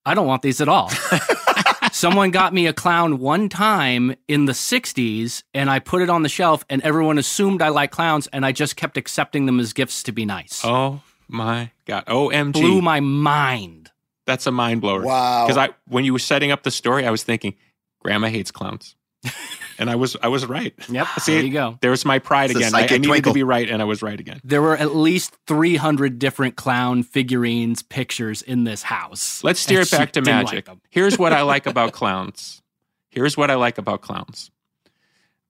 I 0.06 0.14
don't 0.14 0.28
want 0.28 0.44
these 0.44 0.62
at 0.62 0.70
all." 0.70 0.92
Someone 1.92 2.30
got 2.30 2.54
me 2.54 2.68
a 2.68 2.74
clown 2.74 3.18
one 3.18 3.50
time 3.50 4.16
in 4.28 4.46
the 4.46 4.52
60s 4.52 5.42
and 5.54 5.70
I 5.70 5.80
put 5.80 6.02
it 6.04 6.10
on 6.10 6.22
the 6.22 6.30
shelf 6.30 6.64
and 6.70 6.82
everyone 6.84 7.18
assumed 7.18 7.62
I 7.62 7.70
like 7.70 7.90
clowns 7.92 8.28
and 8.28 8.46
I 8.46 8.52
just 8.52 8.76
kept 8.76 8.98
accepting 8.98 9.48
them 9.48 9.60
as 9.60 9.74
gifts 9.74 10.04
to 10.04 10.12
be 10.12 10.26
nice. 10.26 10.62
Oh 10.64 11.02
my 11.28 11.72
god! 11.86 12.06
Omg! 12.06 12.54
Blew 12.54 12.82
my 12.82 13.00
mind. 13.00 13.90
That's 14.28 14.46
a 14.46 14.52
mind 14.52 14.82
blower. 14.82 15.04
Wow. 15.04 15.48
Because 15.48 15.58
I, 15.58 15.70
when 15.88 16.04
you 16.04 16.14
were 16.14 16.20
setting 16.20 16.52
up 16.52 16.64
the 16.64 16.72
story, 16.72 17.08
I 17.08 17.12
was 17.12 17.24
thinking, 17.24 17.56
Grandma 18.02 18.28
hates 18.28 18.52
clowns, 18.52 18.97
and 19.80 19.90
I 19.90 19.96
was, 19.96 20.16
I 20.22 20.28
was 20.28 20.46
right. 20.46 20.74
Yep. 20.90 21.08
See, 21.20 21.34
there 21.34 21.44
you 21.44 21.52
go. 21.52 21.78
There 21.82 21.92
was 21.92 22.06
my 22.06 22.20
pride 22.20 22.52
It's 22.52 22.60
again. 22.60 22.76
I, 22.76 22.80
I 22.80 22.82
needed 22.84 23.04
twinkle. 23.04 23.32
to 23.32 23.34
be 23.34 23.44
right, 23.44 23.70
and 23.70 23.82
I 23.82 23.86
was 23.86 24.02
right 24.02 24.20
again. 24.20 24.42
There 24.44 24.62
were 24.62 24.78
at 24.78 24.96
least 24.96 25.36
300 25.48 26.20
different 26.20 26.56
clown 26.56 27.04
figurines, 27.04 27.82
pictures 27.82 28.42
in 28.42 28.64
this 28.64 28.84
house. 28.84 29.44
Let's 29.44 29.60
steer 29.60 29.82
it 29.82 29.92
back 29.92 30.12
to 30.14 30.22
didn't 30.22 30.46
like 30.46 30.54
magic. 30.54 30.70
Here's 30.90 31.18
what 31.18 31.34
I 31.34 31.42
like 31.42 31.66
about 31.68 31.94
clowns. 31.94 32.62
Here's 33.10 33.36
what 33.38 33.50
I 33.50 33.56
like 33.56 33.78
about 33.78 34.02
clowns. 34.02 34.52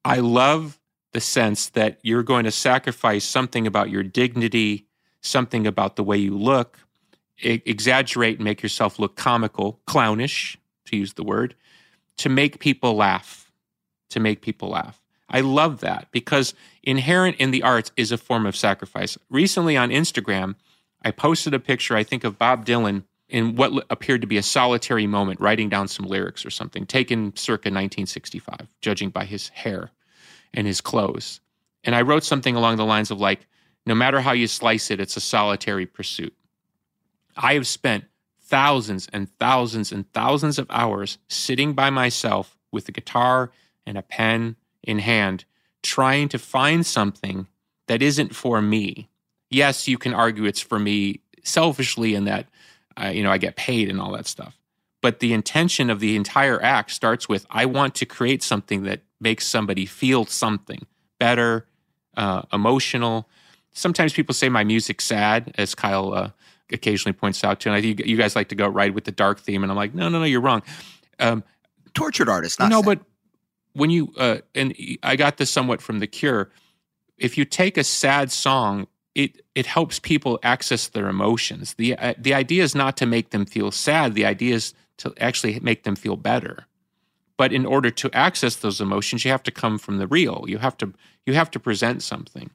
I 0.06 0.20
love 0.20 0.80
the 1.14 1.20
sense 1.20 1.70
that 1.70 2.00
you're 2.04 2.24
going 2.24 2.46
to 2.46 2.52
sacrifice 2.52 3.26
something 3.26 3.68
about 3.68 3.90
your 3.90 4.04
dignity, 4.04 4.86
something 5.22 5.68
about 5.68 5.96
the 5.96 6.04
way 6.04 6.18
you 6.18 6.38
look, 6.38 6.80
exaggerate 7.42 8.38
and 8.38 8.46
make 8.46 8.64
yourself 8.64 9.00
look 9.00 9.16
comical, 9.16 9.80
clownish, 9.86 10.58
to 10.86 10.96
use 10.96 11.14
the 11.14 11.24
word, 11.24 11.56
to 12.18 12.30
make 12.30 12.60
people 12.60 12.96
laugh, 12.96 13.47
to 14.10 14.20
make 14.20 14.42
people 14.42 14.70
laugh. 14.70 15.02
I 15.30 15.42
love 15.42 15.82
that 15.82 16.08
because 16.12 16.54
inherent 16.84 17.38
in 17.38 17.52
the 17.52 17.64
arts 17.64 17.92
is 17.98 18.12
a 18.12 18.18
form 18.18 18.46
of 18.46 18.56
sacrifice. 18.56 19.18
Recently 19.30 19.76
on 19.76 19.90
Instagram, 19.90 20.56
I 21.04 21.12
posted 21.12 21.54
a 21.54 21.60
picture, 21.60 21.96
I 21.96 22.04
think, 22.04 22.24
of 22.24 22.38
Bob 22.38 22.66
Dylan 22.66 23.04
in 23.30 23.56
what 23.56 23.86
appeared 23.90 24.22
to 24.22 24.28
be 24.28 24.38
a 24.38 24.44
solitary 24.44 25.06
moment, 25.06 25.42
writing 25.42 25.68
down 25.68 25.88
some 25.88 26.06
lyrics 26.06 26.46
or 26.46 26.50
something, 26.50 26.86
taken 26.86 27.36
circa 27.36 27.68
1965, 27.68 28.68
judging 28.80 29.10
by 29.10 29.26
his 29.26 29.50
hair 29.50 29.92
and 30.54 30.66
his 30.66 30.80
clothes. 30.80 31.42
And 31.84 31.94
I 31.94 32.02
wrote 32.02 32.24
something 32.24 32.56
along 32.56 32.78
the 32.78 32.86
lines 32.86 33.12
of 33.12 33.20
like, 33.20 33.46
no 33.86 33.96
matter 33.96 34.22
how 34.22 34.32
you 34.32 34.48
slice 34.48 34.92
it, 34.92 35.00
it's 35.00 35.18
a 35.18 35.22
solitary 35.22 35.86
pursuit. 35.86 36.34
I 37.36 37.54
have 37.54 37.68
spent 37.68 38.06
thousands 38.40 39.08
and 39.12 39.30
thousands 39.38 39.92
and 39.92 40.12
thousands 40.14 40.58
of 40.58 40.68
hours 40.70 41.18
sitting 41.28 41.74
by 41.74 41.90
myself 41.90 42.58
with 42.72 42.88
a 42.88 42.92
guitar 42.94 43.52
and 43.88 43.98
a 43.98 44.04
pen 44.04 44.56
in 44.84 45.00
hand, 45.00 45.46
trying 45.82 46.30
to 46.30 46.38
find 46.38 46.86
something 46.86 47.48
that 47.88 48.02
isn't 48.02 48.36
for 48.36 48.62
me. 48.62 49.10
Yes, 49.50 49.88
you 49.88 49.98
can 49.98 50.14
argue 50.14 50.46
it's 50.46 50.60
for 50.62 50.78
me 50.78 51.22
selfishly 51.44 52.14
in 52.14 52.26
that, 52.26 52.48
uh, 53.02 53.08
you 53.08 53.24
know, 53.24 53.32
I 53.32 53.38
get 53.38 53.56
paid 53.56 53.90
and 53.90 54.00
all 54.00 54.12
that 54.12 54.28
stuff. 54.28 54.60
But 55.02 55.20
the 55.20 55.34
intention 55.34 55.90
of 55.90 56.00
the 56.00 56.16
entire 56.16 56.62
act 56.62 56.92
starts 56.92 57.30
with 57.30 57.46
I 57.50 57.66
want 57.66 57.96
to 57.96 58.06
create 58.06 58.44
something 58.44 58.84
that 58.84 59.02
makes 59.20 59.48
somebody 59.48 59.86
feel 59.86 60.26
something 60.26 60.86
better, 61.20 61.66
uh, 62.18 62.42
emotional. 62.52 63.30
Sometimes 63.72 64.12
people 64.12 64.34
say 64.34 64.50
my 64.50 64.64
music's 64.64 65.06
sad, 65.06 65.54
as 65.58 65.76
Kyle 65.76 66.14
uh, 66.14 66.32
occasionally 66.72 67.14
points 67.14 67.44
out 67.44 67.60
to, 67.62 67.70
And 67.70 67.76
I 67.76 67.82
think 67.82 68.06
you 68.06 68.18
guys 68.18 68.36
like 68.36 68.50
to 68.50 68.56
go 68.56 68.68
right 68.68 68.94
with 68.94 69.06
the 69.06 69.12
dark 69.12 69.40
theme, 69.40 69.64
and 69.64 69.72
I'm 69.72 69.78
like, 69.78 69.94
no, 69.94 70.10
no, 70.10 70.20
no, 70.20 70.26
you're 70.26 70.42
wrong. 70.42 70.64
Um, 71.20 71.44
Tortured 71.94 72.30
artist, 72.30 72.60
not 72.60 72.70
no, 72.70 72.82
sad. 72.82 72.86
but 72.86 73.00
when 73.78 73.90
you 73.90 74.14
uh, 74.18 74.40
and 74.56 74.76
I 75.04 75.16
got 75.16 75.38
this 75.38 75.52
somewhat 75.52 75.82
from 75.82 76.00
The 76.00 76.08
Cure. 76.08 76.52
If 77.18 77.38
you 77.38 77.46
take 77.46 77.78
a 77.78 77.84
sad 77.84 78.32
song, 78.32 78.88
it 79.16 79.42
it 79.56 79.66
helps 79.66 80.00
people 80.00 80.40
access 80.44 80.88
their 80.88 81.08
emotions. 81.08 81.76
the 81.76 81.98
uh, 81.98 82.14
The 82.18 82.34
idea 82.34 82.64
is 82.64 82.76
not 82.76 82.98
to 82.98 83.06
make 83.06 83.30
them 83.30 83.46
feel 83.46 83.72
sad. 83.72 84.16
The 84.16 84.26
idea 84.26 84.56
is 84.56 84.74
to 84.98 85.14
actually 85.20 85.60
make 85.60 85.84
them 85.84 85.96
feel 85.96 86.16
better. 86.18 86.66
But 87.38 87.54
in 87.54 87.66
order 87.66 87.92
to 87.92 88.10
access 88.14 88.56
those 88.56 88.82
emotions, 88.82 89.24
you 89.24 89.32
have 89.32 89.44
to 89.44 89.52
come 89.52 89.78
from 89.78 89.98
the 90.00 90.08
real. 90.08 90.46
You 90.48 90.58
have 90.58 90.78
to 90.78 90.94
you 91.26 91.34
have 91.34 91.52
to 91.52 91.60
present 91.60 92.02
something. 92.02 92.50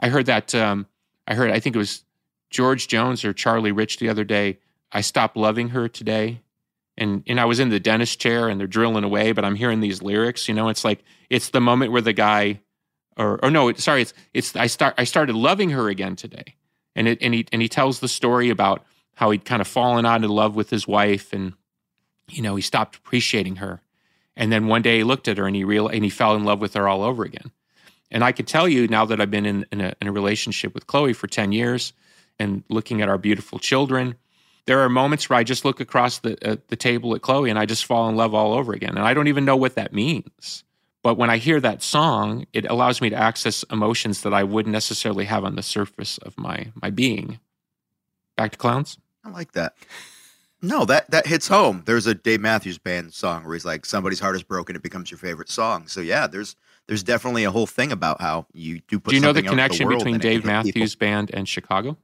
I 0.00 0.08
heard 0.08 0.26
that. 0.26 0.54
Um, 0.54 0.86
I 1.28 1.34
heard. 1.34 1.50
I 1.50 1.60
think 1.60 1.76
it 1.76 1.78
was 1.78 2.04
George 2.50 2.88
Jones 2.88 3.24
or 3.24 3.32
Charlie 3.32 3.72
Rich 3.72 3.98
the 3.98 4.08
other 4.08 4.24
day. 4.24 4.58
I 4.90 5.02
stopped 5.02 5.36
loving 5.36 5.70
her 5.70 5.88
today, 5.88 6.40
and 7.02 7.22
and 7.26 7.40
I 7.40 7.44
was 7.44 7.60
in 7.60 7.68
the 7.68 7.80
dentist 7.80 8.20
chair 8.20 8.48
and 8.48 8.58
they're 8.58 8.66
drilling 8.66 9.04
away, 9.04 9.32
but 9.32 9.44
I'm 9.44 9.56
hearing 9.56 9.80
these 9.80 10.00
lyrics. 10.00 10.48
You 10.48 10.54
know, 10.54 10.68
it's 10.68 10.84
like 10.84 11.02
it's 11.28 11.50
the 11.50 11.60
moment 11.60 11.92
where 11.92 12.00
the 12.00 12.12
guy, 12.12 12.60
or 13.16 13.44
or 13.44 13.50
no, 13.50 13.72
sorry, 13.74 14.02
it's 14.02 14.14
it's 14.32 14.56
I 14.56 14.68
start 14.68 14.94
I 14.96 15.04
started 15.04 15.34
loving 15.34 15.70
her 15.70 15.88
again 15.88 16.16
today, 16.16 16.54
and 16.94 17.08
it 17.08 17.18
and 17.20 17.34
he 17.34 17.46
and 17.52 17.60
he 17.60 17.68
tells 17.68 18.00
the 18.00 18.08
story 18.08 18.50
about 18.50 18.84
how 19.14 19.30
he'd 19.30 19.44
kind 19.44 19.60
of 19.60 19.68
fallen 19.68 20.06
out 20.06 20.24
of 20.24 20.30
love 20.30 20.56
with 20.56 20.70
his 20.70 20.86
wife, 20.86 21.32
and 21.32 21.54
you 22.30 22.42
know 22.42 22.54
he 22.54 22.62
stopped 22.62 22.96
appreciating 22.96 23.56
her, 23.56 23.80
and 24.36 24.52
then 24.52 24.68
one 24.68 24.82
day 24.82 24.98
he 24.98 25.04
looked 25.04 25.28
at 25.28 25.38
her 25.38 25.46
and 25.46 25.56
he 25.56 25.64
real 25.64 25.88
and 25.88 26.04
he 26.04 26.10
fell 26.10 26.36
in 26.36 26.44
love 26.44 26.60
with 26.60 26.74
her 26.74 26.88
all 26.88 27.02
over 27.02 27.24
again. 27.24 27.50
And 28.12 28.22
I 28.22 28.32
can 28.32 28.44
tell 28.44 28.68
you 28.68 28.86
now 28.88 29.06
that 29.06 29.22
I've 29.22 29.30
been 29.30 29.46
in, 29.46 29.64
in, 29.72 29.80
a, 29.80 29.94
in 30.02 30.06
a 30.06 30.12
relationship 30.12 30.74
with 30.74 30.86
Chloe 30.86 31.14
for 31.14 31.26
10 31.28 31.52
years 31.52 31.94
and 32.38 32.62
looking 32.68 33.00
at 33.00 33.08
our 33.08 33.16
beautiful 33.16 33.58
children, 33.58 34.16
there 34.66 34.80
are 34.80 34.88
moments 34.88 35.28
where 35.28 35.38
I 35.38 35.44
just 35.44 35.64
look 35.64 35.80
across 35.80 36.20
the, 36.20 36.36
uh, 36.48 36.56
the 36.68 36.76
table 36.76 37.14
at 37.14 37.22
Chloe 37.22 37.50
and 37.50 37.58
I 37.58 37.66
just 37.66 37.84
fall 37.84 38.08
in 38.08 38.16
love 38.16 38.34
all 38.34 38.52
over 38.52 38.72
again. 38.72 38.96
And 38.96 39.06
I 39.06 39.14
don't 39.14 39.28
even 39.28 39.44
know 39.44 39.56
what 39.56 39.74
that 39.74 39.92
means. 39.92 40.64
But 41.02 41.16
when 41.16 41.30
I 41.30 41.38
hear 41.38 41.60
that 41.60 41.82
song, 41.82 42.46
it 42.52 42.64
allows 42.70 43.00
me 43.00 43.10
to 43.10 43.16
access 43.16 43.64
emotions 43.64 44.22
that 44.22 44.32
I 44.32 44.44
wouldn't 44.44 44.72
necessarily 44.72 45.24
have 45.24 45.44
on 45.44 45.56
the 45.56 45.62
surface 45.62 46.18
of 46.18 46.38
my, 46.38 46.70
my 46.80 46.90
being. 46.90 47.40
Back 48.36 48.52
to 48.52 48.58
clowns? 48.58 48.98
I 49.24 49.30
like 49.30 49.52
that. 49.52 49.74
No, 50.64 50.84
that 50.84 51.10
that 51.10 51.26
hits 51.26 51.48
home. 51.48 51.82
There's 51.86 52.06
a 52.06 52.14
Dave 52.14 52.40
Matthews 52.40 52.78
Band 52.78 53.12
song 53.12 53.44
where 53.44 53.54
he's 53.54 53.64
like, 53.64 53.84
"Somebody's 53.84 54.20
heart 54.20 54.36
is 54.36 54.44
broken; 54.44 54.76
it 54.76 54.82
becomes 54.82 55.10
your 55.10 55.18
favorite 55.18 55.50
song." 55.50 55.88
So 55.88 56.00
yeah, 56.00 56.28
there's 56.28 56.54
there's 56.86 57.02
definitely 57.02 57.42
a 57.42 57.50
whole 57.50 57.66
thing 57.66 57.90
about 57.90 58.20
how 58.20 58.46
you 58.52 58.80
do. 58.86 59.00
Put 59.00 59.10
Do 59.10 59.16
you 59.16 59.22
know 59.22 59.32
the 59.32 59.38
something 59.40 59.48
out 59.48 59.52
in 59.52 59.58
connection 59.58 59.86
world 59.88 59.98
between 59.98 60.18
Dave 60.20 60.32
hit 60.32 60.42
people. 60.42 60.52
Matthews 60.52 60.94
Band 60.94 61.32
and 61.34 61.48
Chicago? 61.48 61.96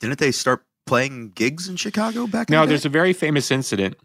Didn't 0.00 0.18
they 0.18 0.32
start 0.32 0.66
playing 0.86 1.32
gigs 1.34 1.68
in 1.68 1.76
Chicago 1.76 2.26
back? 2.26 2.48
No, 2.48 2.62
the 2.62 2.68
there's 2.68 2.84
a 2.84 2.90
very 2.90 3.12
famous 3.12 3.50
incident. 3.50 3.96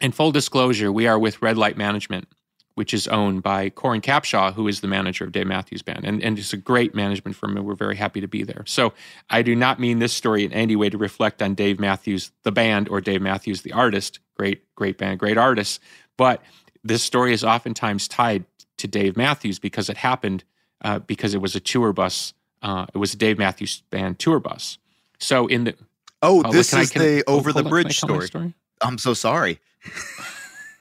In 0.00 0.12
full 0.12 0.30
disclosure, 0.30 0.92
we 0.92 1.06
are 1.06 1.18
with 1.18 1.42
Red 1.42 1.56
Light 1.56 1.76
Management, 1.76 2.28
which 2.74 2.94
is 2.94 3.08
owned 3.08 3.42
by 3.42 3.70
Coran 3.70 4.00
Capshaw, 4.00 4.52
who 4.54 4.68
is 4.68 4.80
the 4.80 4.86
manager 4.86 5.24
of 5.24 5.32
Dave 5.32 5.46
Matthews 5.46 5.82
Band. 5.82 6.04
And, 6.04 6.22
and 6.22 6.38
it's 6.38 6.52
a 6.52 6.56
great 6.56 6.94
management 6.94 7.36
firm, 7.36 7.56
and 7.56 7.66
we're 7.66 7.74
very 7.74 7.96
happy 7.96 8.20
to 8.20 8.28
be 8.28 8.44
there. 8.44 8.62
So 8.66 8.92
I 9.30 9.42
do 9.42 9.56
not 9.56 9.80
mean 9.80 9.98
this 9.98 10.12
story 10.12 10.44
in 10.44 10.52
any 10.52 10.76
way 10.76 10.88
to 10.88 10.98
reflect 10.98 11.42
on 11.42 11.54
Dave 11.54 11.80
Matthews, 11.80 12.30
the 12.44 12.52
band, 12.52 12.88
or 12.88 13.00
Dave 13.00 13.22
Matthews, 13.22 13.62
the 13.62 13.72
artist. 13.72 14.20
Great, 14.36 14.62
great 14.76 14.98
band, 14.98 15.18
great 15.18 15.36
artist. 15.36 15.80
But 16.16 16.42
this 16.84 17.02
story 17.02 17.32
is 17.32 17.42
oftentimes 17.42 18.06
tied 18.06 18.44
to 18.76 18.86
Dave 18.86 19.16
Matthews 19.16 19.58
because 19.58 19.88
it 19.88 19.96
happened 19.96 20.44
uh, 20.82 21.00
because 21.00 21.34
it 21.34 21.40
was 21.40 21.56
a 21.56 21.60
tour 21.60 21.92
bus. 21.92 22.32
Uh, 22.62 22.86
it 22.94 22.98
was 22.98 23.14
a 23.14 23.16
Dave 23.16 23.38
Matthews 23.38 23.82
Band 23.90 24.20
tour 24.20 24.38
bus. 24.38 24.78
So 25.18 25.48
in 25.48 25.64
the 25.64 25.74
Oh, 26.22 26.42
Oh, 26.44 26.52
this 26.52 26.72
is 26.72 26.90
can 26.90 27.02
I- 27.02 27.04
the 27.04 27.24
over 27.28 27.52
the 27.52 27.62
hold 27.62 27.66
on, 27.66 27.70
can 27.70 27.80
I 27.80 27.82
bridge 27.82 27.96
story. 27.98 28.26
story? 28.26 28.54
I'm 28.80 28.98
so 28.98 29.14
sorry. 29.14 29.60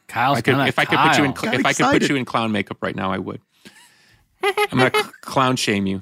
Kyle's 0.08 0.38
I 0.38 0.42
could, 0.42 0.58
if 0.68 0.80
I 0.80 0.86
could 0.86 1.00
put 1.00 1.18
you 1.18 1.24
in, 1.26 1.34
Kyle. 1.34 1.54
if 1.54 1.66
I 1.66 1.74
could 1.74 1.86
put 1.92 2.10
you 2.10 2.16
in 2.16 2.26
clown 2.26 2.52
makeup 2.52 2.78
right 2.82 2.96
now, 2.96 3.12
I 3.12 3.18
would. 3.18 3.42
I'm 4.44 4.78
gonna 4.78 4.92
clown 5.22 5.56
shame 5.58 5.86
you. 5.86 6.02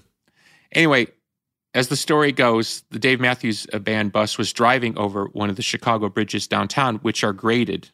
Anyway, 0.72 1.08
as 1.74 1.88
the 1.88 1.96
story 1.96 2.32
goes, 2.32 2.84
the 2.92 3.00
Dave 3.00 3.20
Matthews 3.20 3.66
uh, 3.74 3.80
Band 3.80 4.12
bus 4.12 4.38
was 4.38 4.54
driving 4.54 4.98
over 4.98 5.26
one 5.34 5.50
of 5.50 5.56
the 5.56 5.62
Chicago 5.64 6.10
bridges 6.10 6.48
downtown, 6.48 6.98
which 6.98 7.24
are 7.24 7.34
graded, 7.34 7.90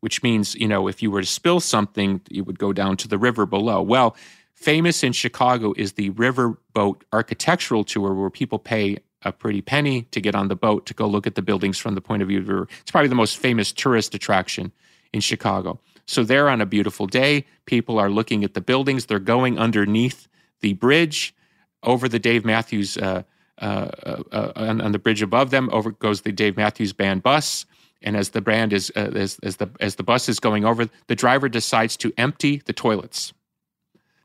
which 0.00 0.22
means 0.22 0.54
you 0.54 0.68
know 0.68 0.86
if 0.88 1.02
you 1.02 1.10
were 1.10 1.20
to 1.22 1.26
spill 1.26 1.60
something, 1.60 2.20
you 2.28 2.44
would 2.44 2.58
go 2.58 2.72
down 2.72 2.96
to 2.98 3.08
the 3.08 3.18
river 3.18 3.46
below. 3.46 3.80
Well, 3.80 4.14
famous 4.54 5.02
in 5.02 5.12
Chicago 5.12 5.72
is 5.76 5.92
the 5.94 6.10
riverboat 6.10 7.02
architectural 7.12 7.84
tour, 7.84 8.12
where 8.14 8.30
people 8.30 8.58
pay 8.58 8.98
a 9.24 9.32
pretty 9.32 9.62
penny 9.62 10.02
to 10.10 10.20
get 10.20 10.34
on 10.34 10.48
the 10.48 10.56
boat 10.56 10.86
to 10.86 10.94
go 10.94 11.06
look 11.06 11.26
at 11.26 11.34
the 11.34 11.42
buildings 11.42 11.78
from 11.78 11.94
the 11.94 12.00
point 12.00 12.22
of 12.22 12.28
view 12.28 12.40
of. 12.40 12.68
It's 12.80 12.90
probably 12.90 13.08
the 13.08 13.14
most 13.14 13.36
famous 13.36 13.72
tourist 13.72 14.14
attraction 14.14 14.72
in 15.12 15.20
Chicago. 15.20 15.80
So 16.06 16.24
there 16.24 16.48
on 16.48 16.60
a 16.60 16.66
beautiful 16.66 17.06
day, 17.06 17.46
people 17.66 17.98
are 17.98 18.10
looking 18.10 18.44
at 18.44 18.54
the 18.54 18.60
buildings. 18.60 19.06
They're 19.06 19.18
going 19.18 19.58
underneath 19.58 20.28
the 20.60 20.74
bridge 20.74 21.34
over 21.82 22.08
the 22.08 22.18
Dave 22.18 22.44
Matthews 22.44 22.96
uh, 22.96 23.22
uh, 23.60 23.90
uh, 24.04 24.22
uh, 24.32 24.52
on, 24.56 24.80
on 24.80 24.92
the 24.92 24.98
bridge 24.98 25.22
above 25.22 25.50
them. 25.50 25.68
Over 25.72 25.92
goes 25.92 26.22
the 26.22 26.32
Dave 26.32 26.56
Matthews 26.56 26.92
Band 26.92 27.22
bus, 27.22 27.66
and 28.00 28.16
as 28.16 28.30
the 28.30 28.40
brand 28.40 28.72
is 28.72 28.90
uh, 28.96 29.10
as, 29.14 29.38
as 29.42 29.56
the 29.56 29.70
as 29.80 29.96
the 29.96 30.02
bus 30.02 30.28
is 30.28 30.40
going 30.40 30.64
over, 30.64 30.88
the 31.06 31.14
driver 31.14 31.48
decides 31.48 31.96
to 31.98 32.12
empty 32.16 32.62
the 32.64 32.72
toilets 32.72 33.32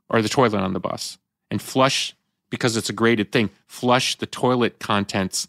or 0.10 0.22
the 0.22 0.30
toilet 0.30 0.56
on 0.56 0.74
the 0.74 0.80
bus 0.80 1.18
and 1.52 1.62
flush 1.62 2.16
because 2.50 2.78
it's 2.78 2.89
a 2.89 2.93
graded 2.93 3.32
thing. 3.32 3.50
Flush 3.66 4.16
the 4.16 4.26
toilet 4.26 4.80
contents 4.80 5.48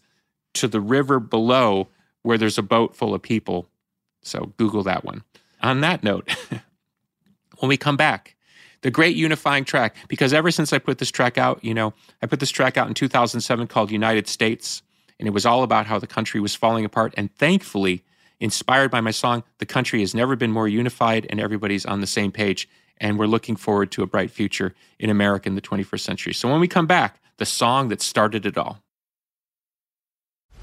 to 0.53 0.67
the 0.67 0.81
river 0.81 1.19
below 1.19 1.87
where 2.21 2.37
there's 2.37 2.57
a 2.57 2.63
boat 2.63 2.95
full 2.95 3.13
of 3.13 3.21
people. 3.21 3.67
So 4.21 4.53
Google 4.57 4.83
that 4.83 5.03
one. 5.03 5.23
On 5.61 5.81
that 5.81 6.03
note, 6.03 6.29
when 7.59 7.69
we 7.69 7.77
come 7.77 7.97
back, 7.97 8.35
the 8.81 8.91
great 8.91 9.15
unifying 9.15 9.65
track, 9.65 9.95
because 10.07 10.33
ever 10.33 10.51
since 10.51 10.71
I 10.71 10.79
put 10.79 10.99
this 10.99 11.11
track 11.11 11.37
out, 11.37 11.63
you 11.63 11.73
know, 11.73 11.93
I 12.21 12.27
put 12.27 12.39
this 12.39 12.51
track 12.51 12.77
out 12.77 12.87
in 12.87 12.93
2007 12.93 13.67
called 13.67 13.91
United 13.91 14.27
States, 14.27 14.81
and 15.19 15.27
it 15.27 15.31
was 15.31 15.45
all 15.45 15.63
about 15.63 15.85
how 15.85 15.99
the 15.99 16.07
country 16.07 16.39
was 16.39 16.55
falling 16.55 16.85
apart. 16.85 17.13
And 17.17 17.33
thankfully, 17.35 18.03
inspired 18.39 18.89
by 18.89 19.01
my 19.01 19.11
song, 19.11 19.43
the 19.57 19.65
country 19.65 19.99
has 19.99 20.15
never 20.15 20.35
been 20.35 20.51
more 20.51 20.67
unified 20.67 21.27
and 21.29 21.39
everybody's 21.39 21.85
on 21.85 21.99
the 21.99 22.07
same 22.07 22.31
page. 22.31 22.69
And 22.99 23.17
we're 23.17 23.27
looking 23.27 23.55
forward 23.55 23.91
to 23.91 24.03
a 24.03 24.07
bright 24.07 24.31
future 24.31 24.75
in 24.99 25.09
America 25.09 25.47
in 25.47 25.55
the 25.55 25.61
21st 25.61 25.99
century. 25.99 26.33
So 26.33 26.49
when 26.49 26.59
we 26.59 26.67
come 26.67 26.87
back, 26.87 27.21
the 27.37 27.45
song 27.45 27.87
that 27.89 28.01
started 28.01 28.45
it 28.45 28.57
all. 28.57 28.83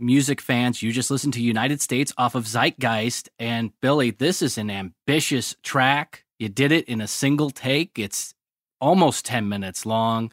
Music 0.00 0.40
fans. 0.40 0.82
You 0.82 0.92
just 0.92 1.10
listened 1.10 1.34
to 1.34 1.42
United 1.42 1.80
States 1.80 2.12
off 2.16 2.34
of 2.34 2.44
Zeitgeist. 2.44 3.28
And 3.38 3.72
Billy, 3.80 4.10
this 4.10 4.42
is 4.42 4.58
an 4.58 4.70
ambitious 4.70 5.56
track. 5.62 6.24
You 6.38 6.48
did 6.48 6.72
it 6.72 6.86
in 6.88 7.00
a 7.00 7.06
single 7.06 7.50
take. 7.50 7.98
It's 7.98 8.34
almost 8.80 9.24
10 9.26 9.48
minutes 9.48 9.84
long. 9.84 10.32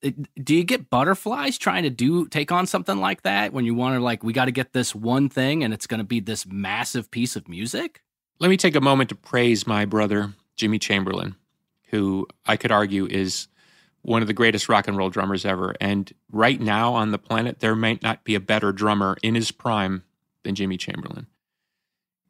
It- 0.00 0.44
do 0.44 0.54
you 0.54 0.64
get 0.64 0.88
butterflies 0.88 1.58
trying 1.58 1.82
to 1.82 1.90
do 1.90 2.26
take 2.26 2.52
on 2.52 2.66
something 2.66 2.98
like 2.98 3.22
that 3.22 3.52
when 3.52 3.64
you 3.64 3.74
want 3.74 3.96
to 3.96 4.00
like 4.00 4.22
we 4.22 4.32
got 4.32 4.46
to 4.46 4.52
get 4.52 4.72
this 4.72 4.94
one 4.94 5.28
thing 5.28 5.62
and 5.62 5.74
it's 5.74 5.86
going 5.86 5.98
to 5.98 6.04
be 6.04 6.20
this 6.20 6.46
massive 6.46 7.10
piece 7.10 7.36
of 7.36 7.48
music? 7.48 8.02
Let 8.38 8.48
me 8.48 8.56
take 8.56 8.76
a 8.76 8.80
moment 8.80 9.10
to 9.10 9.14
praise 9.14 9.66
my 9.66 9.84
brother, 9.84 10.32
Jimmy 10.56 10.78
Chamberlin, 10.78 11.34
who 11.88 12.26
I 12.46 12.56
could 12.56 12.72
argue 12.72 13.06
is 13.06 13.48
one 14.02 14.22
of 14.22 14.28
the 14.28 14.34
greatest 14.34 14.68
rock 14.68 14.88
and 14.88 14.96
roll 14.96 15.10
drummers 15.10 15.44
ever. 15.44 15.74
And 15.80 16.12
right 16.30 16.60
now 16.60 16.94
on 16.94 17.10
the 17.10 17.18
planet, 17.18 17.60
there 17.60 17.76
might 17.76 18.02
not 18.02 18.24
be 18.24 18.34
a 18.34 18.40
better 18.40 18.72
drummer 18.72 19.16
in 19.22 19.34
his 19.34 19.50
prime 19.52 20.04
than 20.42 20.54
Jimmy 20.54 20.76
Chamberlin. 20.76 21.26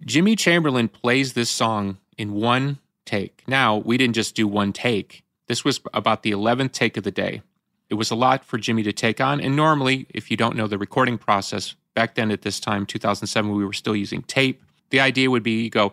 Jimmy 0.05 0.35
Chamberlin 0.35 0.89
plays 0.89 1.35
this 1.35 1.51
song 1.51 1.99
in 2.17 2.33
one 2.33 2.79
take. 3.05 3.45
Now, 3.47 3.77
we 3.77 3.97
didn't 3.97 4.15
just 4.15 4.35
do 4.35 4.49
one 4.49 4.73
take, 4.73 5.25
this 5.51 5.65
was 5.65 5.81
about 5.93 6.23
the 6.23 6.31
11th 6.31 6.71
take 6.71 6.97
of 6.97 7.03
the 7.03 7.11
day. 7.11 7.43
It 7.89 7.95
was 7.95 8.13
a 8.13 8.15
lot 8.15 8.45
for 8.45 8.57
Jimmy 8.57 8.85
to 8.85 8.93
take 8.93 9.21
on. 9.21 9.41
And 9.41 9.57
normally, 9.57 10.07
if 10.11 10.31
you 10.31 10.37
don't 10.37 10.55
know 10.55 10.69
the 10.69 10.79
recording 10.79 11.19
process, 11.19 11.75
back 11.93 12.15
then 12.15 12.31
at 12.31 12.43
this 12.43 12.61
time, 12.61 12.87
2007, 12.87 13.51
we 13.51 13.65
were 13.65 13.73
still 13.73 13.97
using 13.97 14.23
tape. 14.23 14.63
The 14.91 15.01
idea 15.01 15.29
would 15.29 15.43
be 15.43 15.65
you 15.65 15.69
go, 15.69 15.93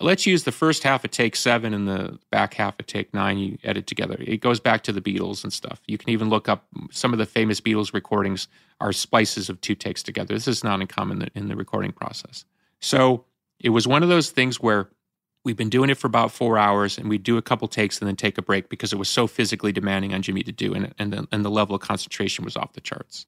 let's 0.00 0.26
use 0.26 0.44
the 0.44 0.52
first 0.52 0.82
half 0.82 1.04
of 1.04 1.10
take 1.10 1.34
seven 1.36 1.74
and 1.74 1.88
the 1.88 2.18
back 2.30 2.54
half 2.54 2.78
of 2.78 2.86
take 2.86 3.12
nine. 3.12 3.38
You 3.38 3.58
edit 3.64 3.86
together. 3.86 4.16
It 4.20 4.40
goes 4.40 4.60
back 4.60 4.82
to 4.84 4.92
the 4.92 5.00
Beatles 5.00 5.42
and 5.42 5.52
stuff. 5.52 5.80
You 5.86 5.98
can 5.98 6.10
even 6.10 6.28
look 6.28 6.48
up 6.48 6.66
some 6.90 7.12
of 7.12 7.18
the 7.18 7.26
famous 7.26 7.60
Beatles 7.60 7.92
recordings 7.92 8.48
are 8.80 8.92
splices 8.92 9.48
of 9.48 9.60
two 9.60 9.74
takes 9.74 10.02
together. 10.02 10.34
This 10.34 10.48
is 10.48 10.62
not 10.62 10.80
uncommon 10.80 11.18
in 11.18 11.18
the, 11.18 11.38
in 11.38 11.48
the 11.48 11.56
recording 11.56 11.92
process. 11.92 12.44
So 12.80 13.24
it 13.58 13.70
was 13.70 13.88
one 13.88 14.02
of 14.02 14.08
those 14.08 14.30
things 14.30 14.60
where 14.60 14.88
we've 15.44 15.56
been 15.56 15.70
doing 15.70 15.90
it 15.90 15.96
for 15.96 16.06
about 16.06 16.30
four 16.30 16.58
hours 16.58 16.98
and 16.98 17.08
we'd 17.08 17.22
do 17.22 17.36
a 17.36 17.42
couple 17.42 17.66
takes 17.68 17.98
and 18.00 18.08
then 18.08 18.16
take 18.16 18.38
a 18.38 18.42
break 18.42 18.68
because 18.68 18.92
it 18.92 18.98
was 18.98 19.08
so 19.08 19.26
physically 19.26 19.72
demanding 19.72 20.14
on 20.14 20.22
Jimmy 20.22 20.42
to 20.42 20.52
do 20.52 20.74
and, 20.74 20.94
and, 20.98 21.12
the, 21.12 21.28
and 21.32 21.44
the 21.44 21.50
level 21.50 21.74
of 21.74 21.80
concentration 21.80 22.44
was 22.44 22.56
off 22.56 22.74
the 22.74 22.80
charts. 22.80 23.26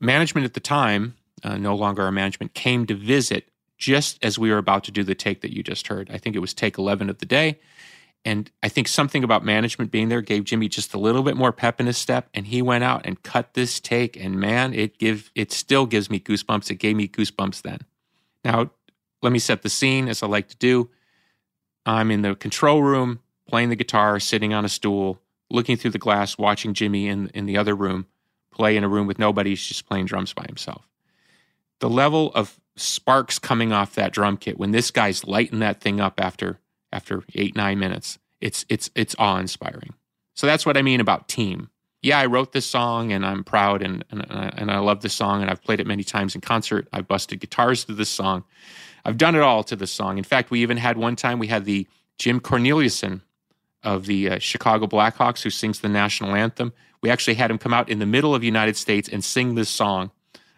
Management 0.00 0.44
at 0.44 0.54
the 0.54 0.60
time, 0.60 1.16
uh, 1.42 1.56
no 1.56 1.74
longer 1.74 2.02
our 2.02 2.12
management, 2.12 2.54
came 2.54 2.86
to 2.86 2.94
visit 2.94 3.48
just 3.76 4.18
as 4.24 4.38
we 4.38 4.50
were 4.50 4.58
about 4.58 4.84
to 4.84 4.90
do 4.90 5.02
the 5.02 5.14
take 5.14 5.40
that 5.42 5.54
you 5.54 5.62
just 5.62 5.88
heard. 5.88 6.10
I 6.10 6.18
think 6.18 6.36
it 6.36 6.40
was 6.40 6.54
take 6.54 6.78
11 6.78 7.10
of 7.10 7.18
the 7.18 7.26
day. 7.26 7.58
And 8.24 8.50
I 8.62 8.68
think 8.68 8.88
something 8.88 9.22
about 9.22 9.44
management 9.44 9.92
being 9.92 10.08
there 10.08 10.20
gave 10.20 10.44
Jimmy 10.44 10.68
just 10.68 10.94
a 10.94 10.98
little 10.98 11.22
bit 11.22 11.36
more 11.36 11.52
pep 11.52 11.80
in 11.80 11.86
his 11.86 11.96
step, 11.96 12.28
and 12.34 12.46
he 12.48 12.60
went 12.60 12.82
out 12.82 13.02
and 13.04 13.22
cut 13.22 13.54
this 13.54 13.78
take. 13.78 14.16
And 14.16 14.40
man, 14.40 14.74
it 14.74 14.98
give 14.98 15.30
it 15.36 15.52
still 15.52 15.86
gives 15.86 16.10
me 16.10 16.18
goosebumps. 16.18 16.70
It 16.70 16.76
gave 16.76 16.96
me 16.96 17.06
goosebumps 17.06 17.62
then. 17.62 17.80
Now, 18.44 18.70
let 19.22 19.32
me 19.32 19.38
set 19.38 19.62
the 19.62 19.68
scene 19.68 20.08
as 20.08 20.24
I 20.24 20.26
like 20.26 20.48
to 20.48 20.56
do. 20.56 20.90
I'm 21.84 22.10
in 22.10 22.22
the 22.22 22.34
control 22.34 22.82
room 22.82 23.20
playing 23.48 23.68
the 23.68 23.76
guitar, 23.76 24.18
sitting 24.18 24.52
on 24.52 24.64
a 24.64 24.68
stool, 24.68 25.20
looking 25.48 25.76
through 25.76 25.92
the 25.92 25.98
glass, 25.98 26.36
watching 26.36 26.74
Jimmy 26.74 27.06
in 27.06 27.28
in 27.28 27.46
the 27.46 27.56
other 27.56 27.76
room 27.76 28.06
play 28.50 28.76
in 28.76 28.82
a 28.82 28.88
room 28.88 29.06
with 29.06 29.18
nobody. 29.18 29.50
He's 29.50 29.64
just 29.64 29.86
playing 29.86 30.06
drums 30.06 30.32
by 30.32 30.44
himself. 30.46 30.88
The 31.78 31.90
level 31.90 32.32
of 32.34 32.58
sparks 32.76 33.38
coming 33.38 33.72
off 33.72 33.94
that 33.94 34.12
drum 34.12 34.36
kit 34.36 34.58
when 34.58 34.70
this 34.70 34.90
guy's 34.90 35.24
lighting 35.24 35.60
that 35.60 35.80
thing 35.80 36.00
up 36.00 36.20
after 36.20 36.60
after 36.92 37.24
eight 37.34 37.56
nine 37.56 37.78
minutes, 37.78 38.18
it's 38.40 38.64
it's 38.68 38.90
it's 38.94 39.14
awe 39.18 39.38
inspiring. 39.38 39.94
So 40.34 40.46
that's 40.46 40.66
what 40.66 40.76
I 40.76 40.82
mean 40.82 41.00
about 41.00 41.28
team. 41.28 41.70
Yeah, 42.02 42.18
I 42.18 42.26
wrote 42.26 42.52
this 42.52 42.66
song 42.66 43.12
and 43.12 43.24
I'm 43.24 43.42
proud 43.42 43.82
and 43.82 44.04
and 44.10 44.22
I, 44.30 44.52
and 44.56 44.70
I 44.70 44.78
love 44.78 45.00
this 45.00 45.14
song 45.14 45.42
and 45.42 45.50
I've 45.50 45.62
played 45.62 45.80
it 45.80 45.86
many 45.86 46.04
times 46.04 46.34
in 46.34 46.40
concert. 46.40 46.88
I've 46.92 47.08
busted 47.08 47.40
guitars 47.40 47.84
to 47.84 47.92
this 47.92 48.10
song. 48.10 48.44
I've 49.04 49.18
done 49.18 49.34
it 49.34 49.42
all 49.42 49.62
to 49.64 49.76
this 49.76 49.92
song. 49.92 50.18
In 50.18 50.24
fact, 50.24 50.50
we 50.50 50.60
even 50.62 50.76
had 50.76 50.96
one 50.96 51.16
time 51.16 51.38
we 51.38 51.46
had 51.46 51.64
the 51.64 51.86
Jim 52.18 52.40
Cornelison 52.40 53.22
of 53.82 54.06
the 54.06 54.30
uh, 54.30 54.38
Chicago 54.38 54.86
Blackhawks 54.86 55.42
who 55.42 55.50
sings 55.50 55.80
the 55.80 55.88
national 55.88 56.34
anthem. 56.34 56.72
We 57.02 57.10
actually 57.10 57.34
had 57.34 57.50
him 57.50 57.58
come 57.58 57.72
out 57.72 57.88
in 57.88 57.98
the 57.98 58.06
middle 58.06 58.34
of 58.34 58.40
the 58.40 58.46
United 58.46 58.76
States 58.76 59.08
and 59.08 59.24
sing 59.24 59.54
this 59.54 59.68
song 59.68 60.10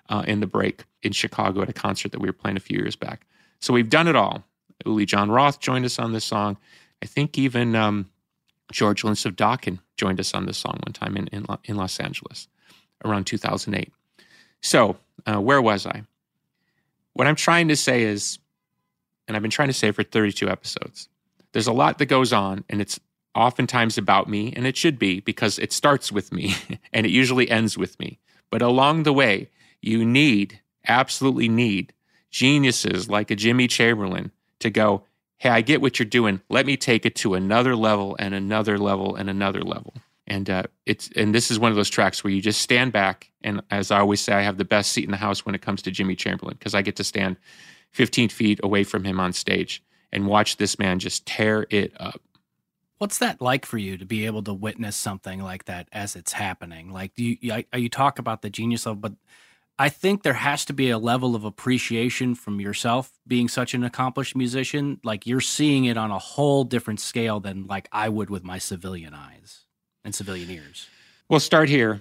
uh, 0.09 0.25
in 0.27 0.41
the 0.41 0.47
break 0.47 0.85
in 1.03 1.13
Chicago 1.13 1.63
at 1.63 1.69
a 1.69 1.73
concert 1.73 2.13
that 2.13 2.21
we 2.21 2.29
were 2.29 2.33
playing 2.33 2.57
a 2.57 2.61
few 2.61 2.79
years 2.79 2.97
back. 2.97 3.27
So 3.61 3.73
we've 3.73 3.91
done 3.91 4.09
it 4.09 4.17
all. 4.17 4.45
Uli 4.87 5.07
John 5.07 5.31
Roth 5.31 5.61
joined 5.61 5.85
us 5.85 5.99
on 5.99 6.13
this 6.13 6.25
song. 6.25 6.57
I 7.03 7.07
think 7.07 7.37
even 7.39 7.75
um, 7.75 8.11
George 8.73 9.05
Lynch 9.05 9.25
of 9.27 9.37
Dokken 9.37 9.81
joined 9.97 10.21
us 10.21 10.35
on 10.35 10.47
this 10.47 10.59
song 10.59 10.79
one 10.85 10.93
time 10.93 11.17
in, 11.17 11.27
in, 11.29 11.47
in 11.65 11.77
Los 11.77 11.99
Angeles 11.99 12.49
around 13.05 13.25
2008. 13.25 13.93
So, 14.61 14.97
uh, 15.27 15.41
where 15.41 15.63
was 15.63 15.87
I? 15.87 16.03
What 17.13 17.27
I'm 17.27 17.37
trying 17.37 17.69
to 17.69 17.77
say 17.77 18.03
is, 18.03 18.39
and 19.27 19.37
I've 19.37 19.43
been 19.43 19.51
trying 19.51 19.69
to 19.69 19.75
say 19.75 19.91
for 19.91 20.03
32 20.03 20.49
episodes, 20.49 21.09
there's 21.53 21.67
a 21.67 21.73
lot 21.73 21.99
that 21.99 22.07
goes 22.07 22.33
on, 22.33 22.65
and 22.69 22.81
it's 22.81 23.01
oftentimes 23.35 23.99
about 23.99 24.29
me, 24.29 24.53
and 24.57 24.67
it 24.67 24.77
should 24.77 24.99
be 24.99 25.21
because 25.21 25.59
it 25.59 25.73
starts 25.73 26.11
with 26.11 26.33
me 26.33 26.55
and 26.93 27.07
it 27.07 27.11
usually 27.11 27.51
ends 27.51 27.79
with 27.79 27.99
me. 27.99 28.19
But 28.51 28.63
along 28.63 29.03
the 29.03 29.13
way, 29.13 29.51
you 29.81 30.05
need, 30.05 30.61
absolutely 30.87 31.49
need, 31.49 31.93
geniuses 32.31 33.09
like 33.09 33.31
a 33.31 33.37
Jimmy 33.37 33.69
Chamberlin 33.69 34.31
to 34.61 34.71
go, 34.71 35.05
hey, 35.39 35.51
I 35.51 35.61
get 35.61 35.81
what 35.81 35.99
you're 35.99 36.07
doing. 36.07 36.41
Let 36.49 36.67
me 36.67 36.77
take 36.77 37.07
it 37.07 37.15
to 37.17 37.35
another 37.35 37.77
level 37.77 38.17
and 38.19 38.35
another 38.35 38.79
level 38.79 39.15
and 39.17 39.31
another 39.31 39.63
level. 39.63 39.95
And 40.27 40.51
uh, 40.51 40.65
it's 40.85 41.09
and 41.17 41.35
this 41.35 41.51
is 41.51 41.59
one 41.59 41.71
of 41.71 41.77
those 41.77 41.89
tracks 41.89 42.23
where 42.23 42.33
you 42.33 42.43
just 42.43 42.61
stand 42.61 42.93
back. 42.93 43.31
And 43.43 43.63
as 43.71 43.91
I 43.91 44.01
always 44.01 44.21
say, 44.21 44.35
I 44.35 44.43
have 44.43 44.59
the 44.59 44.65
best 44.65 44.93
seat 44.93 45.05
in 45.05 45.11
the 45.11 45.17
house 45.17 45.47
when 45.47 45.55
it 45.55 45.63
comes 45.63 45.81
to 45.83 45.91
Jimmy 45.91 46.17
Chamberlin 46.17 46.57
because 46.59 46.75
I 46.75 46.83
get 46.83 46.97
to 46.97 47.05
stand 47.05 47.39
15 47.93 48.29
feet 48.29 48.61
away 48.63 48.85
from 48.85 49.05
him 49.05 49.21
on 49.21 49.33
stage 49.33 49.83
and 50.13 50.27
watch 50.27 50.59
this 50.59 50.79
man 50.79 50.99
just 50.99 51.25
tear 51.25 51.67
it 51.71 51.93
up. 51.99 52.21
What's 52.99 53.19
that 53.19 53.41
like 53.41 53.65
for 53.65 53.79
you 53.79 53.97
to 53.97 54.05
be 54.05 54.27
able 54.27 54.43
to 54.43 54.53
witness 54.53 54.97
something 54.97 55.43
like 55.43 55.65
that 55.67 55.89
as 55.93 56.17
it's 56.17 56.33
happening? 56.33 56.93
Like, 56.93 57.15
do 57.15 57.25
you 57.25 57.37
you, 57.41 57.65
you 57.75 57.89
talk 57.89 58.19
about 58.19 58.43
the 58.43 58.51
genius 58.51 58.87
of, 58.87 59.01
but 59.01 59.13
I 59.81 59.89
think 59.89 60.23
there 60.23 60.35
has 60.35 60.65
to 60.65 60.73
be 60.73 60.91
a 60.91 60.99
level 60.99 61.37
of 61.37 61.45
appreciation 61.45 62.35
from 62.35 62.61
yourself 62.61 63.13
being 63.27 63.49
such 63.49 63.75
an 63.75 63.85
accomplished 63.85 64.35
musician. 64.35 65.01
Like 65.05 65.25
you're 65.25 65.41
seeing 65.41 65.85
it 65.85 65.97
on 65.97 66.11
a 66.11 66.19
whole 66.19 66.65
different 66.65 66.99
scale 66.99 67.39
than 67.39 67.67
like 67.67 67.89
I 67.93 68.09
would 68.09 68.29
with 68.29 68.43
my 68.43 68.59
civilian 68.59 69.15
eyes 69.15 69.67
and 70.05 70.13
civilian 70.15 70.51
ears. 70.51 70.89
We'll 71.29 71.39
start 71.39 71.69
here. 71.69 72.01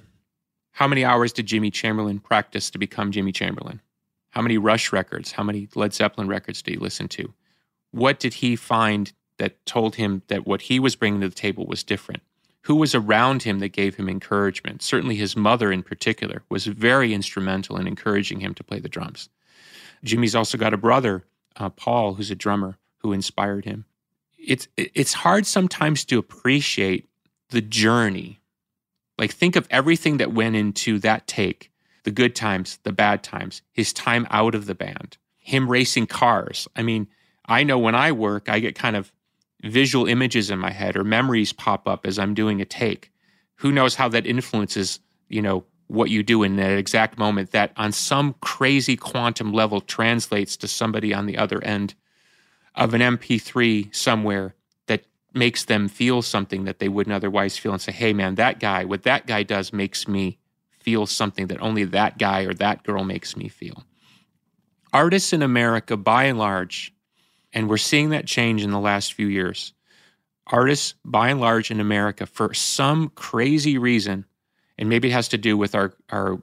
How 0.71 0.87
many 0.87 1.05
hours 1.05 1.33
did 1.33 1.45
Jimmy 1.45 1.69
Chamberlin 1.69 2.19
practice 2.19 2.71
to 2.71 2.79
become 2.79 3.11
Jimmy 3.11 3.31
Chamberlin? 3.31 3.79
How 4.29 4.41
many 4.41 4.57
Rush 4.57 4.91
records, 4.91 5.31
how 5.31 5.43
many 5.43 5.67
Led 5.75 5.93
Zeppelin 5.93 6.27
records 6.27 6.61
did 6.61 6.75
he 6.75 6.77
listen 6.77 7.07
to? 7.09 7.33
What 7.91 8.19
did 8.19 8.35
he 8.35 8.55
find 8.55 9.11
that 9.37 9.63
told 9.65 9.95
him 9.95 10.23
that 10.27 10.47
what 10.47 10.61
he 10.63 10.79
was 10.79 10.95
bringing 10.95 11.21
to 11.21 11.29
the 11.29 11.35
table 11.35 11.65
was 11.65 11.83
different? 11.83 12.23
Who 12.67 12.75
was 12.75 12.93
around 12.93 13.43
him 13.43 13.59
that 13.59 13.69
gave 13.69 13.95
him 13.95 14.09
encouragement? 14.09 14.81
Certainly 14.81 15.15
his 15.15 15.37
mother, 15.37 15.71
in 15.71 15.83
particular, 15.83 16.43
was 16.49 16.65
very 16.65 17.13
instrumental 17.13 17.77
in 17.77 17.87
encouraging 17.87 18.41
him 18.41 18.53
to 18.55 18.63
play 18.63 18.79
the 18.79 18.89
drums. 18.89 19.29
Jimmy's 20.03 20.35
also 20.35 20.57
got 20.57 20.73
a 20.73 20.77
brother, 20.77 21.23
uh, 21.55 21.69
Paul, 21.69 22.15
who's 22.15 22.29
a 22.29 22.35
drummer, 22.35 22.77
who 22.97 23.13
inspired 23.13 23.63
him. 23.63 23.85
It's 24.37 24.67
it's 24.75 25.13
hard 25.13 25.45
sometimes 25.45 26.03
to 26.05 26.19
appreciate 26.19 27.07
the 27.51 27.61
journey. 27.61 28.41
Like 29.17 29.31
think 29.31 29.55
of 29.55 29.65
everything 29.71 30.17
that 30.17 30.33
went 30.33 30.57
into 30.57 30.99
that 30.99 31.25
take, 31.25 31.71
the 32.03 32.11
good 32.11 32.35
times, 32.35 32.79
the 32.83 32.91
bad 32.91 33.23
times, 33.23 33.61
his 33.71 33.93
time 33.93 34.27
out 34.29 34.55
of 34.55 34.65
the 34.65 34.75
band, 34.75 35.15
him 35.37 35.71
racing 35.71 36.07
cars. 36.07 36.67
I 36.75 36.83
mean, 36.83 37.07
I 37.45 37.63
know 37.63 37.79
when 37.79 37.95
I 37.95 38.11
work, 38.11 38.49
I 38.49 38.59
get 38.59 38.75
kind 38.75 38.97
of 38.97 39.13
visual 39.63 40.07
images 40.07 40.49
in 40.49 40.59
my 40.59 40.71
head 40.71 40.95
or 40.95 41.03
memories 41.03 41.53
pop 41.53 41.87
up 41.87 42.05
as 42.05 42.19
I'm 42.19 42.33
doing 42.33 42.61
a 42.61 42.65
take. 42.65 43.11
Who 43.55 43.71
knows 43.71 43.95
how 43.95 44.07
that 44.09 44.25
influences, 44.25 44.99
you 45.29 45.41
know, 45.41 45.65
what 45.87 46.09
you 46.09 46.21
do 46.21 46.43
in 46.43 46.57
that 46.57 46.77
exact 46.77 47.17
moment 47.17 47.51
that 47.51 47.71
on 47.77 47.91
some 47.91 48.35
crazy 48.41 48.95
quantum 48.97 49.53
level 49.53 49.81
translates 49.81 50.57
to 50.57 50.67
somebody 50.67 51.13
on 51.13 51.25
the 51.25 51.37
other 51.37 51.63
end 51.63 51.95
of 52.75 52.93
an 52.93 53.01
MP3 53.01 53.93
somewhere 53.95 54.53
that 54.87 55.05
makes 55.33 55.65
them 55.65 55.87
feel 55.87 56.21
something 56.21 56.65
that 56.65 56.79
they 56.79 56.89
wouldn't 56.89 57.15
otherwise 57.15 57.57
feel 57.57 57.71
and 57.71 57.81
say, 57.81 57.91
hey, 57.91 58.13
man, 58.13 58.35
that 58.35 58.59
guy, 58.59 58.83
what 58.83 59.03
that 59.03 59.25
guy 59.25 59.43
does 59.43 59.71
makes 59.73 60.07
me 60.07 60.37
feel 60.77 61.05
something 61.05 61.47
that 61.47 61.61
only 61.61 61.83
that 61.83 62.17
guy 62.17 62.43
or 62.43 62.53
that 62.53 62.83
girl 62.83 63.03
makes 63.03 63.35
me 63.35 63.47
feel. 63.47 63.83
Artists 64.93 65.33
in 65.33 65.41
America, 65.41 65.97
by 65.97 66.25
and 66.25 66.37
large, 66.37 66.93
and 67.57 67.67
we're 67.67 67.77
seeing 67.77 68.09
that 68.09 68.27
change 68.27 68.63
in 68.63 68.69
the 68.69 68.79
last 68.79 69.13
few 69.13 69.25
years, 69.25 69.73
artists, 70.45 70.93
by 71.03 71.29
and 71.29 71.41
large, 71.41 71.71
in 71.71 71.79
America, 71.79 72.27
for 72.27 72.53
some 72.53 73.09
crazy 73.15 73.79
reason, 73.79 74.25
and 74.77 74.87
maybe 74.87 75.07
it 75.07 75.13
has 75.13 75.27
to 75.29 75.39
do 75.39 75.57
with 75.57 75.73
our, 75.73 75.91
our, 76.11 76.39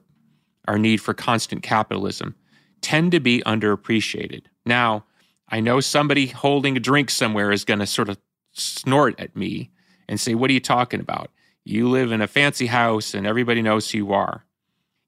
our 0.67 0.77
need 0.77 0.97
for 0.97 1.13
constant 1.13 1.63
capitalism, 1.63 2.35
tend 2.81 3.13
to 3.13 3.21
be 3.21 3.41
underappreciated. 3.45 4.47
Now, 4.65 5.05
I 5.47 5.61
know 5.61 5.79
somebody 5.79 6.27
holding 6.27 6.75
a 6.75 6.81
drink 6.81 7.09
somewhere 7.09 7.53
is 7.53 7.63
going 7.63 7.79
to 7.79 7.87
sort 7.87 8.09
of 8.09 8.17
snort 8.51 9.17
at 9.17 9.37
me 9.37 9.71
and 10.09 10.19
say, 10.19 10.35
What 10.35 10.49
are 10.49 10.53
you 10.53 10.59
talking 10.59 10.99
about? 10.99 11.31
You 11.63 11.87
live 11.87 12.11
in 12.11 12.19
a 12.19 12.27
fancy 12.27 12.65
house 12.65 13.13
and 13.13 13.25
everybody 13.25 13.61
knows 13.61 13.89
who 13.89 13.99
you 13.99 14.11
are. 14.11 14.43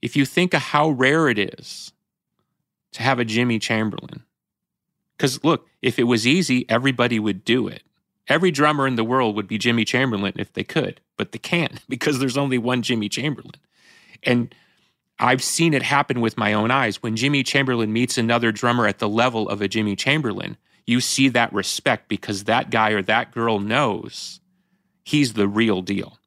if 0.01 0.15
you 0.15 0.23
think 0.23 0.53
of 0.53 0.61
how 0.61 0.87
rare 0.87 1.27
it 1.27 1.37
is 1.37 1.91
to 2.93 3.03
have 3.03 3.19
a 3.19 3.25
Jimmy 3.25 3.59
Chamberlin, 3.59 4.23
because 5.17 5.43
look, 5.43 5.67
if 5.81 5.99
it 5.99 6.03
was 6.03 6.27
easy, 6.27 6.69
everybody 6.69 7.19
would 7.19 7.43
do 7.43 7.67
it. 7.67 7.83
Every 8.27 8.51
drummer 8.51 8.87
in 8.87 8.95
the 8.95 9.03
world 9.03 9.35
would 9.35 9.47
be 9.47 9.57
Jimmy 9.57 9.85
Chamberlin 9.85 10.33
if 10.35 10.53
they 10.53 10.63
could, 10.63 11.01
but 11.17 11.31
they 11.31 11.39
can't 11.39 11.81
because 11.89 12.19
there's 12.19 12.37
only 12.37 12.57
one 12.57 12.81
Jimmy 12.81 13.09
Chamberlin. 13.09 13.55
And 14.23 14.53
I've 15.19 15.43
seen 15.43 15.73
it 15.73 15.83
happen 15.83 16.21
with 16.21 16.37
my 16.37 16.53
own 16.53 16.69
eyes. 16.69 17.01
When 17.01 17.15
Jimmy 17.15 17.43
Chamberlin 17.43 17.91
meets 17.91 18.17
another 18.17 18.51
drummer 18.51 18.85
at 18.85 18.99
the 18.99 19.09
level 19.09 19.49
of 19.49 19.61
a 19.61 19.67
Jimmy 19.67 19.95
Chamberlin, 19.95 20.57
you 20.85 21.01
see 21.01 21.27
that 21.29 21.51
respect 21.51 22.07
because 22.07 22.43
that 22.43 22.69
guy 22.69 22.91
or 22.91 23.01
that 23.03 23.31
girl 23.31 23.59
knows 23.59 24.39
he's 25.03 25.33
the 25.33 25.47
real 25.47 25.81
deal. 25.81 26.19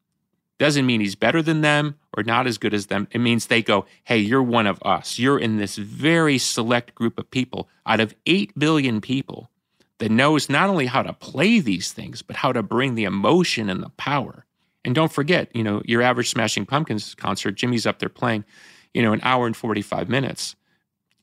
Doesn't 0.61 0.85
mean 0.85 1.01
he's 1.01 1.15
better 1.15 1.41
than 1.41 1.61
them 1.61 1.95
or 2.15 2.21
not 2.21 2.45
as 2.45 2.59
good 2.59 2.75
as 2.75 2.85
them. 2.85 3.07
It 3.09 3.17
means 3.17 3.47
they 3.47 3.63
go, 3.63 3.87
hey, 4.03 4.19
you're 4.19 4.43
one 4.43 4.67
of 4.67 4.79
us. 4.83 5.17
You're 5.17 5.39
in 5.39 5.57
this 5.57 5.75
very 5.75 6.37
select 6.37 6.93
group 6.93 7.17
of 7.17 7.31
people 7.31 7.67
out 7.83 7.99
of 7.99 8.13
8 8.27 8.51
billion 8.59 9.01
people 9.01 9.49
that 9.97 10.11
knows 10.11 10.51
not 10.51 10.69
only 10.69 10.85
how 10.85 11.01
to 11.01 11.13
play 11.13 11.61
these 11.61 11.91
things, 11.91 12.21
but 12.21 12.35
how 12.35 12.51
to 12.51 12.61
bring 12.61 12.93
the 12.93 13.05
emotion 13.05 13.71
and 13.71 13.81
the 13.81 13.89
power. 13.97 14.45
And 14.85 14.93
don't 14.93 15.11
forget, 15.11 15.49
you 15.55 15.63
know, 15.63 15.81
your 15.83 16.03
average 16.03 16.29
Smashing 16.29 16.67
Pumpkins 16.67 17.15
concert, 17.15 17.55
Jimmy's 17.55 17.87
up 17.87 17.97
there 17.97 18.07
playing, 18.07 18.45
you 18.93 19.01
know, 19.01 19.13
an 19.13 19.21
hour 19.23 19.47
and 19.47 19.57
45 19.57 20.09
minutes. 20.09 20.55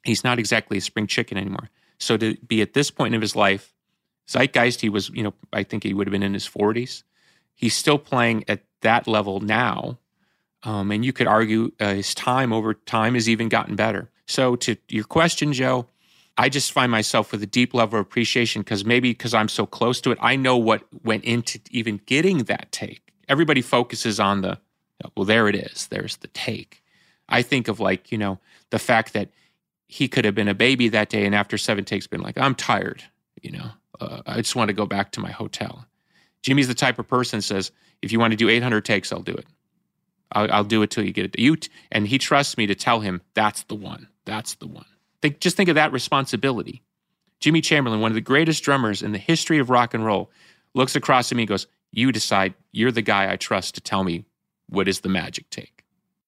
He's 0.02 0.24
not 0.24 0.40
exactly 0.40 0.78
a 0.78 0.80
spring 0.80 1.06
chicken 1.06 1.38
anymore. 1.38 1.70
So 2.00 2.16
to 2.16 2.36
be 2.38 2.60
at 2.60 2.74
this 2.74 2.90
point 2.90 3.14
of 3.14 3.20
his 3.20 3.36
life, 3.36 3.72
Zeitgeist, 4.26 4.80
he 4.80 4.88
was, 4.88 5.10
you 5.10 5.22
know, 5.22 5.34
I 5.52 5.62
think 5.62 5.84
he 5.84 5.94
would 5.94 6.08
have 6.08 6.12
been 6.12 6.24
in 6.24 6.34
his 6.34 6.48
40s. 6.48 7.04
He's 7.54 7.76
still 7.76 7.98
playing 7.98 8.42
at 8.48 8.64
that 8.80 9.06
level 9.06 9.40
now. 9.40 9.98
Um, 10.62 10.90
and 10.90 11.04
you 11.04 11.12
could 11.12 11.26
argue 11.26 11.72
uh, 11.78 11.94
his 11.94 12.14
time 12.14 12.52
over 12.52 12.74
time 12.74 13.14
has 13.14 13.28
even 13.28 13.48
gotten 13.48 13.76
better. 13.76 14.10
So 14.26 14.56
to 14.56 14.76
your 14.88 15.04
question, 15.04 15.52
Joe, 15.52 15.86
I 16.36 16.48
just 16.48 16.72
find 16.72 16.90
myself 16.90 17.32
with 17.32 17.42
a 17.42 17.46
deep 17.46 17.74
level 17.74 17.98
of 17.98 18.06
appreciation 18.06 18.62
because 18.62 18.84
maybe 18.84 19.10
because 19.10 19.34
I'm 19.34 19.48
so 19.48 19.66
close 19.66 20.00
to 20.02 20.10
it, 20.10 20.18
I 20.20 20.36
know 20.36 20.56
what 20.56 20.82
went 21.04 21.24
into 21.24 21.60
even 21.70 22.00
getting 22.06 22.44
that 22.44 22.70
take. 22.70 23.12
Everybody 23.28 23.60
focuses 23.60 24.20
on 24.20 24.42
the, 24.42 24.58
well, 25.16 25.24
there 25.24 25.48
it 25.48 25.54
is. 25.54 25.88
There's 25.88 26.16
the 26.16 26.28
take. 26.28 26.82
I 27.28 27.42
think 27.42 27.68
of 27.68 27.80
like, 27.80 28.12
you 28.12 28.18
know, 28.18 28.38
the 28.70 28.78
fact 28.78 29.12
that 29.14 29.30
he 29.86 30.06
could 30.06 30.24
have 30.24 30.34
been 30.34 30.48
a 30.48 30.54
baby 30.54 30.88
that 30.88 31.08
day 31.08 31.24
and 31.24 31.34
after 31.34 31.58
seven 31.58 31.84
takes 31.84 32.06
been 32.06 32.20
like, 32.20 32.38
I'm 32.38 32.54
tired, 32.54 33.02
you 33.42 33.52
know, 33.52 33.70
uh, 34.00 34.22
I 34.26 34.36
just 34.36 34.54
want 34.54 34.68
to 34.68 34.74
go 34.74 34.86
back 34.86 35.12
to 35.12 35.20
my 35.20 35.30
hotel. 35.30 35.86
Jimmy's 36.42 36.68
the 36.68 36.74
type 36.74 36.98
of 36.98 37.08
person 37.08 37.40
says, 37.40 37.72
if 38.02 38.12
you 38.12 38.18
want 38.18 38.32
to 38.32 38.36
do 38.36 38.48
800 38.48 38.84
takes, 38.84 39.12
I'll 39.12 39.22
do 39.22 39.34
it. 39.34 39.46
I'll, 40.32 40.50
I'll 40.52 40.64
do 40.64 40.82
it 40.82 40.90
till 40.90 41.04
you 41.04 41.12
get 41.12 41.24
it. 41.24 41.38
You 41.38 41.56
t- 41.56 41.70
and 41.90 42.06
he 42.06 42.18
trusts 42.18 42.56
me 42.56 42.66
to 42.66 42.74
tell 42.74 43.00
him 43.00 43.22
that's 43.34 43.62
the 43.64 43.74
one. 43.74 44.08
That's 44.24 44.54
the 44.56 44.66
one. 44.66 44.84
Think, 45.22 45.40
just 45.40 45.56
think 45.56 45.68
of 45.68 45.74
that 45.74 45.92
responsibility. 45.92 46.82
Jimmy 47.40 47.60
Chamberlin, 47.60 48.00
one 48.00 48.10
of 48.10 48.14
the 48.16 48.20
greatest 48.20 48.62
drummers 48.62 49.02
in 49.02 49.12
the 49.12 49.18
history 49.18 49.58
of 49.58 49.70
rock 49.70 49.94
and 49.94 50.04
roll, 50.04 50.30
looks 50.74 50.96
across 50.96 51.32
at 51.32 51.36
me 51.36 51.42
and 51.42 51.48
goes, 51.48 51.66
You 51.92 52.12
decide. 52.12 52.54
You're 52.72 52.92
the 52.92 53.02
guy 53.02 53.32
I 53.32 53.36
trust 53.36 53.74
to 53.76 53.80
tell 53.80 54.04
me 54.04 54.24
what 54.68 54.88
is 54.88 55.00
the 55.00 55.08
magic 55.08 55.48
take. 55.50 55.84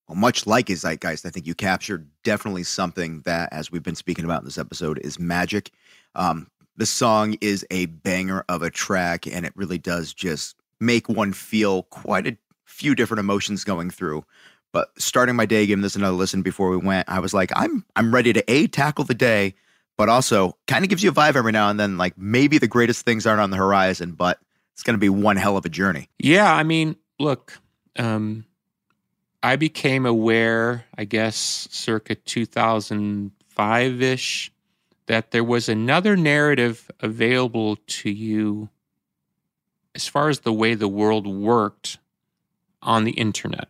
Well, 0.08 0.16
much 0.16 0.46
like 0.46 0.68
his 0.68 0.80
zeitgeist, 0.80 1.26
I 1.26 1.30
think 1.30 1.46
you 1.46 1.54
captured 1.54 2.08
definitely 2.24 2.64
something 2.64 3.20
that, 3.22 3.52
as 3.52 3.70
we've 3.70 3.82
been 3.82 3.94
speaking 3.94 4.24
about 4.24 4.40
in 4.40 4.44
this 4.44 4.58
episode, 4.58 4.98
is 4.98 5.18
magic. 5.18 5.70
Um, 6.14 6.48
the 6.76 6.86
song 6.86 7.36
is 7.40 7.64
a 7.70 7.86
banger 7.86 8.44
of 8.48 8.62
a 8.62 8.70
track, 8.70 9.26
and 9.26 9.44
it 9.44 9.52
really 9.54 9.78
does 9.78 10.14
just 10.14 10.56
make 10.80 11.08
one 11.08 11.32
feel 11.32 11.84
quite 11.84 12.26
a 12.26 12.36
few 12.64 12.94
different 12.94 13.20
emotions 13.20 13.64
going 13.64 13.90
through. 13.90 14.24
But 14.72 14.88
starting 14.98 15.36
my 15.36 15.46
day, 15.46 15.66
giving 15.66 15.82
this 15.82 15.96
another 15.96 16.16
listen 16.16 16.42
before 16.42 16.70
we 16.70 16.76
went, 16.76 17.08
I 17.08 17.18
was 17.18 17.34
like, 17.34 17.50
I'm 17.54 17.84
I'm 17.96 18.14
ready 18.14 18.32
to 18.32 18.44
a 18.48 18.66
tackle 18.68 19.04
the 19.04 19.14
day, 19.14 19.54
but 19.96 20.08
also 20.08 20.56
kind 20.66 20.84
of 20.84 20.88
gives 20.88 21.02
you 21.02 21.10
a 21.10 21.12
vibe 21.14 21.36
every 21.36 21.52
now 21.52 21.68
and 21.68 21.78
then. 21.78 21.98
Like 21.98 22.16
maybe 22.16 22.58
the 22.58 22.68
greatest 22.68 23.04
things 23.04 23.26
aren't 23.26 23.40
on 23.40 23.50
the 23.50 23.56
horizon, 23.56 24.12
but 24.12 24.38
it's 24.72 24.82
going 24.82 24.94
to 24.94 25.00
be 25.00 25.08
one 25.08 25.36
hell 25.36 25.56
of 25.56 25.64
a 25.64 25.68
journey. 25.68 26.08
Yeah, 26.18 26.52
I 26.54 26.62
mean, 26.62 26.96
look, 27.18 27.58
um, 27.98 28.44
I 29.42 29.56
became 29.56 30.06
aware, 30.06 30.86
I 30.96 31.04
guess, 31.04 31.68
circa 31.70 32.14
2005 32.14 34.02
ish, 34.02 34.52
that 35.06 35.32
there 35.32 35.44
was 35.44 35.68
another 35.68 36.16
narrative 36.16 36.90
available 37.00 37.76
to 37.86 38.10
you 38.10 38.68
as 39.94 40.06
far 40.06 40.28
as 40.28 40.40
the 40.40 40.52
way 40.52 40.74
the 40.74 40.88
world 40.88 41.26
worked 41.26 41.98
on 42.82 43.04
the 43.04 43.12
internet. 43.12 43.68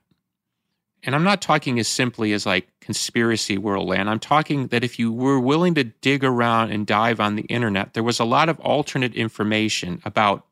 And 1.03 1.15
I'm 1.15 1.25
not 1.25 1.41
talking 1.41 1.79
as 1.79 1.89
simply 1.89 2.33
as 2.33 2.45
like 2.45 2.69
conspiracy 2.81 3.57
world 3.57 3.89
land. 3.89 4.11
I'm 4.11 4.21
talking 4.21 4.67
that 4.69 4.85
if 4.85 4.99
you 4.99 5.13
were 5.13 5.41
willing 5.41 5.75
to 5.75 5.85
dig 5.85 6.23
around 6.23 6.73
and 6.73 6.87
dive 6.87 7.21
on 7.21 7.37
the 7.37 7.43
internet, 7.43 7.95
there 7.95 8.03
was 8.03 8.21
a 8.21 8.25
lot 8.25 8.49
of 8.49 8.61
alternate 8.61 9.15
information 9.15 10.03
about 10.05 10.45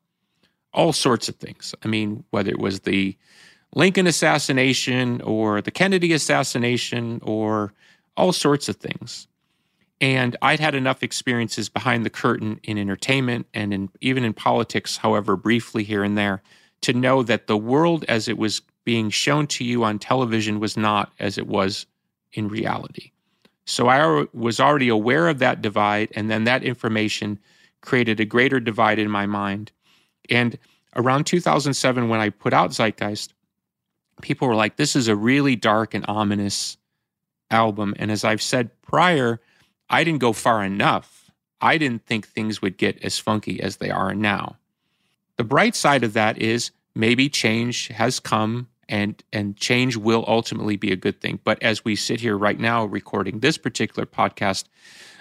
all 0.73 0.93
sorts 0.93 1.29
of 1.29 1.37
things. 1.37 1.75
I 1.85 1.89
mean, 1.89 2.25
whether 2.31 2.51
it 2.51 2.59
was 2.59 2.81
the 2.81 3.17
Lincoln 3.75 4.07
assassination 4.07 5.21
or 5.21 5.61
the 5.61 5.71
Kennedy 5.71 6.13
assassination 6.13 7.21
or 7.23 7.75
all 8.17 8.33
sorts 8.33 8.69
of 8.69 8.77
things. 8.77 9.28
And 10.01 10.37
I'd 10.43 10.61
had 10.61 10.75
enough 10.75 11.03
experiences 11.03 11.69
behind 11.69 12.05
the 12.07 12.11
curtain 12.11 12.61
in 12.63 12.79
entertainment 12.79 13.47
and 13.53 13.75
in, 13.75 13.89
even 14.01 14.25
in 14.25 14.33
politics, 14.33 14.97
however 14.97 15.37
briefly 15.37 15.83
here 15.83 16.05
and 16.05 16.17
there, 16.17 16.43
to 16.83 16.93
know 16.93 17.23
that 17.25 17.49
the 17.49 17.57
world 17.57 18.05
as 18.09 18.29
it 18.29 18.39
was 18.39 18.63
being 18.85 19.11
shown 19.11 19.47
to 19.49 19.65
you 19.65 19.83
on 19.85 19.99
television 19.99 20.61
was 20.61 20.77
not 20.77 21.13
as 21.19 21.37
it 21.37 21.47
was 21.47 21.87
in 22.33 22.49
reality. 22.49 23.11
So 23.67 23.89
I 23.89 24.27
was 24.33 24.61
already 24.61 24.89
aware 24.89 25.29
of 25.29 25.41
that 25.41 25.61
divide, 25.61 26.11
and 26.15 26.31
then 26.31 26.45
that 26.45 26.63
information 26.63 27.39
created 27.83 28.19
a 28.21 28.25
greater 28.25 28.61
divide 28.61 28.99
in 28.99 29.11
my 29.11 29.27
mind. 29.27 29.73
And 30.31 30.59
around 30.97 31.25
2007, 31.25 32.09
when 32.09 32.21
I 32.21 32.31
put 32.31 32.53
out 32.53 32.71
Zeitgeist, 32.71 33.35
people 34.23 34.49
were 34.49 34.55
like, 34.55 34.77
this 34.77 34.97
is 34.97 35.09
a 35.09 35.17
really 35.17 35.55
dark 35.55 35.93
and 35.93 36.05
ominous 36.09 36.77
album. 37.51 37.95
And 37.99 38.11
as 38.11 38.25
I've 38.25 38.43
said 38.43 38.71
prior, 38.83 39.41
I 39.91 40.05
didn't 40.05 40.21
go 40.21 40.33
far 40.33 40.65
enough. 40.65 41.31
I 41.61 41.79
didn't 41.79 42.05
think 42.07 42.27
things 42.27 42.63
would 42.63 42.77
get 42.77 43.03
as 43.03 43.19
funky 43.19 43.61
as 43.61 43.77
they 43.77 43.91
are 43.91 44.15
now. 44.15 44.57
The 45.37 45.45
bright 45.45 45.75
side 45.75 46.05
of 46.05 46.13
that 46.13 46.39
is 46.39 46.71
maybe 46.95 47.29
change 47.29 47.89
has 47.89 48.21
come 48.21 48.69
and 48.89 49.23
and 49.33 49.57
change 49.57 49.97
will 49.97 50.25
ultimately 50.27 50.77
be 50.77 50.93
a 50.93 50.97
good 50.97 51.21
thing. 51.21 51.41
But 51.45 51.63
as 51.63 51.85
we 51.85 51.95
sit 51.95 52.21
here 52.21 52.37
right 52.37 52.59
now 52.59 52.85
recording 52.85 53.41
this 53.41 53.59
particular 53.59 54.07
podcast, 54.07 54.65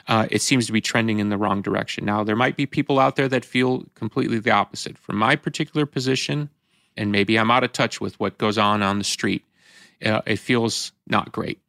uh, 0.08 0.28
it 0.32 0.42
seems 0.42 0.66
to 0.68 0.72
be 0.72 0.82
trending 0.82 1.20
in 1.20 1.30
the 1.30 1.38
wrong 1.38 1.62
direction. 1.62 2.06
Now 2.06 2.24
there 2.24 2.36
might 2.36 2.56
be 2.56 2.66
people 2.66 3.00
out 3.00 3.16
there 3.16 3.28
that 3.28 3.44
feel 3.44 3.86
completely 3.94 4.40
the 4.40 4.52
opposite. 4.52 4.98
From 4.98 5.18
my 5.18 5.36
particular 5.36 5.86
position, 5.86 6.50
and 6.96 7.12
maybe 7.12 7.38
I'm 7.38 7.52
out 7.52 7.64
of 7.64 7.74
touch 7.74 8.00
with 8.00 8.20
what 8.20 8.38
goes 8.38 8.58
on 8.58 8.82
on 8.82 8.98
the 8.98 9.04
street, 9.04 9.44
uh, 10.04 10.22
it 10.26 10.40
feels 10.40 10.94
not 11.08 11.32
great. 11.32 11.60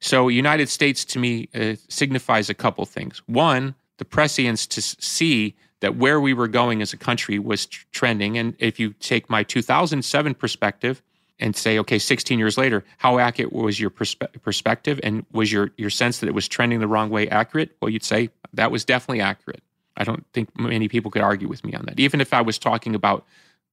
So 0.00 0.28
United 0.28 0.68
States 0.68 1.04
to 1.06 1.18
me 1.18 1.48
uh, 1.54 1.74
signifies 1.88 2.48
a 2.48 2.54
couple 2.54 2.84
things. 2.86 3.22
One, 3.26 3.74
the 3.98 4.04
prescience 4.04 4.66
to 4.68 4.80
see 4.80 5.54
that 5.80 5.96
where 5.96 6.20
we 6.20 6.32
were 6.32 6.48
going 6.48 6.82
as 6.82 6.92
a 6.92 6.96
country 6.96 7.38
was 7.38 7.66
tr- 7.66 7.84
trending. 7.92 8.38
And 8.38 8.54
if 8.58 8.78
you 8.80 8.94
take 8.94 9.28
my 9.28 9.42
2007 9.42 10.34
perspective 10.34 11.02
and 11.38 11.56
say, 11.56 11.78
okay, 11.78 11.98
16 11.98 12.38
years 12.38 12.58
later, 12.58 12.84
how 12.98 13.18
accurate 13.18 13.52
was 13.52 13.80
your 13.80 13.90
perspe- 13.90 14.42
perspective 14.42 15.00
and 15.02 15.24
was 15.32 15.50
your, 15.50 15.70
your 15.76 15.90
sense 15.90 16.18
that 16.18 16.28
it 16.28 16.34
was 16.34 16.48
trending 16.48 16.80
the 16.80 16.88
wrong 16.88 17.10
way 17.10 17.28
accurate? 17.28 17.76
Well, 17.80 17.90
you'd 17.90 18.04
say 18.04 18.30
that 18.52 18.70
was 18.70 18.84
definitely 18.84 19.20
accurate. 19.22 19.62
I 19.96 20.04
don't 20.04 20.24
think 20.32 20.58
many 20.58 20.88
people 20.88 21.10
could 21.10 21.22
argue 21.22 21.48
with 21.48 21.64
me 21.64 21.74
on 21.74 21.84
that, 21.86 21.98
even 21.98 22.20
if 22.20 22.32
I 22.32 22.40
was 22.42 22.58
talking 22.58 22.94
about 22.94 23.26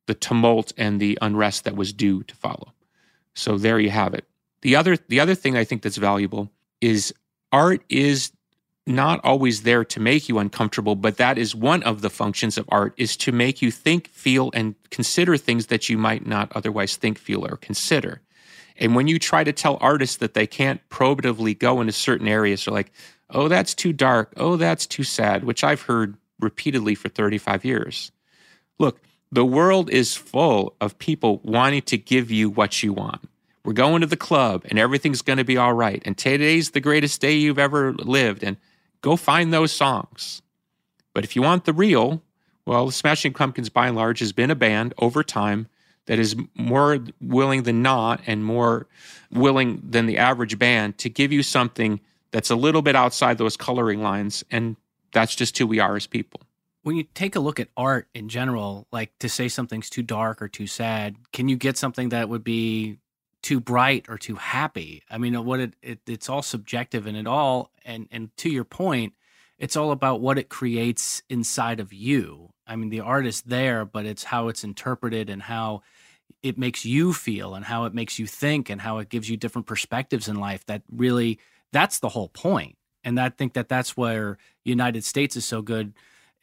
the 0.08 0.14
tumult 0.14 0.74
and 0.78 1.00
the 1.00 1.18
unrest 1.22 1.66
that 1.66 1.76
was 1.76 1.94
due 1.94 2.24
to 2.24 2.36
follow. 2.36 2.74
So 3.34 3.58
there 3.58 3.80
you 3.80 3.92
have 3.92 4.14
it. 4.14 4.26
The 4.62 4.76
other 4.76 4.98
the 5.08 5.20
other 5.20 5.36
thing 5.36 5.56
I 5.56 5.64
think 5.64 5.82
that's 5.82 5.98
valuable 5.98 6.52
is 6.82 7.14
art 7.52 7.82
is 7.90 8.32
not 8.88 9.20
always 9.24 9.64
there 9.64 9.84
to 9.84 10.00
make 10.00 10.30
you 10.30 10.40
uncomfortable, 10.40 10.96
but 10.96 11.18
that 11.18 11.38
is 11.38 11.54
one 11.54 11.84
of 11.84 12.02
the 12.02 12.10
functions 12.10 12.58
of 12.58 12.66
art 12.70 12.94
is 12.98 13.18
to 13.18 13.32
make 13.34 13.62
you 13.62 13.70
think, 13.70 14.08
feel, 14.08 14.50
and 14.54 14.76
consider 14.90 15.36
things 15.36 15.68
that 15.68 15.90
you 15.90 15.98
might 15.98 16.26
not 16.26 16.52
otherwise 16.56 16.96
think, 16.96 17.20
feel, 17.20 17.46
or 17.46 17.58
consider. 17.58 18.22
And 18.78 18.96
when 18.96 19.08
you 19.08 19.20
try 19.20 19.44
to 19.44 19.52
tell 19.52 19.78
artists 19.82 20.18
that 20.18 20.36
they 20.36 20.48
can't 20.48 20.88
probatively 20.90 21.58
go 21.58 21.82
into 21.82 21.92
certain 21.92 22.28
areas, 22.28 22.64
they're 22.64 22.74
like, 22.74 22.92
oh, 23.30 23.48
that's 23.50 23.74
too 23.74 23.92
dark. 23.92 24.34
Oh, 24.38 24.56
that's 24.56 24.88
too 24.88 25.04
sad, 25.04 25.44
which 25.44 25.64
I've 25.64 25.82
heard 25.82 26.16
repeatedly 26.40 26.96
for 26.96 27.10
35 27.10 27.66
years. 27.66 28.12
Look, 28.80 29.02
the 29.32 29.46
world 29.46 29.90
is 29.90 30.16
full 30.16 30.76
of 30.80 30.98
people 30.98 31.42
wanting 31.44 31.82
to 31.84 31.98
give 31.98 32.32
you 32.32 32.50
what 32.50 32.82
you 32.84 32.94
want. 32.94 33.28
We're 33.68 33.74
going 33.74 34.00
to 34.00 34.08
the 34.08 34.16
club 34.16 34.64
and 34.70 34.80
everything's 34.80 35.22
going 35.22 35.40
to 35.40 35.44
be 35.44 35.58
all 35.58 35.74
right. 35.74 36.02
And 36.06 36.18
today's 36.18 36.72
the 36.72 36.80
greatest 36.80 37.20
day 37.20 37.34
you've 37.34 37.60
ever 37.60 37.92
lived. 37.92 38.42
And 38.42 38.56
go 39.02 39.18
find 39.18 39.52
those 39.52 39.74
songs. 39.74 40.42
But 41.14 41.26
if 41.26 41.36
you 41.36 41.42
want 41.42 41.66
the 41.66 41.74
real, 41.74 42.22
well, 42.66 42.90
Smashing 42.92 43.34
Pumpkins 43.34 43.68
by 43.68 43.88
and 43.88 43.98
large 43.98 44.20
has 44.20 44.32
been 44.32 44.52
a 44.52 44.56
band 44.56 44.94
over 45.00 45.22
time 45.22 45.68
that 46.06 46.18
is 46.18 46.34
more 46.56 47.00
willing 47.20 47.64
than 47.64 47.82
not 47.82 48.22
and 48.26 48.46
more 48.46 48.88
willing 49.34 49.82
than 49.84 50.06
the 50.06 50.18
average 50.18 50.58
band 50.58 50.98
to 51.00 51.10
give 51.10 51.34
you 51.34 51.44
something 51.44 52.00
that's 52.32 52.50
a 52.50 52.56
little 52.56 52.82
bit 52.82 52.96
outside 52.96 53.38
those 53.38 53.58
coloring 53.58 54.02
lines. 54.02 54.46
And 54.50 54.78
that's 55.12 55.36
just 55.36 55.58
who 55.58 55.68
we 55.68 55.80
are 55.80 55.98
as 55.98 56.08
people. 56.08 56.40
When 56.84 56.96
you 56.96 57.04
take 57.04 57.36
a 57.36 57.42
look 57.42 57.60
at 57.60 57.68
art 57.76 58.08
in 58.14 58.30
general, 58.30 58.88
like 58.94 59.12
to 59.20 59.28
say 59.28 59.50
something's 59.50 59.90
too 59.90 60.04
dark 60.04 60.42
or 60.42 60.48
too 60.48 60.68
sad, 60.68 61.18
can 61.34 61.50
you 61.50 61.58
get 61.58 61.78
something 61.78 62.08
that 62.10 62.30
would 62.30 62.46
be 62.46 63.00
too 63.48 63.60
bright 63.62 64.06
or 64.10 64.18
too 64.18 64.36
happy? 64.36 65.04
I 65.10 65.18
mean, 65.18 65.34
uh, 65.34 65.42
what 65.42 65.62
it, 65.62 65.74
it 65.82 66.00
it's 66.06 66.28
all 66.28 66.42
subjective 66.42 67.08
and 67.08 67.16
it 67.16 67.28
all 67.28 67.72
and 67.86 68.10
and 68.12 68.36
to 68.38 68.50
your 68.50 68.66
point, 68.66 69.14
it's 69.58 69.78
all 69.78 69.92
about 69.92 70.20
what 70.20 70.38
it 70.38 70.50
creates 70.50 71.24
inside 71.30 71.80
of 71.80 71.94
you. 71.94 72.50
I 72.68 72.76
mean, 72.76 72.90
the 72.90 73.00
art 73.00 73.26
is 73.26 73.42
there, 73.44 73.86
but 73.86 74.06
it's 74.06 74.26
how 74.26 74.50
it's 74.50 74.66
interpreted 74.66 75.30
and 75.30 75.42
how 75.42 75.82
it 76.44 76.58
makes 76.58 76.84
you 76.84 77.14
feel 77.14 77.56
and 77.56 77.64
how 77.64 77.86
it 77.86 77.94
makes 77.94 78.20
you 78.20 78.28
think 78.28 78.70
and 78.70 78.82
how 78.82 78.98
it 78.98 79.08
gives 79.08 79.30
you 79.30 79.38
different 79.38 79.66
perspectives 79.66 80.28
in 80.28 80.36
life 80.36 80.66
that 80.66 80.82
really 80.92 81.40
that's 81.72 82.00
the 82.00 82.10
whole 82.10 82.30
point. 82.30 82.78
and 83.04 83.20
i 83.20 83.30
think 83.30 83.54
that 83.54 83.70
that's 83.70 83.98
where 83.98 84.38
united 84.64 85.04
states 85.04 85.36
is 85.36 85.46
so 85.46 85.62
good 85.62 85.94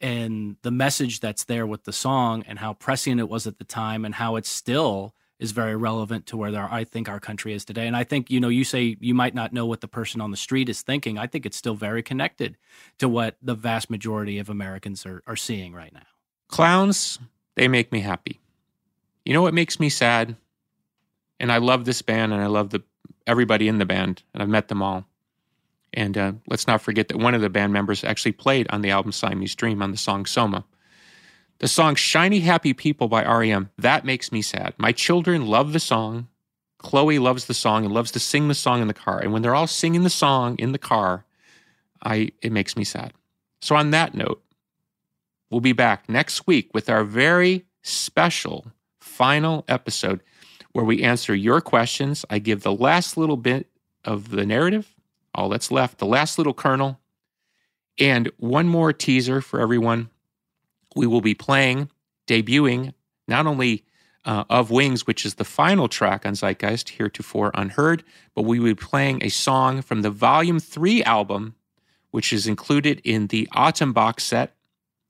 and 0.01 0.57
the 0.63 0.71
message 0.71 1.19
that's 1.19 1.45
there 1.45 1.65
with 1.65 1.83
the 1.85 1.93
song 1.93 2.43
and 2.47 2.59
how 2.59 2.73
prescient 2.73 3.19
it 3.19 3.29
was 3.29 3.47
at 3.47 3.57
the 3.57 3.63
time 3.63 4.03
and 4.03 4.15
how 4.15 4.35
it 4.35 4.45
still 4.45 5.13
is 5.39 5.51
very 5.51 5.75
relevant 5.75 6.25
to 6.27 6.37
where 6.37 6.55
I 6.71 6.83
think 6.85 7.09
our 7.09 7.19
country 7.19 7.53
is 7.53 7.65
today. 7.65 7.87
And 7.87 7.95
I 7.95 8.03
think, 8.03 8.31
you 8.31 8.39
know, 8.39 8.47
you 8.47 8.63
say 8.63 8.95
you 9.01 9.13
might 9.13 9.35
not 9.35 9.51
know 9.51 9.65
what 9.65 9.81
the 9.81 9.87
person 9.87 10.21
on 10.21 10.31
the 10.31 10.37
street 10.37 10.69
is 10.69 10.81
thinking. 10.81 11.17
I 11.17 11.27
think 11.27 11.45
it's 11.45 11.57
still 11.57 11.75
very 11.75 12.01
connected 12.01 12.57
to 12.99 13.09
what 13.09 13.35
the 13.41 13.55
vast 13.55 13.89
majority 13.89 14.39
of 14.39 14.49
Americans 14.49 15.05
are, 15.05 15.21
are 15.27 15.35
seeing 15.35 15.73
right 15.73 15.93
now. 15.93 16.05
Clowns, 16.47 17.19
they 17.55 17.67
make 17.67 17.91
me 17.91 17.99
happy. 17.99 18.39
You 19.25 19.33
know 19.33 19.41
what 19.41 19.53
makes 19.53 19.79
me 19.79 19.89
sad? 19.89 20.35
And 21.39 21.51
I 21.51 21.57
love 21.57 21.83
this 21.83 22.01
band 22.01 22.31
and 22.31 22.41
I 22.41 22.47
love 22.47 22.69
the 22.69 22.83
everybody 23.27 23.67
in 23.67 23.79
the 23.79 23.85
band 23.85 24.23
and 24.33 24.41
I've 24.41 24.49
met 24.49 24.69
them 24.69 24.81
all. 24.81 25.05
And 25.93 26.17
uh, 26.17 26.33
let's 26.47 26.67
not 26.67 26.81
forget 26.81 27.07
that 27.07 27.17
one 27.17 27.33
of 27.33 27.41
the 27.41 27.49
band 27.49 27.73
members 27.73 28.03
actually 28.03 28.33
played 28.33 28.67
on 28.69 28.81
the 28.81 28.91
album 28.91 29.11
Siamese 29.11 29.55
Dream 29.55 29.81
on 29.81 29.91
the 29.91 29.97
song 29.97 30.25
Soma. 30.25 30.65
The 31.59 31.67
song 31.69 31.95
Shiny 31.95 32.41
Happy 32.41 32.73
People 32.73 33.07
by 33.07 33.23
REM, 33.23 33.69
that 33.77 34.03
makes 34.03 34.31
me 34.31 34.41
sad. 34.41 34.73
My 34.77 34.91
children 34.91 35.45
love 35.45 35.71
the 35.71 35.79
song. 35.79 36.27
Chloe 36.79 37.17
loves 37.17 37.45
the 37.45 37.53
song 37.53 37.85
and 37.85 37.93
loves 37.93 38.11
to 38.11 38.19
sing 38.19 38.49
the 38.49 38.53
song 38.53 38.81
in 38.81 38.87
the 38.87 38.93
car. 38.93 39.19
And 39.19 39.31
when 39.31 39.41
they're 39.41 39.55
all 39.55 39.65
singing 39.65 40.03
the 40.03 40.09
song 40.09 40.57
in 40.59 40.73
the 40.73 40.77
car, 40.77 41.25
I 42.03 42.31
it 42.41 42.51
makes 42.51 42.75
me 42.75 42.83
sad. 42.83 43.13
So 43.61 43.75
on 43.75 43.91
that 43.91 44.13
note, 44.13 44.43
we'll 45.49 45.61
be 45.61 45.71
back 45.71 46.09
next 46.09 46.45
week 46.45 46.73
with 46.73 46.89
our 46.89 47.05
very 47.05 47.65
special 47.81 48.65
final 48.99 49.63
episode 49.69 50.21
where 50.73 50.85
we 50.85 51.03
answer 51.03 51.33
your 51.33 51.61
questions. 51.61 52.25
I 52.29 52.39
give 52.39 52.63
the 52.63 52.73
last 52.73 53.15
little 53.15 53.37
bit 53.37 53.67
of 54.03 54.29
the 54.29 54.45
narrative, 54.45 54.93
all 55.33 55.47
that's 55.47 55.71
left, 55.71 55.99
the 55.99 56.05
last 56.05 56.37
little 56.37 56.53
kernel, 56.53 56.99
and 57.97 58.29
one 58.37 58.67
more 58.67 58.91
teaser 58.91 59.39
for 59.39 59.61
everyone. 59.61 60.09
We 60.95 61.07
will 61.07 61.21
be 61.21 61.35
playing, 61.35 61.89
debuting 62.27 62.93
not 63.27 63.45
only 63.47 63.83
uh, 64.25 64.43
of 64.49 64.71
Wings, 64.71 65.05
which 65.05 65.25
is 65.25 65.35
the 65.35 65.43
final 65.43 65.87
track 65.87 66.25
on 66.25 66.33
Zeitgeist, 66.33 66.89
heretofore 66.89 67.51
unheard, 67.53 68.03
but 68.33 68.43
we 68.43 68.59
will 68.59 68.71
be 68.71 68.75
playing 68.75 69.23
a 69.23 69.29
song 69.29 69.81
from 69.81 70.01
the 70.01 70.09
Volume 70.09 70.59
3 70.59 71.03
album, 71.03 71.55
which 72.11 72.33
is 72.33 72.47
included 72.47 73.01
in 73.03 73.27
the 73.27 73.47
ATUM 73.53 73.93
box 73.93 74.23
set, 74.23 74.55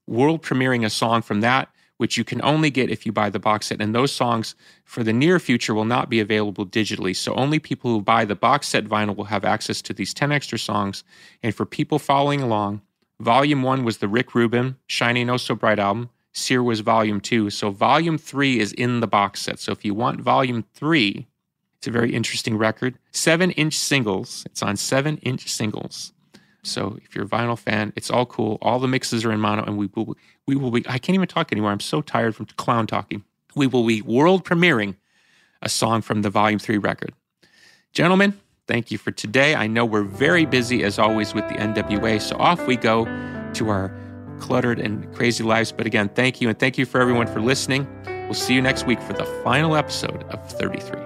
world 0.06 0.42
premiering 0.42 0.84
a 0.84 0.90
song 0.90 1.22
from 1.22 1.40
that, 1.40 1.68
which 1.96 2.18
you 2.18 2.24
can 2.24 2.42
only 2.42 2.70
get 2.70 2.90
if 2.90 3.06
you 3.06 3.12
buy 3.12 3.30
the 3.30 3.38
box 3.38 3.68
set. 3.68 3.80
And 3.80 3.94
those 3.94 4.12
songs 4.12 4.54
for 4.84 5.02
the 5.02 5.14
near 5.14 5.38
future 5.38 5.74
will 5.74 5.86
not 5.86 6.10
be 6.10 6.20
available 6.20 6.66
digitally. 6.66 7.16
So 7.16 7.34
only 7.34 7.58
people 7.58 7.90
who 7.90 8.02
buy 8.02 8.26
the 8.26 8.36
box 8.36 8.68
set 8.68 8.84
vinyl 8.84 9.16
will 9.16 9.24
have 9.24 9.44
access 9.44 9.80
to 9.82 9.94
these 9.94 10.12
10 10.12 10.30
extra 10.30 10.58
songs. 10.58 11.04
And 11.42 11.54
for 11.54 11.64
people 11.64 11.98
following 11.98 12.42
along, 12.42 12.82
Volume 13.20 13.62
1 13.62 13.84
was 13.84 13.98
the 13.98 14.08
Rick 14.08 14.34
Rubin 14.34 14.76
Shiny 14.86 15.22
and 15.22 15.30
Oh 15.30 15.36
So 15.36 15.54
Bright 15.54 15.78
album. 15.78 16.10
Cyr 16.32 16.62
was 16.62 16.80
Volume 16.80 17.20
2. 17.20 17.48
So 17.50 17.70
Volume 17.70 18.18
3 18.18 18.60
is 18.60 18.72
in 18.72 19.00
the 19.00 19.06
box 19.06 19.40
set. 19.42 19.58
So 19.58 19.72
if 19.72 19.84
you 19.84 19.94
want 19.94 20.20
Volume 20.20 20.64
3, 20.74 21.26
it's 21.78 21.86
a 21.86 21.90
very 21.90 22.12
interesting 22.12 22.58
record. 22.58 22.98
Seven 23.12 23.52
inch 23.52 23.78
singles. 23.78 24.42
It's 24.46 24.62
on 24.62 24.76
seven 24.76 25.18
inch 25.18 25.50
singles. 25.50 26.12
So 26.62 26.98
if 27.04 27.14
you're 27.14 27.24
a 27.24 27.28
vinyl 27.28 27.58
fan, 27.58 27.92
it's 27.96 28.10
all 28.10 28.26
cool. 28.26 28.58
All 28.60 28.80
the 28.80 28.88
mixes 28.88 29.24
are 29.24 29.32
in 29.32 29.40
mono, 29.40 29.62
and 29.62 29.78
we 29.78 29.88
will 29.94 30.16
we 30.46 30.56
will 30.56 30.70
be. 30.70 30.84
I 30.88 30.98
can't 30.98 31.14
even 31.14 31.28
talk 31.28 31.52
anymore. 31.52 31.70
I'm 31.70 31.80
so 31.80 32.02
tired 32.02 32.34
from 32.34 32.46
clown 32.56 32.86
talking. 32.86 33.22
We 33.54 33.66
will 33.66 33.86
be 33.86 34.02
world 34.02 34.44
premiering 34.44 34.96
a 35.62 35.68
song 35.68 36.02
from 36.02 36.22
the 36.22 36.30
Volume 36.30 36.58
Three 36.58 36.78
record. 36.78 37.14
Gentlemen, 37.92 38.38
thank 38.66 38.90
you 38.90 38.98
for 38.98 39.10
today. 39.10 39.54
I 39.54 39.66
know 39.66 39.84
we're 39.84 40.02
very 40.02 40.44
busy 40.44 40.82
as 40.82 40.98
always 40.98 41.34
with 41.34 41.48
the 41.48 41.54
NWA, 41.54 42.20
so 42.20 42.36
off 42.36 42.66
we 42.66 42.76
go 42.76 43.04
to 43.54 43.68
our 43.68 43.92
cluttered 44.40 44.78
and 44.78 45.12
crazy 45.14 45.44
lives. 45.44 45.72
But 45.72 45.86
again, 45.86 46.08
thank 46.10 46.40
you, 46.40 46.48
and 46.48 46.58
thank 46.58 46.78
you 46.78 46.86
for 46.86 47.00
everyone 47.00 47.26
for 47.26 47.40
listening. 47.40 47.86
We'll 48.06 48.34
see 48.34 48.54
you 48.54 48.62
next 48.62 48.86
week 48.86 49.00
for 49.00 49.12
the 49.12 49.24
final 49.44 49.76
episode 49.76 50.24
of 50.24 50.50
33. 50.52 51.05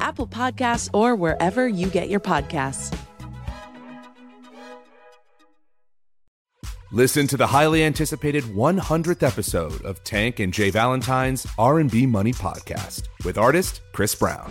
Apple 0.00 0.26
Podcasts, 0.26 0.88
or 0.92 1.14
wherever 1.14 1.68
you 1.68 1.88
get 1.88 2.08
your 2.08 2.20
podcasts. 2.20 2.96
Listen 6.92 7.28
to 7.28 7.36
the 7.36 7.46
highly 7.46 7.84
anticipated 7.84 8.42
100th 8.42 9.22
episode 9.22 9.80
of 9.82 10.02
Tank 10.02 10.40
and 10.40 10.52
Jay 10.52 10.70
Valentine's 10.70 11.46
R&B 11.56 12.06
Money 12.06 12.32
podcast 12.32 13.06
with 13.24 13.38
artist 13.38 13.80
Chris 13.92 14.12
Brown. 14.12 14.50